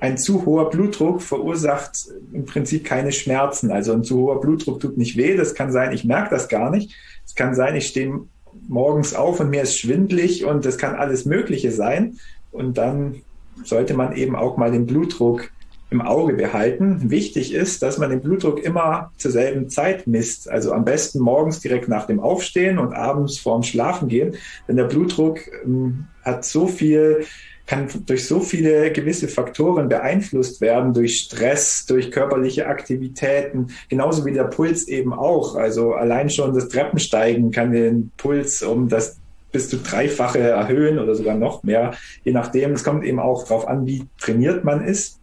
ein 0.00 0.16
zu 0.16 0.46
hoher 0.46 0.70
Blutdruck 0.70 1.20
verursacht 1.20 2.08
im 2.32 2.46
Prinzip 2.46 2.84
keine 2.84 3.12
Schmerzen. 3.12 3.70
Also 3.70 3.92
ein 3.92 4.02
zu 4.02 4.18
hoher 4.18 4.40
Blutdruck 4.40 4.80
tut 4.80 4.96
nicht 4.96 5.16
weh. 5.16 5.36
Das 5.36 5.54
kann 5.54 5.72
sein, 5.72 5.92
ich 5.92 6.04
merke 6.04 6.30
das 6.30 6.48
gar 6.48 6.70
nicht. 6.70 6.94
Es 7.26 7.34
kann 7.34 7.54
sein, 7.54 7.76
ich 7.76 7.86
stehe 7.86 8.20
morgens 8.68 9.14
auf 9.14 9.40
und 9.40 9.50
mir 9.50 9.62
ist 9.62 9.78
schwindlig 9.78 10.44
und 10.44 10.64
das 10.64 10.78
kann 10.78 10.94
alles 10.94 11.24
Mögliche 11.24 11.72
sein. 11.72 12.18
Und 12.52 12.78
dann 12.78 13.22
sollte 13.64 13.94
man 13.94 14.14
eben 14.14 14.36
auch 14.36 14.56
mal 14.56 14.70
den 14.70 14.86
Blutdruck 14.86 15.50
im 15.90 16.00
Auge 16.00 16.34
behalten. 16.34 17.10
Wichtig 17.10 17.52
ist, 17.52 17.82
dass 17.82 17.98
man 17.98 18.10
den 18.10 18.20
Blutdruck 18.20 18.62
immer 18.62 19.10
zur 19.16 19.32
selben 19.32 19.68
Zeit 19.68 20.06
misst. 20.06 20.48
Also 20.48 20.72
am 20.72 20.84
besten 20.84 21.18
morgens 21.18 21.60
direkt 21.60 21.88
nach 21.88 22.06
dem 22.06 22.20
Aufstehen 22.20 22.78
und 22.78 22.92
abends 22.92 23.38
vorm 23.38 23.64
Schlafen 23.64 24.08
gehen. 24.08 24.36
Denn 24.68 24.76
der 24.76 24.84
Blutdruck 24.84 25.40
ähm, 25.64 26.06
hat 26.22 26.44
so 26.44 26.66
viel 26.68 27.24
kann 27.70 27.86
durch 28.04 28.26
so 28.26 28.40
viele 28.40 28.90
gewisse 28.90 29.28
Faktoren 29.28 29.88
beeinflusst 29.88 30.60
werden, 30.60 30.92
durch 30.92 31.20
Stress, 31.20 31.86
durch 31.86 32.10
körperliche 32.10 32.66
Aktivitäten, 32.66 33.68
genauso 33.88 34.24
wie 34.24 34.32
der 34.32 34.42
Puls 34.42 34.88
eben 34.88 35.14
auch. 35.14 35.54
Also 35.54 35.92
allein 35.94 36.30
schon 36.30 36.52
das 36.52 36.68
Treppensteigen 36.68 37.52
kann 37.52 37.70
den 37.70 38.10
Puls 38.16 38.64
um 38.64 38.88
das 38.88 39.18
bis 39.52 39.68
zu 39.68 39.76
dreifache 39.76 40.40
erhöhen 40.40 40.98
oder 40.98 41.14
sogar 41.14 41.36
noch 41.36 41.62
mehr, 41.62 41.94
je 42.24 42.32
nachdem. 42.32 42.72
Es 42.72 42.82
kommt 42.82 43.04
eben 43.04 43.20
auch 43.20 43.44
darauf 43.44 43.68
an, 43.68 43.86
wie 43.86 44.04
trainiert 44.18 44.64
man 44.64 44.82
ist. 44.82 45.20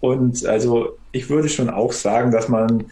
Und 0.00 0.44
also 0.44 0.98
ich 1.10 1.30
würde 1.30 1.48
schon 1.48 1.70
auch 1.70 1.92
sagen, 1.92 2.32
dass 2.32 2.50
man 2.50 2.84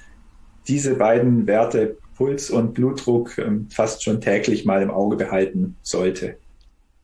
diese 0.69 0.95
beiden 0.95 1.47
Werte, 1.47 1.99
Puls 2.17 2.49
und 2.49 2.73
Blutdruck, 2.73 3.37
ähm, 3.37 3.69
fast 3.71 4.03
schon 4.03 4.23
täglich 4.23 4.65
mal 4.65 4.81
im 4.81 4.91
Auge 4.91 5.17
behalten 5.17 5.77
sollte. 5.83 6.39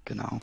Genau. 0.06 0.40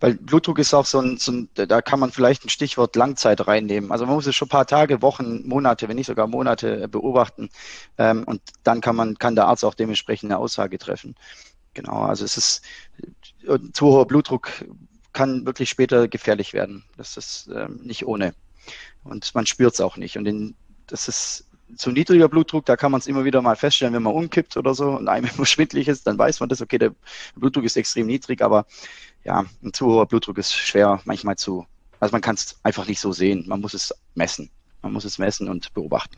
Weil 0.00 0.14
Blutdruck 0.14 0.58
ist 0.58 0.74
auch 0.74 0.86
so 0.86 1.00
ein, 1.00 1.16
so 1.16 1.32
ein, 1.32 1.48
da 1.54 1.80
kann 1.80 2.00
man 2.00 2.12
vielleicht 2.12 2.44
ein 2.44 2.50
Stichwort 2.50 2.96
Langzeit 2.96 3.46
reinnehmen. 3.46 3.90
Also 3.92 4.06
man 4.06 4.14
muss 4.14 4.26
es 4.26 4.34
schon 4.34 4.46
ein 4.46 4.50
paar 4.50 4.66
Tage, 4.66 5.00
Wochen, 5.02 5.46
Monate, 5.46 5.88
wenn 5.88 5.96
nicht 5.96 6.06
sogar 6.06 6.26
Monate 6.26 6.82
äh, 6.82 6.88
beobachten. 6.88 7.48
Ähm, 7.98 8.24
und 8.24 8.42
dann 8.62 8.80
kann 8.80 8.96
man, 8.96 9.16
kann 9.18 9.36
der 9.36 9.46
Arzt 9.46 9.64
auch 9.64 9.74
dementsprechend 9.74 10.30
eine 10.30 10.38
Aussage 10.38 10.78
treffen. 10.78 11.14
Genau, 11.74 12.02
also 12.02 12.24
es 12.24 12.36
ist 12.36 12.62
zu 13.72 13.86
hoher 13.86 14.06
Blutdruck 14.06 14.50
kann 15.12 15.46
wirklich 15.46 15.70
später 15.70 16.08
gefährlich 16.08 16.52
werden. 16.52 16.84
Das 16.96 17.16
ist 17.16 17.48
ähm, 17.54 17.80
nicht 17.82 18.06
ohne. 18.06 18.34
Und 19.02 19.34
man 19.34 19.46
spürt 19.46 19.74
es 19.74 19.80
auch 19.80 19.96
nicht. 19.96 20.18
Und 20.18 20.26
in, 20.26 20.54
das 20.86 21.08
ist 21.08 21.45
zu 21.76 21.90
niedriger 21.90 22.28
Blutdruck, 22.28 22.64
da 22.64 22.76
kann 22.76 22.92
man 22.92 23.00
es 23.00 23.06
immer 23.06 23.24
wieder 23.24 23.42
mal 23.42 23.56
feststellen, 23.56 23.94
wenn 23.94 24.02
man 24.02 24.14
umkippt 24.14 24.56
oder 24.56 24.74
so 24.74 24.90
und 24.90 25.08
einem 25.08 25.28
immer 25.36 25.46
schwindlig 25.46 25.88
ist, 25.88 26.06
dann 26.06 26.18
weiß 26.18 26.40
man 26.40 26.48
das, 26.48 26.62
okay, 26.62 26.78
der 26.78 26.92
Blutdruck 27.34 27.64
ist 27.64 27.76
extrem 27.76 28.06
niedrig, 28.06 28.42
aber 28.42 28.66
ja, 29.24 29.44
ein 29.62 29.72
zu 29.72 29.86
hoher 29.86 30.06
Blutdruck 30.06 30.38
ist 30.38 30.54
schwer 30.54 31.00
manchmal 31.04 31.36
zu, 31.36 31.66
also 32.00 32.12
man 32.12 32.20
kann 32.20 32.34
es 32.34 32.58
einfach 32.62 32.86
nicht 32.86 33.00
so 33.00 33.12
sehen. 33.12 33.44
Man 33.46 33.60
muss 33.60 33.74
es 33.74 33.94
messen. 34.14 34.50
Man 34.82 34.92
muss 34.92 35.04
es 35.04 35.18
messen 35.18 35.48
und 35.48 35.72
beobachten. 35.74 36.16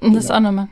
Und 0.00 0.14
das 0.14 0.30
auch 0.30 0.40
nochmal. 0.40 0.68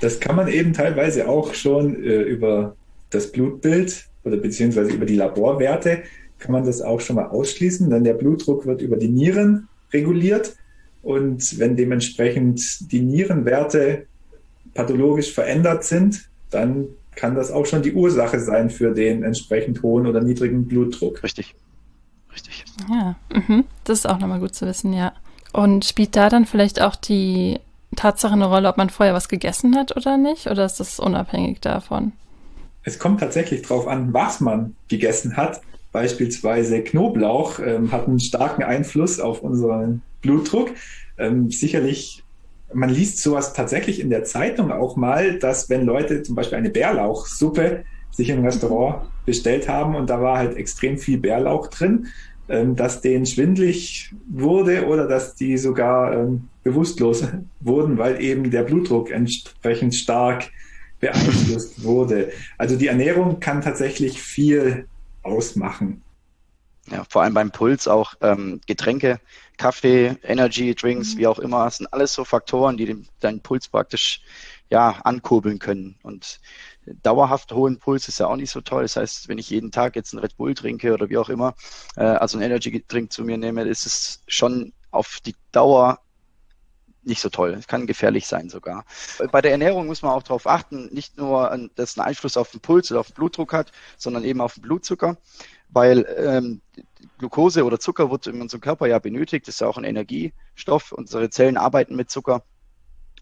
Das 0.00 0.18
kann 0.18 0.36
man 0.36 0.48
eben 0.48 0.72
teilweise 0.72 1.28
auch 1.28 1.52
schon 1.52 2.02
äh, 2.02 2.22
über 2.22 2.74
das 3.10 3.30
Blutbild 3.30 4.08
oder 4.24 4.38
beziehungsweise 4.38 4.92
über 4.92 5.06
die 5.06 5.16
Laborwerte 5.16 6.02
kann 6.38 6.52
man 6.52 6.64
das 6.64 6.82
auch 6.82 7.00
schon 7.00 7.16
mal 7.16 7.26
ausschließen, 7.26 7.88
denn 7.88 8.04
der 8.04 8.14
Blutdruck 8.14 8.66
wird 8.66 8.82
über 8.82 8.96
die 8.96 9.08
Nieren 9.08 9.68
reguliert 9.92 10.56
und 11.06 11.60
wenn 11.60 11.76
dementsprechend 11.76 12.90
die 12.90 13.00
Nierenwerte 13.00 14.06
pathologisch 14.74 15.32
verändert 15.32 15.84
sind, 15.84 16.28
dann 16.50 16.88
kann 17.14 17.36
das 17.36 17.52
auch 17.52 17.64
schon 17.64 17.82
die 17.82 17.92
Ursache 17.92 18.40
sein 18.40 18.70
für 18.70 18.92
den 18.92 19.22
entsprechend 19.22 19.84
hohen 19.84 20.08
oder 20.08 20.20
niedrigen 20.20 20.66
Blutdruck. 20.66 21.22
Richtig. 21.22 21.54
Richtig. 22.32 22.64
Ja, 22.90 23.14
mhm. 23.32 23.64
das 23.84 24.00
ist 24.00 24.06
auch 24.06 24.18
nochmal 24.18 24.40
gut 24.40 24.56
zu 24.56 24.66
wissen, 24.66 24.92
ja. 24.92 25.12
Und 25.52 25.84
spielt 25.84 26.16
da 26.16 26.28
dann 26.28 26.44
vielleicht 26.44 26.82
auch 26.82 26.96
die 26.96 27.60
Tatsache 27.94 28.32
eine 28.32 28.46
Rolle, 28.46 28.68
ob 28.68 28.76
man 28.76 28.90
vorher 28.90 29.14
was 29.14 29.28
gegessen 29.28 29.76
hat 29.76 29.96
oder 29.96 30.16
nicht? 30.16 30.48
Oder 30.48 30.64
ist 30.64 30.80
das 30.80 30.98
unabhängig 30.98 31.60
davon? 31.60 32.12
Es 32.82 32.98
kommt 32.98 33.20
tatsächlich 33.20 33.62
darauf 33.62 33.86
an, 33.86 34.12
was 34.12 34.40
man 34.40 34.74
gegessen 34.88 35.36
hat. 35.36 35.60
Beispielsweise 35.92 36.82
Knoblauch 36.82 37.60
ähm, 37.60 37.92
hat 37.92 38.08
einen 38.08 38.18
starken 38.18 38.64
Einfluss 38.64 39.20
auf 39.20 39.40
unseren 39.40 40.02
Blutdruck. 40.26 40.70
Ähm, 41.18 41.50
sicherlich 41.50 42.22
man 42.72 42.90
liest 42.90 43.18
sowas 43.18 43.52
tatsächlich 43.52 44.00
in 44.00 44.10
der 44.10 44.24
Zeitung 44.24 44.72
auch 44.72 44.96
mal, 44.96 45.38
dass 45.38 45.70
wenn 45.70 45.84
Leute 45.86 46.22
zum 46.22 46.34
Beispiel 46.34 46.58
eine 46.58 46.70
Bärlauchsuppe 46.70 47.84
sich 48.10 48.30
im 48.30 48.44
Restaurant 48.44 49.08
bestellt 49.24 49.68
haben 49.68 49.94
und 49.94 50.10
da 50.10 50.20
war 50.20 50.38
halt 50.38 50.56
extrem 50.56 50.98
viel 50.98 51.18
Bärlauch 51.18 51.68
drin, 51.68 52.08
ähm, 52.48 52.76
dass 52.76 53.00
denen 53.00 53.26
schwindlig 53.26 54.12
wurde 54.28 54.86
oder 54.86 55.06
dass 55.06 55.34
die 55.34 55.58
sogar 55.58 56.12
ähm, 56.12 56.48
bewusstlos 56.62 57.24
wurden, 57.60 57.98
weil 57.98 58.20
eben 58.22 58.50
der 58.50 58.62
Blutdruck 58.62 59.10
entsprechend 59.10 59.94
stark 59.94 60.50
beeinflusst 61.00 61.82
wurde. 61.82 62.32
Also 62.56 62.76
die 62.76 62.86
Ernährung 62.86 63.38
kann 63.40 63.62
tatsächlich 63.62 64.22
viel 64.22 64.86
ausmachen. 65.22 66.02
Ja, 66.90 67.04
vor 67.08 67.22
allem 67.22 67.34
beim 67.34 67.50
Puls 67.50 67.88
auch 67.88 68.14
ähm, 68.20 68.60
Getränke, 68.66 69.18
Kaffee, 69.56 70.16
Energy 70.22 70.74
Drinks, 70.74 71.14
mhm. 71.14 71.18
wie 71.18 71.26
auch 71.26 71.38
immer, 71.38 71.64
das 71.64 71.78
sind 71.78 71.92
alles 71.92 72.12
so 72.12 72.24
Faktoren, 72.24 72.76
die 72.76 72.86
den, 72.86 73.08
deinen 73.20 73.40
Puls 73.40 73.68
praktisch 73.68 74.20
ja 74.70 74.90
ankurbeln 75.04 75.58
können. 75.58 75.96
Und 76.02 76.40
dauerhaft 77.02 77.52
hohen 77.52 77.78
Puls 77.78 78.08
ist 78.08 78.18
ja 78.18 78.26
auch 78.26 78.36
nicht 78.36 78.50
so 78.50 78.60
toll. 78.60 78.82
Das 78.82 78.96
heißt, 78.96 79.28
wenn 79.28 79.38
ich 79.38 79.50
jeden 79.50 79.70
Tag 79.70 79.96
jetzt 79.96 80.12
einen 80.12 80.20
Red 80.20 80.36
Bull 80.36 80.54
trinke 80.54 80.92
oder 80.92 81.08
wie 81.08 81.18
auch 81.18 81.28
immer, 81.28 81.54
äh, 81.96 82.02
also 82.02 82.38
einen 82.38 82.46
Energy 82.46 82.84
Drink 82.86 83.12
zu 83.12 83.24
mir 83.24 83.38
nehme, 83.38 83.62
ist 83.62 83.86
es 83.86 84.22
schon 84.26 84.72
auf 84.90 85.20
die 85.24 85.34
Dauer 85.52 86.00
nicht 87.06 87.20
so 87.20 87.28
toll. 87.28 87.54
Es 87.54 87.68
kann 87.68 87.86
gefährlich 87.86 88.26
sein 88.26 88.48
sogar. 88.48 88.84
Bei 89.30 89.40
der 89.40 89.52
Ernährung 89.52 89.86
muss 89.86 90.02
man 90.02 90.10
auch 90.12 90.24
darauf 90.24 90.46
achten, 90.46 90.92
nicht 90.92 91.16
nur, 91.16 91.48
dass 91.76 91.90
es 91.90 91.98
einen 91.98 92.08
Einfluss 92.08 92.36
auf 92.36 92.50
den 92.50 92.60
Puls 92.60 92.90
oder 92.90 93.00
auf 93.00 93.08
den 93.08 93.14
Blutdruck 93.14 93.52
hat, 93.52 93.70
sondern 93.96 94.24
eben 94.24 94.40
auf 94.40 94.54
den 94.54 94.62
Blutzucker, 94.62 95.16
weil 95.68 96.04
ähm, 96.18 96.60
Glucose 97.18 97.64
oder 97.64 97.78
Zucker 97.78 98.10
wird 98.10 98.26
in 98.26 98.40
unserem 98.40 98.60
Körper 98.60 98.86
ja 98.86 98.98
benötigt. 98.98 99.46
Das 99.46 99.56
ist 99.56 99.60
ja 99.60 99.68
auch 99.68 99.78
ein 99.78 99.84
Energiestoff. 99.84 100.92
Unsere 100.92 101.30
Zellen 101.30 101.56
arbeiten 101.56 101.96
mit 101.96 102.10
Zucker. 102.10 102.42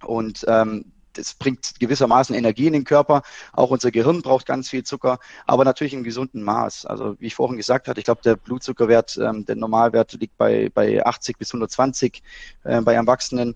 Und 0.02 0.44
ähm, 0.48 0.92
das 1.14 1.34
bringt 1.34 1.78
gewissermaßen 1.78 2.34
Energie 2.34 2.66
in 2.66 2.72
den 2.72 2.84
Körper. 2.84 3.22
Auch 3.52 3.70
unser 3.70 3.90
Gehirn 3.90 4.22
braucht 4.22 4.46
ganz 4.46 4.68
viel 4.68 4.84
Zucker, 4.84 5.18
aber 5.46 5.64
natürlich 5.64 5.94
im 5.94 6.02
gesunden 6.02 6.42
Maß. 6.42 6.86
Also 6.86 7.18
wie 7.20 7.26
ich 7.26 7.34
vorhin 7.34 7.56
gesagt 7.56 7.88
hatte, 7.88 8.00
ich 8.00 8.04
glaube, 8.04 8.22
der 8.22 8.36
Blutzuckerwert, 8.36 9.16
ähm, 9.18 9.44
der 9.44 9.56
Normalwert 9.56 10.12
liegt 10.14 10.36
bei, 10.36 10.70
bei 10.74 11.04
80 11.04 11.38
bis 11.38 11.50
120 11.50 12.22
äh, 12.64 12.80
bei 12.80 12.94
Erwachsenen. 12.94 13.54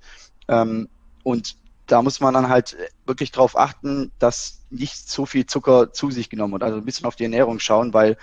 Ähm, 0.48 0.88
und 1.24 1.56
da 1.86 2.02
muss 2.02 2.20
man 2.20 2.34
dann 2.34 2.48
halt 2.48 2.76
wirklich 3.06 3.32
darauf 3.32 3.58
achten, 3.58 4.12
dass 4.18 4.66
nicht 4.70 5.08
so 5.08 5.24
viel 5.24 5.46
Zucker 5.46 5.92
zu 5.92 6.10
sich 6.10 6.28
genommen 6.28 6.52
wird. 6.52 6.62
Also 6.62 6.76
ein 6.76 6.84
bisschen 6.84 7.06
auf 7.06 7.16
die 7.16 7.24
Ernährung 7.24 7.58
schauen, 7.60 7.94
weil 7.94 8.18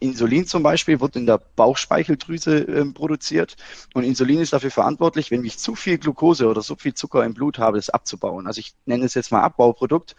Insulin 0.00 0.46
zum 0.46 0.62
Beispiel 0.62 1.00
wird 1.00 1.16
in 1.16 1.26
der 1.26 1.38
Bauchspeicheldrüse 1.56 2.66
äh, 2.66 2.84
produziert 2.86 3.56
und 3.94 4.04
Insulin 4.04 4.40
ist 4.40 4.52
dafür 4.52 4.70
verantwortlich, 4.70 5.30
wenn 5.30 5.44
ich 5.44 5.58
zu 5.58 5.74
viel 5.74 5.98
Glucose 5.98 6.48
oder 6.48 6.62
so 6.62 6.74
viel 6.74 6.94
Zucker 6.94 7.24
im 7.24 7.34
Blut 7.34 7.58
habe, 7.58 7.78
das 7.78 7.90
abzubauen. 7.90 8.46
Also 8.46 8.60
ich 8.60 8.74
nenne 8.86 9.04
es 9.04 9.14
jetzt 9.14 9.30
mal 9.30 9.42
Abbauprodukt 9.42 10.16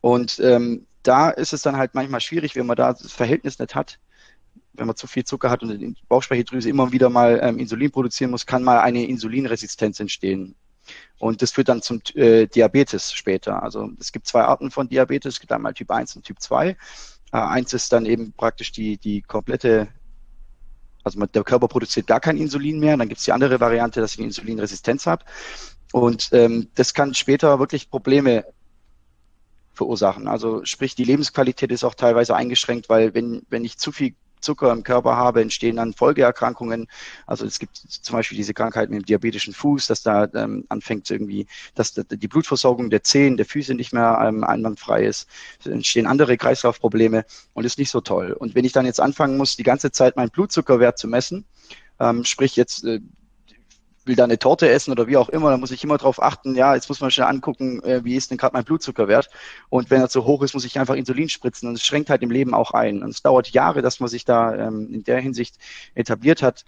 und 0.00 0.40
ähm, 0.40 0.86
da 1.02 1.30
ist 1.30 1.52
es 1.52 1.62
dann 1.62 1.76
halt 1.76 1.94
manchmal 1.94 2.20
schwierig, 2.20 2.56
wenn 2.56 2.66
man 2.66 2.76
da 2.76 2.92
das 2.92 3.12
Verhältnis 3.12 3.58
nicht 3.58 3.74
hat. 3.74 3.98
Wenn 4.74 4.86
man 4.86 4.96
zu 4.96 5.06
viel 5.06 5.24
Zucker 5.24 5.50
hat 5.50 5.62
und 5.62 5.76
die 5.76 5.94
Bauchspeicheldrüse 6.08 6.68
immer 6.68 6.92
wieder 6.92 7.08
mal 7.10 7.40
ähm, 7.42 7.58
Insulin 7.58 7.90
produzieren 7.90 8.30
muss, 8.30 8.46
kann 8.46 8.62
mal 8.62 8.80
eine 8.80 9.06
Insulinresistenz 9.06 10.00
entstehen. 10.00 10.54
Und 11.18 11.42
das 11.42 11.52
führt 11.52 11.68
dann 11.68 11.82
zum 11.82 12.00
äh, 12.14 12.46
Diabetes 12.46 13.12
später. 13.12 13.62
Also 13.62 13.90
es 13.98 14.12
gibt 14.12 14.26
zwei 14.26 14.42
Arten 14.42 14.70
von 14.70 14.88
Diabetes. 14.88 15.34
Es 15.34 15.40
gibt 15.40 15.52
einmal 15.52 15.74
Typ 15.74 15.90
1 15.90 16.16
und 16.16 16.24
Typ 16.24 16.40
2. 16.40 16.76
Äh, 17.32 17.38
eins 17.38 17.72
ist 17.72 17.92
dann 17.92 18.06
eben 18.06 18.32
praktisch 18.32 18.72
die, 18.72 18.98
die 18.98 19.22
komplette, 19.22 19.88
also 21.04 21.24
der 21.26 21.44
Körper 21.44 21.68
produziert 21.68 22.06
gar 22.06 22.20
kein 22.20 22.36
Insulin 22.36 22.80
mehr. 22.80 22.96
Dann 22.96 23.08
gibt 23.08 23.18
es 23.18 23.24
die 23.24 23.32
andere 23.32 23.60
Variante, 23.60 24.00
dass 24.00 24.12
ich 24.12 24.18
eine 24.18 24.26
Insulinresistenz 24.28 25.06
habe. 25.06 25.24
Und 25.92 26.30
ähm, 26.32 26.68
das 26.74 26.94
kann 26.94 27.14
später 27.14 27.58
wirklich 27.58 27.90
Probleme 27.90 28.44
verursachen. 29.72 30.28
Also 30.28 30.64
sprich, 30.64 30.94
die 30.94 31.04
Lebensqualität 31.04 31.70
ist 31.70 31.84
auch 31.84 31.94
teilweise 31.94 32.34
eingeschränkt, 32.36 32.88
weil 32.88 33.14
wenn, 33.14 33.42
wenn 33.48 33.64
ich 33.64 33.78
zu 33.78 33.92
viel 33.92 34.14
Zucker 34.40 34.72
im 34.72 34.82
Körper 34.82 35.16
habe, 35.16 35.42
entstehen 35.42 35.76
dann 35.76 35.92
Folgeerkrankungen. 35.92 36.86
Also 37.26 37.44
es 37.46 37.58
gibt 37.58 37.76
zum 37.76 38.14
Beispiel 38.14 38.36
diese 38.36 38.54
Krankheit 38.54 38.90
mit 38.90 39.00
dem 39.00 39.06
diabetischen 39.06 39.54
Fuß, 39.54 39.86
dass 39.86 40.02
da 40.02 40.28
ähm, 40.34 40.64
anfängt 40.68 41.10
irgendwie, 41.10 41.46
dass 41.74 41.94
die 41.94 42.28
Blutversorgung 42.28 42.90
der 42.90 43.02
Zehen, 43.02 43.36
der 43.36 43.46
Füße 43.46 43.74
nicht 43.74 43.92
mehr 43.92 44.18
ähm, 44.22 44.44
einwandfrei 44.44 45.04
ist. 45.04 45.28
Es 45.60 45.66
entstehen 45.66 46.06
andere 46.06 46.36
Kreislaufprobleme 46.36 47.24
und 47.54 47.64
ist 47.64 47.78
nicht 47.78 47.90
so 47.90 48.00
toll. 48.00 48.32
Und 48.32 48.54
wenn 48.54 48.64
ich 48.64 48.72
dann 48.72 48.86
jetzt 48.86 49.00
anfangen 49.00 49.36
muss, 49.36 49.56
die 49.56 49.62
ganze 49.62 49.90
Zeit 49.90 50.16
meinen 50.16 50.30
Blutzuckerwert 50.30 50.98
zu 50.98 51.08
messen, 51.08 51.44
ähm, 52.00 52.24
sprich 52.24 52.56
jetzt 52.56 52.84
äh, 52.84 53.00
will 54.08 54.16
da 54.16 54.24
eine 54.24 54.38
Torte 54.38 54.68
essen 54.68 54.90
oder 54.90 55.06
wie 55.06 55.16
auch 55.16 55.28
immer, 55.28 55.50
dann 55.50 55.60
muss 55.60 55.70
ich 55.70 55.84
immer 55.84 55.98
darauf 55.98 56.20
achten, 56.20 56.56
ja, 56.56 56.74
jetzt 56.74 56.88
muss 56.88 57.00
man 57.00 57.10
schnell 57.10 57.28
angucken, 57.28 57.82
äh, 57.84 58.04
wie 58.04 58.16
ist 58.16 58.30
denn 58.30 58.38
gerade 58.38 58.54
mein 58.54 58.64
Blutzuckerwert. 58.64 59.30
Und 59.68 59.90
wenn 59.90 60.00
er 60.00 60.08
zu 60.08 60.24
hoch 60.24 60.42
ist, 60.42 60.54
muss 60.54 60.64
ich 60.64 60.78
einfach 60.78 60.96
Insulin 60.96 61.28
spritzen. 61.28 61.68
Und 61.68 61.74
es 61.74 61.84
schränkt 61.84 62.10
halt 62.10 62.22
im 62.22 62.30
Leben 62.30 62.54
auch 62.54 62.72
ein. 62.72 63.02
Und 63.02 63.10
es 63.10 63.22
dauert 63.22 63.50
Jahre, 63.50 63.82
dass 63.82 64.00
man 64.00 64.08
sich 64.08 64.24
da 64.24 64.54
ähm, 64.54 64.92
in 64.92 65.04
der 65.04 65.20
Hinsicht 65.20 65.56
etabliert 65.94 66.42
hat, 66.42 66.64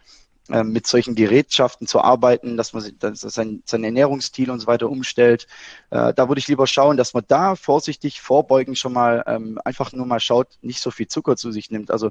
ähm, 0.50 0.72
mit 0.72 0.86
solchen 0.86 1.14
Gerätschaften 1.14 1.86
zu 1.86 2.00
arbeiten, 2.00 2.56
dass 2.56 2.72
man 2.72 2.84
dass 2.98 3.20
sein, 3.20 3.62
sein 3.64 3.84
Ernährungsstil 3.84 4.50
und 4.50 4.58
so 4.58 4.66
weiter 4.66 4.90
umstellt. 4.90 5.46
Äh, 5.90 6.12
da 6.12 6.28
würde 6.28 6.40
ich 6.40 6.48
lieber 6.48 6.66
schauen, 6.66 6.96
dass 6.96 7.14
man 7.14 7.24
da 7.28 7.54
vorsichtig 7.54 8.20
vorbeugen 8.20 8.74
schon 8.74 8.92
mal 8.92 9.22
ähm, 9.26 9.60
einfach 9.64 9.92
nur 9.92 10.06
mal 10.06 10.18
schaut, 10.18 10.48
nicht 10.60 10.80
so 10.80 10.90
viel 10.90 11.06
Zucker 11.06 11.36
zu 11.36 11.52
sich 11.52 11.70
nimmt. 11.70 11.90
Also 11.90 12.10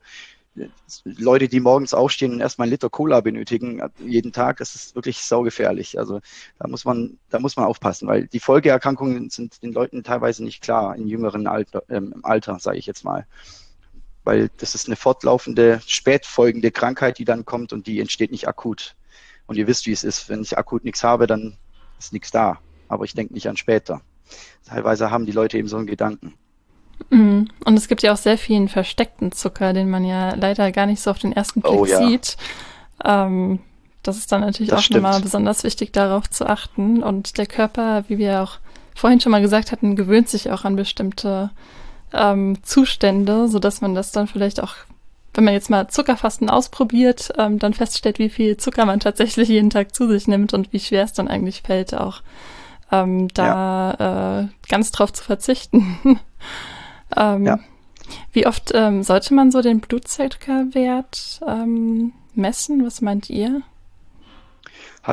Leute, 1.03 1.47
die 1.47 1.59
morgens 1.59 1.93
aufstehen 1.93 2.33
und 2.33 2.39
erstmal 2.39 2.65
einen 2.65 2.71
Liter 2.71 2.89
Cola 2.89 3.21
benötigen, 3.21 3.81
jeden 3.99 4.31
Tag, 4.31 4.57
das 4.57 4.75
ist 4.75 4.95
wirklich 4.95 5.21
saugefährlich. 5.21 5.97
Also 5.97 6.19
da 6.57 6.67
muss 6.67 6.85
man, 6.85 7.17
da 7.29 7.39
muss 7.39 7.55
man 7.55 7.65
aufpassen, 7.65 8.07
weil 8.07 8.27
die 8.27 8.39
Folgeerkrankungen 8.39 9.29
sind 9.29 9.61
den 9.63 9.73
Leuten 9.73 10.03
teilweise 10.03 10.43
nicht 10.43 10.61
klar 10.61 10.95
im 10.95 11.07
jüngeren 11.07 11.47
Alter, 11.47 11.83
ähm, 11.89 12.15
Alter, 12.23 12.59
sage 12.59 12.77
ich 12.77 12.85
jetzt 12.85 13.03
mal. 13.03 13.25
Weil 14.23 14.49
das 14.57 14.75
ist 14.75 14.87
eine 14.87 14.95
fortlaufende, 14.95 15.81
spätfolgende 15.85 16.71
Krankheit, 16.71 17.17
die 17.17 17.25
dann 17.25 17.45
kommt 17.45 17.73
und 17.73 17.87
die 17.87 17.99
entsteht 17.99 18.31
nicht 18.31 18.47
akut. 18.47 18.95
Und 19.47 19.55
ihr 19.55 19.67
wisst, 19.67 19.87
wie 19.87 19.91
es 19.91 20.03
ist. 20.03 20.29
Wenn 20.29 20.41
ich 20.41 20.57
akut 20.57 20.83
nichts 20.83 21.03
habe, 21.03 21.25
dann 21.25 21.57
ist 21.97 22.13
nichts 22.13 22.29
da. 22.29 22.59
Aber 22.87 23.05
ich 23.05 23.13
denke 23.13 23.33
nicht 23.33 23.47
an 23.47 23.57
später. 23.57 24.01
Teilweise 24.65 25.09
haben 25.09 25.25
die 25.25 25.31
Leute 25.31 25.57
eben 25.57 25.67
so 25.67 25.77
einen 25.77 25.87
Gedanken. 25.87 26.35
Mhm. 27.09 27.49
Und 27.65 27.77
es 27.77 27.87
gibt 27.87 28.03
ja 28.03 28.13
auch 28.13 28.17
sehr 28.17 28.37
vielen 28.37 28.67
versteckten 28.67 29.31
Zucker, 29.31 29.73
den 29.73 29.89
man 29.89 30.05
ja 30.05 30.35
leider 30.35 30.71
gar 30.71 30.85
nicht 30.85 31.01
so 31.01 31.11
auf 31.11 31.19
den 31.19 31.33
ersten 31.33 31.61
Blick 31.61 31.73
oh, 31.73 31.85
ja. 31.85 31.97
sieht. 31.97 32.37
Ähm, 33.03 33.59
das 34.03 34.17
ist 34.17 34.31
dann 34.31 34.41
natürlich 34.41 34.69
das 34.69 34.85
auch 34.85 34.89
nochmal 34.91 35.21
besonders 35.21 35.63
wichtig, 35.63 35.91
darauf 35.91 36.29
zu 36.29 36.47
achten. 36.47 37.03
Und 37.03 37.37
der 37.37 37.47
Körper, 37.47 38.03
wie 38.07 38.17
wir 38.17 38.41
auch 38.41 38.59
vorhin 38.95 39.19
schon 39.19 39.31
mal 39.31 39.41
gesagt 39.41 39.71
hatten, 39.71 39.95
gewöhnt 39.95 40.29
sich 40.29 40.51
auch 40.51 40.65
an 40.65 40.75
bestimmte 40.75 41.51
ähm, 42.13 42.57
Zustände, 42.63 43.47
sodass 43.47 43.81
man 43.81 43.95
das 43.95 44.11
dann 44.11 44.27
vielleicht 44.27 44.61
auch, 44.61 44.75
wenn 45.33 45.43
man 45.43 45.53
jetzt 45.53 45.69
mal 45.69 45.87
Zuckerfasten 45.87 46.49
ausprobiert, 46.49 47.33
ähm, 47.37 47.59
dann 47.59 47.73
feststellt, 47.73 48.19
wie 48.19 48.29
viel 48.29 48.57
Zucker 48.57 48.85
man 48.85 48.99
tatsächlich 48.99 49.49
jeden 49.49 49.69
Tag 49.69 49.93
zu 49.93 50.07
sich 50.07 50.27
nimmt 50.27 50.53
und 50.53 50.73
wie 50.73 50.79
schwer 50.79 51.03
es 51.03 51.13
dann 51.13 51.27
eigentlich 51.27 51.61
fällt, 51.61 51.93
auch 51.93 52.21
ähm, 52.91 53.27
da 53.33 53.95
ja. 53.99 54.39
äh, 54.41 54.47
ganz 54.67 54.91
drauf 54.91 55.13
zu 55.13 55.23
verzichten. 55.23 55.99
Ähm, 57.15 57.45
ja. 57.45 57.59
Wie 58.31 58.47
oft 58.47 58.71
ähm, 58.73 59.03
sollte 59.03 59.33
man 59.33 59.51
so 59.51 59.61
den 59.61 59.79
Blutzuckerwert 59.79 61.41
ähm, 61.47 62.13
messen? 62.33 62.85
Was 62.85 63.01
meint 63.01 63.29
ihr? 63.29 63.61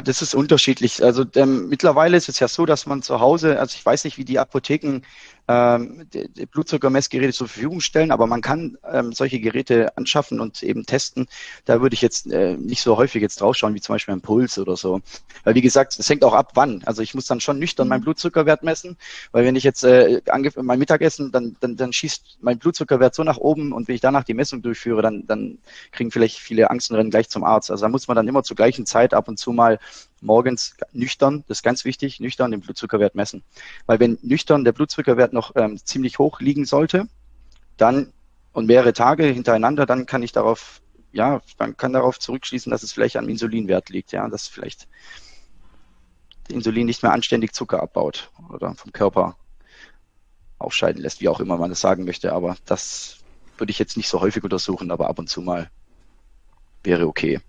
Das 0.04 0.20
ist 0.20 0.34
unterschiedlich. 0.34 1.02
Also 1.02 1.24
ähm, 1.36 1.68
mittlerweile 1.68 2.16
ist 2.16 2.28
es 2.28 2.38
ja 2.40 2.48
so, 2.48 2.66
dass 2.66 2.86
man 2.86 3.02
zu 3.02 3.20
Hause, 3.20 3.58
also 3.58 3.74
ich 3.76 3.86
weiß 3.86 4.04
nicht, 4.04 4.18
wie 4.18 4.24
die 4.24 4.38
Apotheken 4.38 5.00
ähm, 5.48 6.06
Blutzuckermessgeräte 6.50 7.32
zur 7.32 7.48
Verfügung 7.48 7.80
stellen, 7.80 8.10
aber 8.10 8.26
man 8.26 8.40
kann 8.40 8.78
ähm, 8.90 9.12
solche 9.12 9.38
Geräte 9.40 9.96
anschaffen 9.96 10.40
und 10.40 10.62
eben 10.62 10.86
testen. 10.86 11.28
Da 11.64 11.80
würde 11.80 11.94
ich 11.94 12.02
jetzt 12.02 12.30
äh, 12.32 12.56
nicht 12.56 12.82
so 12.82 12.96
häufig 12.96 13.22
jetzt 13.22 13.40
draufschauen, 13.40 13.74
wie 13.74 13.80
zum 13.80 13.94
Beispiel 13.94 14.14
ein 14.14 14.20
Puls 14.20 14.58
oder 14.58 14.76
so. 14.76 15.00
Weil 15.44 15.54
wie 15.54 15.60
gesagt, 15.60 15.98
es 15.98 16.08
hängt 16.08 16.24
auch 16.24 16.34
ab, 16.34 16.52
wann. 16.54 16.82
Also 16.84 17.02
ich 17.02 17.14
muss 17.14 17.26
dann 17.26 17.40
schon 17.40 17.58
nüchtern 17.58 17.88
meinen 17.88 18.00
mhm. 18.00 18.04
Blutzuckerwert 18.04 18.62
messen, 18.62 18.96
weil 19.32 19.44
wenn 19.44 19.56
ich 19.56 19.64
jetzt 19.64 19.84
äh, 19.84 20.20
mein 20.56 20.78
Mittagessen, 20.78 21.30
dann, 21.30 21.56
dann, 21.60 21.76
dann 21.76 21.92
schießt 21.92 22.38
mein 22.40 22.58
Blutzuckerwert 22.58 23.14
so 23.14 23.22
nach 23.22 23.38
oben 23.38 23.72
und 23.72 23.88
wenn 23.88 23.94
ich 23.94 24.00
danach 24.00 24.24
die 24.24 24.34
Messung 24.34 24.62
durchführe, 24.62 25.02
dann, 25.02 25.26
dann 25.26 25.58
kriegen 25.92 26.10
vielleicht 26.10 26.38
viele 26.38 26.70
Angst 26.70 26.90
und 26.90 26.96
rennen 26.96 27.10
gleich 27.10 27.28
zum 27.28 27.44
Arzt. 27.44 27.70
Also 27.70 27.84
da 27.84 27.88
muss 27.88 28.08
man 28.08 28.16
dann 28.16 28.26
immer 28.26 28.42
zur 28.42 28.56
gleichen 28.56 28.86
Zeit 28.86 29.14
ab 29.14 29.28
und 29.28 29.38
zu 29.38 29.52
mal 29.52 29.78
morgens 30.26 30.76
nüchtern, 30.92 31.44
das 31.48 31.58
ist 31.58 31.62
ganz 31.62 31.84
wichtig, 31.84 32.20
nüchtern 32.20 32.50
den 32.50 32.60
Blutzuckerwert 32.60 33.14
messen. 33.14 33.42
Weil 33.86 34.00
wenn 34.00 34.18
nüchtern 34.22 34.64
der 34.64 34.72
Blutzuckerwert 34.72 35.32
noch 35.32 35.52
ähm, 35.56 35.78
ziemlich 35.78 36.18
hoch 36.18 36.40
liegen 36.40 36.64
sollte, 36.64 37.08
dann 37.76 38.12
und 38.52 38.66
mehrere 38.66 38.92
Tage 38.92 39.24
hintereinander, 39.24 39.86
dann 39.86 40.06
kann 40.06 40.22
ich 40.22 40.32
darauf, 40.32 40.80
ja, 41.12 41.40
man 41.58 41.76
kann 41.76 41.92
darauf 41.92 42.18
zurückschließen, 42.18 42.70
dass 42.70 42.82
es 42.82 42.92
vielleicht 42.92 43.16
am 43.16 43.28
Insulinwert 43.28 43.88
liegt, 43.90 44.12
ja, 44.12 44.28
dass 44.28 44.48
vielleicht 44.48 44.88
Insulin 46.48 46.86
nicht 46.86 47.02
mehr 47.02 47.12
anständig 47.12 47.52
Zucker 47.52 47.82
abbaut 47.82 48.30
oder 48.50 48.74
vom 48.74 48.92
Körper 48.92 49.36
ausscheiden 50.58 51.02
lässt, 51.02 51.20
wie 51.20 51.28
auch 51.28 51.40
immer 51.40 51.58
man 51.58 51.70
das 51.70 51.80
sagen 51.80 52.04
möchte. 52.04 52.32
Aber 52.32 52.56
das 52.64 53.18
würde 53.58 53.70
ich 53.70 53.78
jetzt 53.78 53.96
nicht 53.96 54.08
so 54.08 54.20
häufig 54.20 54.42
untersuchen, 54.42 54.90
aber 54.90 55.08
ab 55.08 55.18
und 55.18 55.28
zu 55.28 55.42
mal 55.42 55.70
wäre 56.82 57.06
okay. 57.06 57.40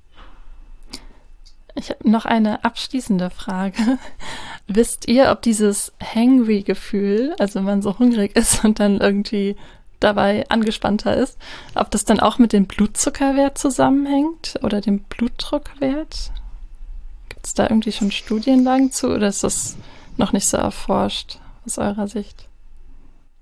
Ich 1.78 1.92
habe 1.92 2.10
noch 2.10 2.26
eine 2.26 2.66
abschließende 2.66 3.30
Frage. 3.30 4.00
Wisst 4.68 5.08
ihr, 5.08 5.30
ob 5.32 5.44
dieses 5.44 5.94
Hangry-Gefühl, 6.04 7.36
also 7.38 7.60
wenn 7.60 7.66
man 7.66 7.82
so 7.84 8.00
hungrig 8.00 8.36
ist 8.36 8.66
und 8.66 8.80
dann 8.80 9.00
irgendwie 9.00 9.56
dabei 10.00 10.44
angespannter 10.50 11.16
ist, 11.16 11.38
ob 11.76 11.92
das 11.92 12.04
dann 12.04 12.20
auch 12.20 12.40
mit 12.40 12.52
dem 12.52 12.66
Blutzuckerwert 12.66 13.60
zusammenhängt 13.60 14.60
oder 14.64 14.82
dem 14.82 15.04
Blutdruckwert? 15.04 16.32
Gibt 17.30 17.46
es 17.46 17.54
da 17.54 17.64
irgendwie 17.64 17.92
schon 17.92 18.12
Studienlagen 18.12 18.92
zu 18.92 19.10
oder 19.10 19.28
ist 19.28 19.44
das 19.44 19.78
noch 20.18 20.34
nicht 20.34 20.48
so 20.48 20.58
erforscht 20.58 21.40
aus 21.66 21.78
eurer 21.78 22.08
Sicht? 22.08 22.50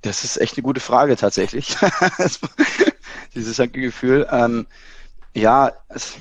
Das 0.02 0.26
ist 0.26 0.38
echt 0.38 0.58
eine 0.58 0.64
gute 0.64 0.82
Frage 0.82 1.16
tatsächlich. 1.16 1.78
Dieses 3.34 3.58
Gefühl. 3.72 4.28
Ähm, 4.30 4.68
Ja, 5.34 5.74
es, 5.90 6.16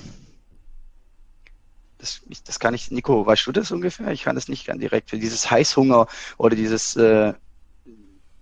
das, 2.04 2.42
das, 2.44 2.60
kann 2.60 2.74
ich, 2.74 2.90
Nico, 2.90 3.24
weißt 3.24 3.46
du 3.46 3.52
das 3.52 3.70
ungefähr? 3.70 4.08
Ich 4.08 4.24
kann 4.24 4.34
das 4.34 4.48
nicht 4.48 4.66
ganz 4.66 4.80
direkt. 4.80 5.10
Für 5.10 5.18
dieses 5.18 5.50
Heißhunger 5.50 6.06
oder 6.36 6.54
dieses 6.54 6.96
äh, 6.96 7.32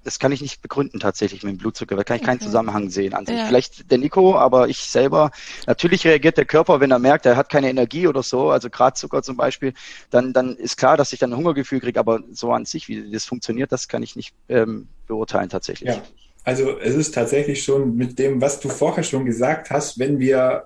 das 0.04 0.18
kann 0.18 0.32
ich 0.32 0.40
nicht 0.40 0.62
begründen 0.62 0.98
tatsächlich 0.98 1.42
mit 1.44 1.52
dem 1.52 1.58
Blutzucker. 1.58 1.94
Da 1.94 2.04
kann 2.04 2.16
ich 2.16 2.22
keinen 2.22 2.38
okay. 2.38 2.46
Zusammenhang 2.46 2.90
sehen 2.90 3.14
an 3.14 3.26
sich. 3.26 3.36
Ja. 3.36 3.46
Vielleicht 3.46 3.90
der 3.90 3.98
Nico, 3.98 4.36
aber 4.36 4.68
ich 4.68 4.78
selber, 4.78 5.30
natürlich 5.66 6.04
reagiert 6.04 6.36
der 6.36 6.44
Körper, 6.44 6.80
wenn 6.80 6.90
er 6.90 6.98
merkt, 6.98 7.26
er 7.26 7.36
hat 7.36 7.48
keine 7.48 7.70
Energie 7.70 8.08
oder 8.08 8.22
so, 8.22 8.50
also 8.50 8.68
Gradzucker 8.68 9.22
zum 9.22 9.36
Beispiel, 9.36 9.74
dann, 10.10 10.32
dann 10.32 10.56
ist 10.56 10.76
klar, 10.76 10.96
dass 10.96 11.12
ich 11.12 11.20
dann 11.20 11.32
ein 11.32 11.36
Hungergefühl 11.36 11.80
kriege, 11.80 12.00
aber 12.00 12.20
so 12.32 12.52
an 12.52 12.64
sich, 12.64 12.88
wie 12.88 13.10
das 13.12 13.24
funktioniert, 13.24 13.70
das 13.70 13.86
kann 13.86 14.02
ich 14.02 14.16
nicht 14.16 14.34
ähm, 14.48 14.88
beurteilen 15.06 15.48
tatsächlich. 15.48 15.90
Ja. 15.90 16.02
Also 16.44 16.76
es 16.80 16.96
ist 16.96 17.14
tatsächlich 17.14 17.62
schon 17.62 17.94
mit 17.94 18.18
dem, 18.18 18.40
was 18.40 18.58
du 18.58 18.68
vorher 18.68 19.04
schon 19.04 19.24
gesagt 19.24 19.70
hast, 19.70 20.00
wenn 20.00 20.18
wir 20.18 20.64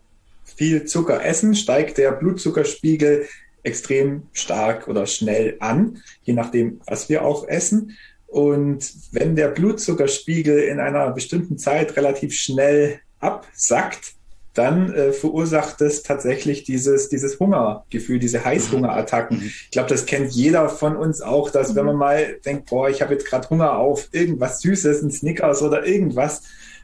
viel 0.55 0.84
Zucker 0.84 1.24
essen, 1.24 1.55
steigt 1.55 1.99
der 1.99 2.12
Blutzuckerspiegel 2.12 3.26
extrem 3.62 4.22
stark 4.32 4.88
oder 4.88 5.07
schnell 5.07 5.57
an, 5.61 6.03
je 6.22 6.34
nachdem, 6.34 6.80
was 6.86 7.09
wir 7.09 7.24
auch 7.24 7.49
essen. 7.49 7.97
Und 8.26 8.92
wenn 9.12 9.36
der 9.36 9.49
Blutzuckerspiegel 9.49 10.59
in 10.61 10.78
einer 10.78 11.11
bestimmten 11.11 11.59
Zeit 11.59 11.97
relativ 11.97 12.34
schnell 12.34 13.01
absackt, 13.18 14.14
dann 14.57 14.92
äh, 14.94 15.12
verursacht 15.12 15.80
es 15.82 16.03
tatsächlich 16.03 16.64
dieses, 16.64 17.09
dieses 17.09 17.38
Hungergefühl, 17.38 18.18
diese 18.18 18.44
Heißhungerattacken. 18.44 19.38
Mhm. 19.38 19.44
Ich 19.47 19.70
glaube, 19.70 19.88
das 19.88 20.07
kennt 20.07 20.32
jeder 20.32 20.68
von 20.68 20.97
uns 20.97 21.20
auch, 21.20 21.51
dass 21.51 21.74
wenn 21.74 21.84
man 21.84 21.97
mal 21.97 22.38
denkt, 22.44 22.70
boah, 22.70 22.88
ich 22.88 23.03
habe 23.03 23.12
jetzt 23.12 23.26
gerade 23.26 23.51
Hunger 23.51 23.76
auf 23.76 24.09
irgendwas 24.12 24.61
Süßes, 24.62 25.03
ein 25.03 25.11
Snickers 25.11 25.62
oder 25.62 25.86
irgendwas, 25.86 26.42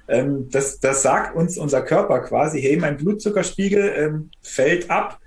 ähm, 0.08 0.48
das, 0.50 0.80
das 0.80 1.02
sagt 1.02 1.36
uns 1.36 1.58
unser 1.58 1.82
Körper 1.82 2.20
quasi, 2.20 2.60
hey, 2.60 2.76
mein 2.76 2.96
Blutzuckerspiegel 2.96 3.92
ähm, 3.96 4.30
fällt 4.42 4.90
ab, 4.90 5.20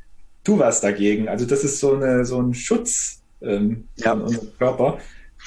tu 0.44 0.60
was 0.60 0.82
dagegen. 0.82 1.28
Also 1.28 1.46
das 1.46 1.64
ist 1.64 1.80
so, 1.80 1.96
eine, 1.96 2.26
so 2.26 2.42
ein 2.42 2.54
Schutz 2.54 3.22
ähm, 3.42 3.88
ja. 3.98 4.12
von 4.12 4.22
unserem 4.24 4.58
Körper 4.58 5.00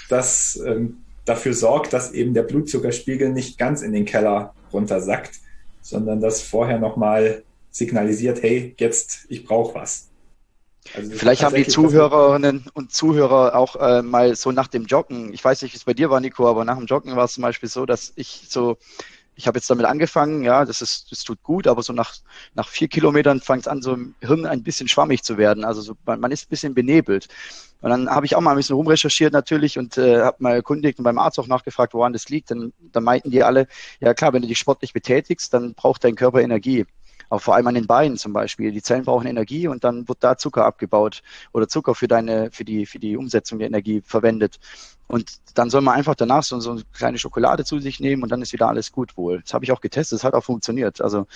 das 0.09 0.61
ähm, 0.64 1.03
dafür 1.24 1.55
sorgt, 1.55 1.93
dass 1.93 2.12
eben 2.12 2.35
der 2.35 2.43
Blutzuckerspiegel 2.43 3.31
nicht 3.31 3.59
ganz 3.59 3.83
in 3.83 3.93
den 3.93 4.05
Keller 4.05 4.55
runtersackt, 4.72 5.37
sondern 5.83 6.20
das 6.20 6.41
vorher 6.41 6.79
nochmal 6.79 7.43
signalisiert, 7.70 8.43
hey, 8.43 8.74
jetzt, 8.79 9.26
ich 9.29 9.45
brauche 9.45 9.74
was. 9.74 10.09
Also 10.95 11.11
Vielleicht 11.12 11.43
haben 11.43 11.55
die 11.55 11.66
Zuhörerinnen 11.66 12.64
und 12.72 12.93
Zuhörer 12.93 13.55
auch 13.55 13.76
äh, 13.76 14.01
mal 14.01 14.35
so 14.37 14.53
nach 14.53 14.68
dem 14.68 14.87
Joggen, 14.87 15.35
ich 15.35 15.45
weiß 15.45 15.61
nicht, 15.62 15.74
wie 15.74 15.76
es 15.76 15.85
bei 15.85 15.93
dir 15.93 16.09
war, 16.09 16.20
Nico, 16.20 16.49
aber 16.49 16.64
nach 16.64 16.79
dem 16.79 16.87
Joggen 16.87 17.14
war 17.14 17.26
es 17.26 17.35
zum 17.35 17.43
Beispiel 17.43 17.68
so, 17.68 17.85
dass 17.85 18.12
ich 18.16 18.47
so 18.49 18.79
ich 19.39 19.47
habe 19.47 19.57
jetzt 19.57 19.70
damit 19.70 19.86
angefangen, 19.86 20.43
ja, 20.43 20.64
das 20.64 20.82
ist, 20.82 21.12
das 21.12 21.22
tut 21.22 21.41
gut, 21.45 21.68
aber 21.68 21.84
so 21.84 21.93
nach, 21.93 22.12
nach 22.55 22.66
vier 22.68 22.89
Kilometern 22.89 23.41
fängt 23.41 23.62
es 23.62 23.68
an, 23.68 23.82
so 23.82 23.95
im 23.95 24.16
Hirn 24.20 24.47
ein 24.47 24.64
bisschen 24.64 24.89
schwammig 24.89 25.22
zu 25.22 25.39
werden. 25.39 25.64
Also 25.64 25.80
so, 25.80 25.95
man, 26.05 26.18
man 26.18 26.32
ist 26.32 26.47
ein 26.47 26.51
bisschen 26.51 26.74
benebelt. 26.74 27.28
Und 27.80 27.91
dann 27.91 28.11
habe 28.11 28.26
ich 28.26 28.34
auch 28.34 28.41
mal 28.41 28.51
ein 28.51 28.57
bisschen 28.57 28.74
rumrecherchiert 28.74 29.32
natürlich 29.32 29.78
und 29.78 29.97
äh, 29.97 30.22
habe 30.22 30.36
mal 30.41 30.55
erkundigt 30.55 30.99
und 30.99 31.05
beim 31.05 31.18
Arzt 31.18 31.39
auch 31.39 31.47
nachgefragt, 31.47 31.95
woran 31.95 32.12
das 32.12 32.28
liegt. 32.28 32.51
Dann, 32.51 32.72
dann 32.91 33.05
meinten 33.05 33.30
die 33.30 33.45
alle, 33.45 33.68
ja 34.01 34.12
klar, 34.12 34.32
wenn 34.32 34.43
du 34.43 34.49
dich 34.49 34.59
sportlich 34.59 34.93
betätigst, 34.93 35.55
dann 35.55 35.74
braucht 35.74 36.03
dein 36.03 36.16
Körper 36.16 36.41
Energie. 36.41 36.84
Auch 37.29 37.41
vor 37.41 37.55
allem 37.55 37.66
an 37.66 37.74
den 37.74 37.87
Beinen 37.87 38.16
zum 38.16 38.33
Beispiel. 38.33 38.72
Die 38.72 38.83
Zellen 38.83 39.05
brauchen 39.05 39.26
Energie 39.26 39.68
und 39.68 39.85
dann 39.85 40.09
wird 40.09 40.18
da 40.20 40.39
Zucker 40.39 40.64
abgebaut 40.64 41.22
oder 41.53 41.68
Zucker 41.68 41.95
für 41.95 42.09
deine, 42.09 42.51
für 42.51 42.64
die, 42.64 42.87
für 42.87 42.99
die 42.99 43.16
Umsetzung 43.16 43.59
der 43.59 43.68
Energie 43.68 44.03
verwendet. 44.05 44.59
Und 45.09 45.33
dann 45.55 45.70
soll 45.70 45.81
man 45.81 45.95
einfach 45.95 46.14
danach 46.14 46.43
so, 46.43 46.61
so 46.61 46.72
eine 46.72 46.83
kleine 46.93 47.18
Schokolade 47.18 47.64
zu 47.64 47.81
sich 47.81 47.99
nehmen 47.99 48.22
und 48.22 48.31
dann 48.31 48.43
ist 48.43 48.53
wieder 48.53 48.68
alles 48.68 48.93
gut 48.93 49.16
wohl. 49.16 49.41
Das 49.41 49.55
habe 49.55 49.64
ich 49.64 49.72
auch 49.72 49.81
getestet, 49.81 50.18
das 50.18 50.24
hat 50.24 50.35
auch 50.35 50.45
funktioniert. 50.45 51.01
Also 51.01 51.26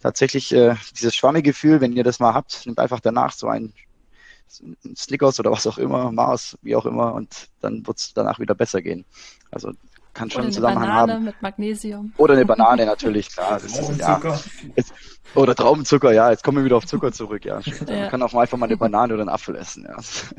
tatsächlich 0.00 0.52
äh, 0.52 0.76
dieses 0.94 1.14
schwammige 1.14 1.50
Gefühl, 1.50 1.80
wenn 1.80 1.94
ihr 1.94 2.04
das 2.04 2.20
mal 2.20 2.34
habt, 2.34 2.66
nehmt 2.66 2.78
einfach 2.78 3.00
danach 3.00 3.32
so 3.32 3.48
ein 3.48 3.72
Snickers 4.94 5.40
oder 5.40 5.50
was 5.50 5.66
auch 5.66 5.78
immer, 5.78 6.12
Mars, 6.12 6.58
wie 6.62 6.76
auch 6.76 6.86
immer, 6.86 7.14
und 7.14 7.48
dann 7.60 7.86
wird 7.86 7.98
es 7.98 8.12
danach 8.14 8.38
wieder 8.38 8.54
besser 8.54 8.82
gehen. 8.82 9.04
Also 9.50 9.72
kann 10.14 10.30
schon 10.30 10.42
einen 10.42 10.52
Zusammenhang 10.52 10.88
Banane 10.88 11.12
haben. 11.12 11.24
mit 11.24 11.42
Magnesium. 11.42 12.12
Oder 12.16 12.34
eine 12.34 12.46
Banane 12.46 12.86
natürlich, 12.86 13.30
klar. 13.30 13.58
Das 13.62 13.78
ist, 13.78 13.98
ja, 13.98 14.20
jetzt, 14.76 14.94
oder 15.34 15.54
Traubenzucker, 15.54 16.12
ja, 16.12 16.30
jetzt 16.30 16.44
kommen 16.44 16.58
wir 16.58 16.64
wieder 16.64 16.76
auf 16.76 16.86
Zucker 16.86 17.12
zurück, 17.12 17.44
ja. 17.44 17.60
ja. 17.60 17.72
Man 17.86 18.08
kann 18.08 18.22
auch 18.22 18.32
mal 18.32 18.42
einfach 18.42 18.56
mal 18.56 18.66
eine 18.66 18.76
Banane 18.76 19.14
oder 19.14 19.22
einen 19.22 19.30
Apfel 19.30 19.56
essen, 19.56 19.84
ja. 19.88 19.96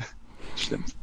Stimmt. 0.56 0.94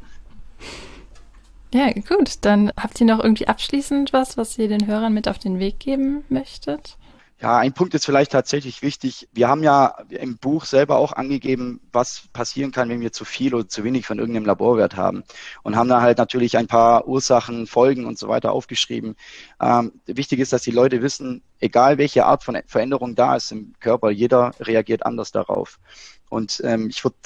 Ja, 1.72 1.92
gut. 1.92 2.36
Dann 2.42 2.72
habt 2.76 3.00
ihr 3.00 3.06
noch 3.06 3.18
irgendwie 3.18 3.48
abschließend 3.48 4.12
was, 4.12 4.36
was 4.36 4.56
ihr 4.58 4.68
den 4.68 4.86
Hörern 4.86 5.12
mit 5.12 5.28
auf 5.28 5.38
den 5.38 5.58
Weg 5.58 5.80
geben 5.80 6.24
möchtet? 6.28 6.96
Ja, 7.40 7.58
ein 7.58 7.72
Punkt 7.74 7.94
ist 7.94 8.06
vielleicht 8.06 8.32
tatsächlich 8.32 8.80
wichtig. 8.80 9.28
Wir 9.32 9.48
haben 9.48 9.62
ja 9.62 9.96
im 10.08 10.38
Buch 10.38 10.64
selber 10.64 10.96
auch 10.96 11.12
angegeben, 11.12 11.80
was 11.92 12.28
passieren 12.32 12.70
kann, 12.70 12.88
wenn 12.88 13.00
wir 13.00 13.12
zu 13.12 13.24
viel 13.24 13.54
oder 13.54 13.68
zu 13.68 13.82
wenig 13.82 14.06
von 14.06 14.18
irgendeinem 14.18 14.46
Laborwert 14.46 14.96
haben. 14.96 15.24
Und 15.62 15.76
haben 15.76 15.88
da 15.88 16.00
halt 16.00 16.18
natürlich 16.18 16.56
ein 16.56 16.68
paar 16.68 17.08
Ursachen, 17.08 17.66
Folgen 17.66 18.06
und 18.06 18.18
so 18.18 18.28
weiter 18.28 18.52
aufgeschrieben. 18.52 19.16
Ähm, 19.60 19.92
wichtig 20.06 20.38
ist, 20.40 20.52
dass 20.52 20.62
die 20.62 20.70
Leute 20.70 21.02
wissen, 21.02 21.42
egal 21.58 21.98
welche 21.98 22.24
Art 22.24 22.44
von 22.44 22.56
Veränderung 22.66 23.14
da 23.16 23.36
ist 23.36 23.50
im 23.50 23.74
Körper, 23.80 24.10
jeder 24.10 24.52
reagiert 24.60 25.04
anders 25.04 25.32
darauf. 25.32 25.78
Und 26.30 26.62
ähm, 26.64 26.88
ich 26.88 27.02
würde 27.04 27.16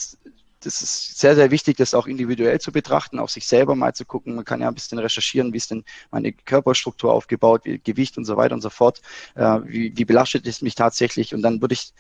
das 0.61 0.82
ist 0.82 1.18
sehr, 1.18 1.34
sehr 1.34 1.50
wichtig, 1.50 1.76
das 1.76 1.94
auch 1.94 2.06
individuell 2.06 2.61
zu 2.61 2.72
betrachten, 2.72 3.18
auf 3.18 3.30
sich 3.30 3.46
selber 3.46 3.74
mal 3.74 3.94
zu 3.94 4.04
gucken. 4.04 4.34
Man 4.34 4.44
kann 4.44 4.61
ja 4.61 4.68
ein 4.68 4.74
bisschen 4.74 4.98
recherchieren, 4.98 5.52
wie 5.52 5.56
ist 5.56 5.70
denn 5.70 5.84
meine 6.11 6.32
Körperstruktur 6.32 7.12
aufgebaut, 7.12 7.62
wie 7.64 7.78
Gewicht 7.78 8.18
und 8.18 8.24
so 8.24 8.36
weiter 8.36 8.54
und 8.54 8.61
so 8.61 8.70
fort. 8.70 9.00
Äh, 9.34 9.61
wie, 9.64 9.96
wie 9.96 10.04
belastet 10.04 10.46
es 10.46 10.62
mich 10.62 10.74
tatsächlich? 10.74 11.34
Und 11.34 11.42
dann 11.42 11.61
würde 11.61 11.74
ich 11.74 11.92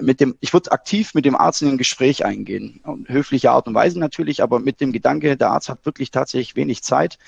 mit 0.00 0.20
dem, 0.20 0.36
ich 0.40 0.52
würde 0.52 0.72
aktiv 0.72 1.14
mit 1.14 1.24
dem 1.24 1.34
Arzt 1.34 1.62
in 1.62 1.68
ein 1.68 1.78
Gespräch 1.78 2.24
eingehen. 2.24 2.80
Und 2.84 3.08
höfliche 3.08 3.50
Art 3.50 3.66
und 3.66 3.74
Weise 3.74 3.98
natürlich, 3.98 4.42
aber 4.42 4.60
mit 4.60 4.80
dem 4.80 4.92
Gedanke, 4.92 5.36
der 5.36 5.50
Arzt 5.50 5.68
hat 5.68 5.84
wirklich 5.84 6.10
tatsächlich 6.10 6.56
wenig 6.56 6.82
Zeit. 6.82 7.18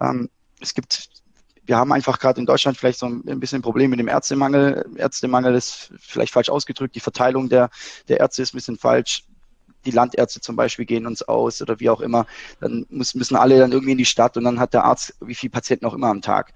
Ähm, 0.00 0.28
es 0.60 0.74
gibt 0.74 1.08
wir 1.66 1.76
haben 1.76 1.92
einfach 1.92 2.20
gerade 2.20 2.38
in 2.38 2.46
Deutschland 2.46 2.76
vielleicht 2.76 3.00
so 3.00 3.06
ein 3.06 3.40
bisschen 3.40 3.58
ein 3.58 3.62
Problem 3.62 3.90
mit 3.90 3.98
dem 3.98 4.06
Ärztemangel. 4.06 4.88
Ärztemangel 4.94 5.52
ist 5.56 5.90
vielleicht 5.98 6.32
falsch 6.32 6.48
ausgedrückt. 6.48 6.94
Die 6.94 7.00
Verteilung 7.00 7.48
der, 7.48 7.70
der 8.06 8.20
Ärzte 8.20 8.42
ist 8.42 8.54
ein 8.54 8.58
bisschen 8.58 8.78
falsch 8.78 9.24
die 9.86 9.92
Landärzte 9.92 10.40
zum 10.40 10.56
Beispiel 10.56 10.84
gehen 10.84 11.06
uns 11.06 11.22
aus 11.22 11.62
oder 11.62 11.80
wie 11.80 11.90
auch 11.90 12.00
immer, 12.00 12.26
dann 12.60 12.86
muss, 12.90 13.14
müssen 13.14 13.36
alle 13.36 13.58
dann 13.58 13.72
irgendwie 13.72 13.92
in 13.92 13.98
die 13.98 14.04
Stadt 14.04 14.36
und 14.36 14.44
dann 14.44 14.60
hat 14.60 14.74
der 14.74 14.84
Arzt 14.84 15.14
wie 15.20 15.34
viele 15.34 15.50
Patienten 15.50 15.86
auch 15.86 15.94
immer 15.94 16.08
am 16.08 16.22
Tag. 16.22 16.52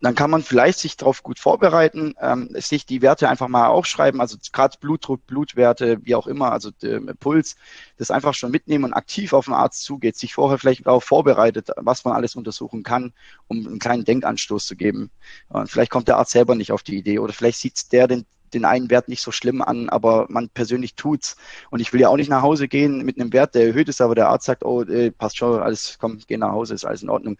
Dann 0.00 0.14
kann 0.14 0.30
man 0.30 0.42
vielleicht 0.42 0.80
sich 0.80 0.98
darauf 0.98 1.22
gut 1.22 1.38
vorbereiten, 1.38 2.14
ähm, 2.20 2.50
sich 2.52 2.84
die 2.84 3.00
Werte 3.00 3.30
einfach 3.30 3.48
mal 3.48 3.68
aufschreiben, 3.68 4.20
also 4.20 4.36
gerade 4.52 4.76
Blutdruck, 4.78 5.26
Blutwerte, 5.26 5.98
wie 6.02 6.14
auch 6.14 6.26
immer, 6.26 6.52
also 6.52 6.70
der 6.70 7.00
Puls, 7.18 7.56
das 7.96 8.10
einfach 8.10 8.34
schon 8.34 8.50
mitnehmen 8.50 8.84
und 8.84 8.92
aktiv 8.92 9.32
auf 9.32 9.46
den 9.46 9.54
Arzt 9.54 9.82
zugeht, 9.82 10.16
sich 10.16 10.34
vorher 10.34 10.58
vielleicht 10.58 10.84
darauf 10.84 11.04
vorbereitet, 11.04 11.70
was 11.76 12.04
man 12.04 12.12
alles 12.12 12.36
untersuchen 12.36 12.82
kann, 12.82 13.14
um 13.46 13.66
einen 13.66 13.78
kleinen 13.78 14.04
Denkanstoß 14.04 14.66
zu 14.66 14.76
geben. 14.76 15.10
Und 15.48 15.70
vielleicht 15.70 15.90
kommt 15.90 16.08
der 16.08 16.18
Arzt 16.18 16.32
selber 16.32 16.54
nicht 16.54 16.72
auf 16.72 16.82
die 16.82 16.98
Idee 16.98 17.18
oder 17.18 17.32
vielleicht 17.32 17.60
sieht 17.60 17.90
der 17.92 18.06
den 18.06 18.26
den 18.54 18.64
einen 18.64 18.90
Wert 18.90 19.08
nicht 19.08 19.22
so 19.22 19.32
schlimm 19.32 19.62
an, 19.62 19.88
aber 19.88 20.26
man 20.28 20.48
persönlich 20.48 20.94
tut's. 20.94 21.36
Und 21.70 21.80
ich 21.80 21.92
will 21.92 22.00
ja 22.00 22.08
auch 22.08 22.16
nicht 22.16 22.30
nach 22.30 22.42
Hause 22.42 22.68
gehen 22.68 23.04
mit 23.04 23.20
einem 23.20 23.32
Wert, 23.32 23.54
der 23.54 23.66
erhöht 23.66 23.88
ist, 23.88 24.00
aber 24.00 24.14
der 24.14 24.28
Arzt 24.28 24.46
sagt, 24.46 24.64
oh, 24.64 24.82
äh, 24.82 25.10
passt 25.10 25.36
schon, 25.36 25.60
alles, 25.60 25.98
komm, 26.00 26.18
geh 26.26 26.36
nach 26.36 26.52
Hause, 26.52 26.74
ist 26.74 26.84
alles 26.84 27.02
in 27.02 27.10
Ordnung. 27.10 27.36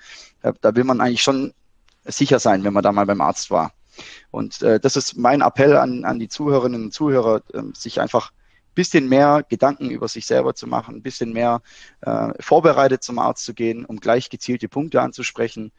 Da 0.61 0.75
will 0.77 0.85
man 0.85 1.01
eigentlich 1.01 1.23
schon 1.23 1.55
sicher 2.05 2.39
sein, 2.39 2.65
wenn 2.65 2.73
man 2.73 2.83
da 2.83 2.93
mal 2.93 3.07
beim 3.07 3.21
Arzt 3.21 3.51
war. 3.51 3.73
Und 4.31 4.63
äh, 4.63 4.81
das 4.81 4.97
ist 4.97 5.17
mein 5.17 5.41
Appell 5.41 5.77
an, 5.77 6.05
an 6.05 6.19
die 6.19 6.29
Zuhörerinnen 6.29 6.85
und 6.85 6.93
Zuhörer, 6.93 7.43
äh, 7.53 7.63
sich 7.75 8.01
einfach 8.01 8.31
ein 8.31 8.75
bisschen 8.75 9.09
mehr 9.09 9.45
Gedanken 9.49 9.91
über 9.91 10.09
sich 10.09 10.27
selber 10.27 10.55
zu 10.55 10.67
machen, 10.67 10.97
ein 10.97 11.03
bisschen 11.03 11.33
mehr 11.33 11.63
äh, 12.01 12.31
vorbereitet 12.41 13.03
zum 13.03 13.19
Arzt 13.19 13.45
zu 13.45 13.55
gehen, 13.55 13.85
um 13.85 14.01
gleich 14.01 14.31
gezielte 14.31 14.69
Punkte 14.69 15.01
anzusprechen. 15.01 15.73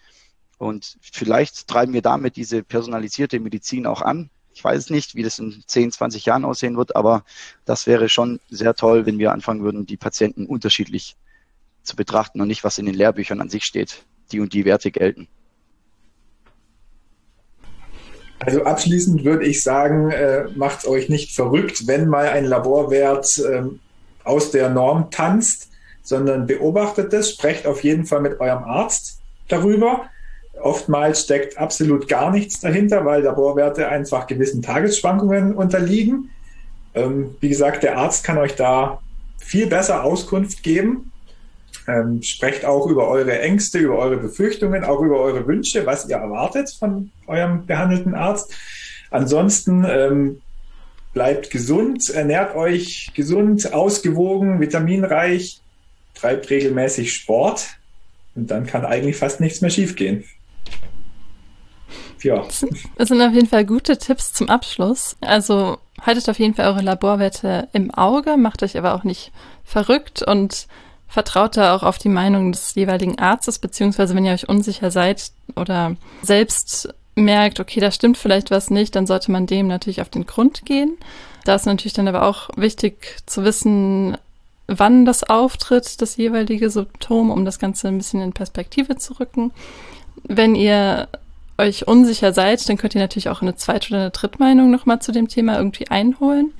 Und 0.57 0.97
vielleicht 1.01 1.67
treiben 1.67 1.93
wir 1.93 2.01
damit 2.01 2.37
diese 2.37 2.63
personalisierte 2.63 3.39
Medizin 3.39 3.85
auch 3.85 4.01
an, 4.01 4.29
ich 4.55 4.63
weiß 4.63 4.89
nicht, 4.89 5.15
wie 5.15 5.23
das 5.23 5.37
in 5.37 5.63
10, 5.67 5.91
20 5.91 6.25
Jahren 6.25 6.45
aussehen 6.45 6.77
wird, 6.77 6.95
aber 6.95 7.25
das 7.65 7.87
wäre 7.87 8.07
schon 8.07 8.39
sehr 8.49 8.73
toll, 8.73 9.05
wenn 9.05 9.19
wir 9.19 9.33
anfangen 9.33 9.61
würden, 9.63 9.85
die 9.85 9.97
Patienten 9.97 10.45
unterschiedlich 10.45 11.17
zu 11.83 11.97
betrachten 11.97 12.39
und 12.39 12.47
nicht, 12.47 12.63
was 12.63 12.77
in 12.77 12.85
den 12.85 12.95
Lehrbüchern 12.95 13.41
an 13.41 13.49
sich 13.49 13.65
steht. 13.65 14.05
Die 14.31 14.39
und 14.39 14.53
die 14.53 14.63
Werte 14.63 14.91
gelten. 14.91 15.27
Also 18.39 18.63
abschließend 18.63 19.25
würde 19.25 19.45
ich 19.45 19.61
sagen, 19.61 20.09
äh, 20.11 20.45
macht 20.55 20.87
euch 20.87 21.09
nicht 21.09 21.35
verrückt, 21.35 21.85
wenn 21.87 22.07
mal 22.07 22.29
ein 22.29 22.45
Laborwert 22.45 23.37
äh, 23.39 23.63
aus 24.23 24.51
der 24.51 24.69
Norm 24.69 25.11
tanzt, 25.11 25.69
sondern 26.01 26.47
beobachtet 26.47 27.11
es, 27.13 27.31
sprecht 27.31 27.67
auf 27.67 27.83
jeden 27.83 28.05
Fall 28.05 28.21
mit 28.21 28.39
eurem 28.39 28.63
Arzt 28.63 29.19
darüber. 29.49 30.09
Oftmals 30.61 31.23
steckt 31.23 31.57
absolut 31.57 32.07
gar 32.07 32.31
nichts 32.31 32.59
dahinter, 32.59 33.05
weil 33.05 33.23
Laborwerte 33.23 33.87
einfach 33.87 34.27
gewissen 34.27 34.61
Tagesschwankungen 34.61 35.53
unterliegen. 35.53 36.29
Ähm, 36.93 37.35
wie 37.41 37.49
gesagt, 37.49 37.83
der 37.83 37.97
Arzt 37.97 38.23
kann 38.23 38.37
euch 38.37 38.55
da 38.55 38.99
viel 39.37 39.67
besser 39.67 40.03
Auskunft 40.03 40.63
geben. 40.63 41.11
Ähm, 41.87 42.23
sprecht 42.23 42.65
auch 42.65 42.87
über 42.87 43.07
eure 43.07 43.39
Ängste, 43.39 43.77
über 43.79 43.97
eure 43.99 44.17
Befürchtungen, 44.17 44.83
auch 44.83 45.01
über 45.01 45.19
eure 45.19 45.45
Wünsche, 45.45 45.85
was 45.85 46.07
ihr 46.09 46.15
erwartet 46.15 46.75
von 46.79 47.11
eurem 47.27 47.65
behandelten 47.65 48.15
Arzt. 48.15 48.53
Ansonsten 49.11 49.85
ähm, 49.87 50.41
bleibt 51.13 51.51
gesund, 51.51 52.09
ernährt 52.09 52.55
euch 52.55 53.11
gesund, 53.13 53.73
ausgewogen, 53.73 54.59
vitaminreich, 54.59 55.61
treibt 56.15 56.49
regelmäßig 56.49 57.13
Sport 57.13 57.77
und 58.35 58.49
dann 58.49 58.65
kann 58.65 58.85
eigentlich 58.85 59.17
fast 59.17 59.39
nichts 59.39 59.61
mehr 59.61 59.69
schiefgehen. 59.69 60.25
Ja. 62.25 62.43
Das 62.97 63.07
sind 63.07 63.21
auf 63.21 63.33
jeden 63.33 63.47
Fall 63.47 63.65
gute 63.65 63.97
Tipps 63.97 64.33
zum 64.33 64.49
Abschluss. 64.49 65.15
Also 65.21 65.77
haltet 66.01 66.27
auf 66.27 66.39
jeden 66.39 66.55
Fall 66.55 66.65
eure 66.65 66.81
Laborwerte 66.81 67.67
im 67.71 67.93
Auge, 67.93 68.35
macht 68.35 68.63
euch 68.63 68.77
aber 68.77 68.95
auch 68.95 69.03
nicht 69.03 69.31
verrückt 69.63 70.23
und 70.23 70.67
vertraut 71.07 71.55
da 71.55 71.75
auch 71.75 71.83
auf 71.83 71.99
die 71.99 72.09
Meinung 72.09 72.51
des 72.51 72.73
jeweiligen 72.73 73.19
Arztes, 73.19 73.59
beziehungsweise 73.59 74.15
wenn 74.15 74.25
ihr 74.25 74.33
euch 74.33 74.49
unsicher 74.49 74.89
seid 74.89 75.31
oder 75.55 75.95
selbst 76.23 76.93
merkt, 77.13 77.59
okay, 77.59 77.79
da 77.79 77.91
stimmt 77.91 78.17
vielleicht 78.17 78.49
was 78.49 78.71
nicht, 78.71 78.95
dann 78.95 79.05
sollte 79.05 79.31
man 79.31 79.45
dem 79.45 79.67
natürlich 79.67 80.01
auf 80.01 80.09
den 80.09 80.25
Grund 80.25 80.65
gehen. 80.65 80.97
Da 81.45 81.53
ist 81.53 81.67
natürlich 81.67 81.93
dann 81.93 82.07
aber 82.07 82.23
auch 82.23 82.49
wichtig 82.55 83.17
zu 83.27 83.43
wissen, 83.43 84.17
wann 84.67 85.05
das 85.05 85.23
auftritt, 85.23 86.01
das 86.01 86.17
jeweilige 86.17 86.71
Symptom, 86.71 87.29
um 87.29 87.45
das 87.45 87.59
Ganze 87.59 87.87
ein 87.87 87.97
bisschen 87.97 88.21
in 88.21 88.33
Perspektive 88.33 88.97
zu 88.97 89.13
rücken. 89.19 89.51
Wenn 90.23 90.55
ihr 90.55 91.07
euch 91.57 91.87
unsicher 91.87 92.33
seid, 92.33 92.67
dann 92.67 92.77
könnt 92.77 92.95
ihr 92.95 93.01
natürlich 93.01 93.29
auch 93.29 93.41
eine 93.41 93.55
zweite 93.55 93.89
oder 93.89 94.01
eine 94.01 94.11
Drittmeinung 94.11 94.71
nochmal 94.71 94.99
zu 95.01 95.11
dem 95.11 95.27
Thema 95.27 95.57
irgendwie 95.57 95.89
einholen. 95.89 96.53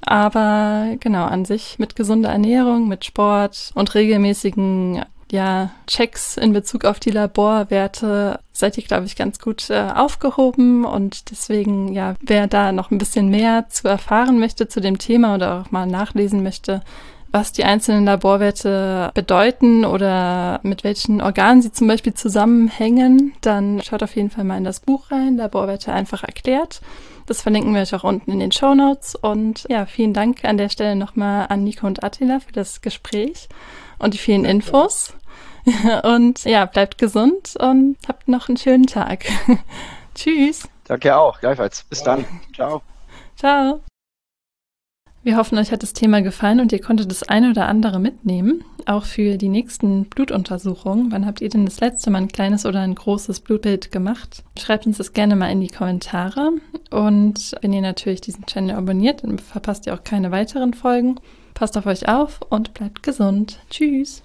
Aber 0.00 0.96
genau, 0.98 1.24
an 1.24 1.44
sich 1.44 1.78
mit 1.78 1.94
gesunder 1.94 2.30
Ernährung, 2.30 2.88
mit 2.88 3.04
Sport 3.04 3.70
und 3.74 3.94
regelmäßigen 3.94 5.04
ja, 5.32 5.70
Checks 5.86 6.36
in 6.36 6.52
Bezug 6.52 6.84
auf 6.84 7.00
die 7.00 7.10
Laborwerte 7.10 8.38
seid 8.52 8.76
ihr, 8.76 8.84
glaube 8.84 9.06
ich, 9.06 9.16
ganz 9.16 9.38
gut 9.38 9.70
äh, 9.70 9.90
aufgehoben. 9.94 10.84
Und 10.84 11.30
deswegen, 11.30 11.92
ja, 11.94 12.16
wer 12.20 12.46
da 12.48 12.70
noch 12.70 12.90
ein 12.90 12.98
bisschen 12.98 13.28
mehr 13.28 13.66
zu 13.70 13.88
erfahren 13.88 14.38
möchte 14.38 14.68
zu 14.68 14.80
dem 14.80 14.98
Thema 14.98 15.34
oder 15.34 15.62
auch 15.62 15.70
mal 15.70 15.86
nachlesen 15.86 16.42
möchte, 16.42 16.82
was 17.32 17.52
die 17.52 17.64
einzelnen 17.64 18.04
Laborwerte 18.04 19.10
bedeuten 19.14 19.84
oder 19.84 20.60
mit 20.62 20.84
welchen 20.84 21.20
Organen 21.20 21.62
sie 21.62 21.72
zum 21.72 21.88
Beispiel 21.88 22.14
zusammenhängen, 22.14 23.34
dann 23.40 23.82
schaut 23.82 24.02
auf 24.02 24.14
jeden 24.14 24.30
Fall 24.30 24.44
mal 24.44 24.58
in 24.58 24.64
das 24.64 24.80
Buch 24.80 25.10
rein, 25.10 25.36
Laborwerte 25.36 25.92
einfach 25.92 26.22
erklärt. 26.22 26.82
Das 27.26 27.40
verlinken 27.40 27.74
wir 27.74 27.82
euch 27.82 27.94
auch 27.94 28.04
unten 28.04 28.30
in 28.30 28.40
den 28.40 28.52
Show 28.52 28.74
Notes. 28.74 29.14
Und 29.14 29.64
ja, 29.68 29.86
vielen 29.86 30.12
Dank 30.12 30.44
an 30.44 30.58
der 30.58 30.68
Stelle 30.68 30.96
nochmal 30.96 31.46
an 31.48 31.64
Nico 31.64 31.86
und 31.86 32.04
Attila 32.04 32.40
für 32.40 32.52
das 32.52 32.80
Gespräch 32.82 33.48
und 33.98 34.14
die 34.14 34.18
vielen 34.18 34.44
Infos. 34.44 35.14
Und 36.02 36.42
ja, 36.42 36.64
bleibt 36.64 36.98
gesund 36.98 37.54
und 37.56 37.96
habt 38.08 38.26
noch 38.26 38.48
einen 38.48 38.56
schönen 38.56 38.86
Tag. 38.86 39.26
Tschüss. 40.16 40.68
Danke 40.88 41.16
auch, 41.16 41.38
gleichfalls. 41.38 41.84
Bis 41.84 42.02
dann. 42.02 42.24
Ciao. 42.52 42.82
Ciao. 43.36 43.80
Wir 45.24 45.36
hoffen, 45.36 45.56
euch 45.56 45.70
hat 45.70 45.84
das 45.84 45.92
Thema 45.92 46.20
gefallen 46.20 46.58
und 46.58 46.72
ihr 46.72 46.80
konntet 46.80 47.08
das 47.08 47.22
eine 47.22 47.50
oder 47.50 47.68
andere 47.68 48.00
mitnehmen, 48.00 48.64
auch 48.86 49.04
für 49.04 49.36
die 49.36 49.48
nächsten 49.48 50.06
Blutuntersuchungen. 50.06 51.12
Wann 51.12 51.26
habt 51.26 51.40
ihr 51.40 51.48
denn 51.48 51.64
das 51.64 51.78
letzte 51.78 52.10
Mal 52.10 52.22
ein 52.22 52.28
kleines 52.28 52.66
oder 52.66 52.80
ein 52.80 52.96
großes 52.96 53.38
Blutbild 53.38 53.92
gemacht? 53.92 54.42
Schreibt 54.58 54.84
uns 54.84 54.98
das 54.98 55.12
gerne 55.12 55.36
mal 55.36 55.52
in 55.52 55.60
die 55.60 55.68
Kommentare. 55.68 56.50
Und 56.90 57.54
wenn 57.60 57.72
ihr 57.72 57.82
natürlich 57.82 58.20
diesen 58.20 58.46
Channel 58.46 58.74
abonniert, 58.74 59.22
dann 59.22 59.38
verpasst 59.38 59.86
ihr 59.86 59.94
auch 59.94 60.02
keine 60.02 60.32
weiteren 60.32 60.74
Folgen. 60.74 61.20
Passt 61.54 61.78
auf 61.78 61.86
euch 61.86 62.08
auf 62.08 62.40
und 62.48 62.74
bleibt 62.74 63.04
gesund. 63.04 63.60
Tschüss. 63.70 64.24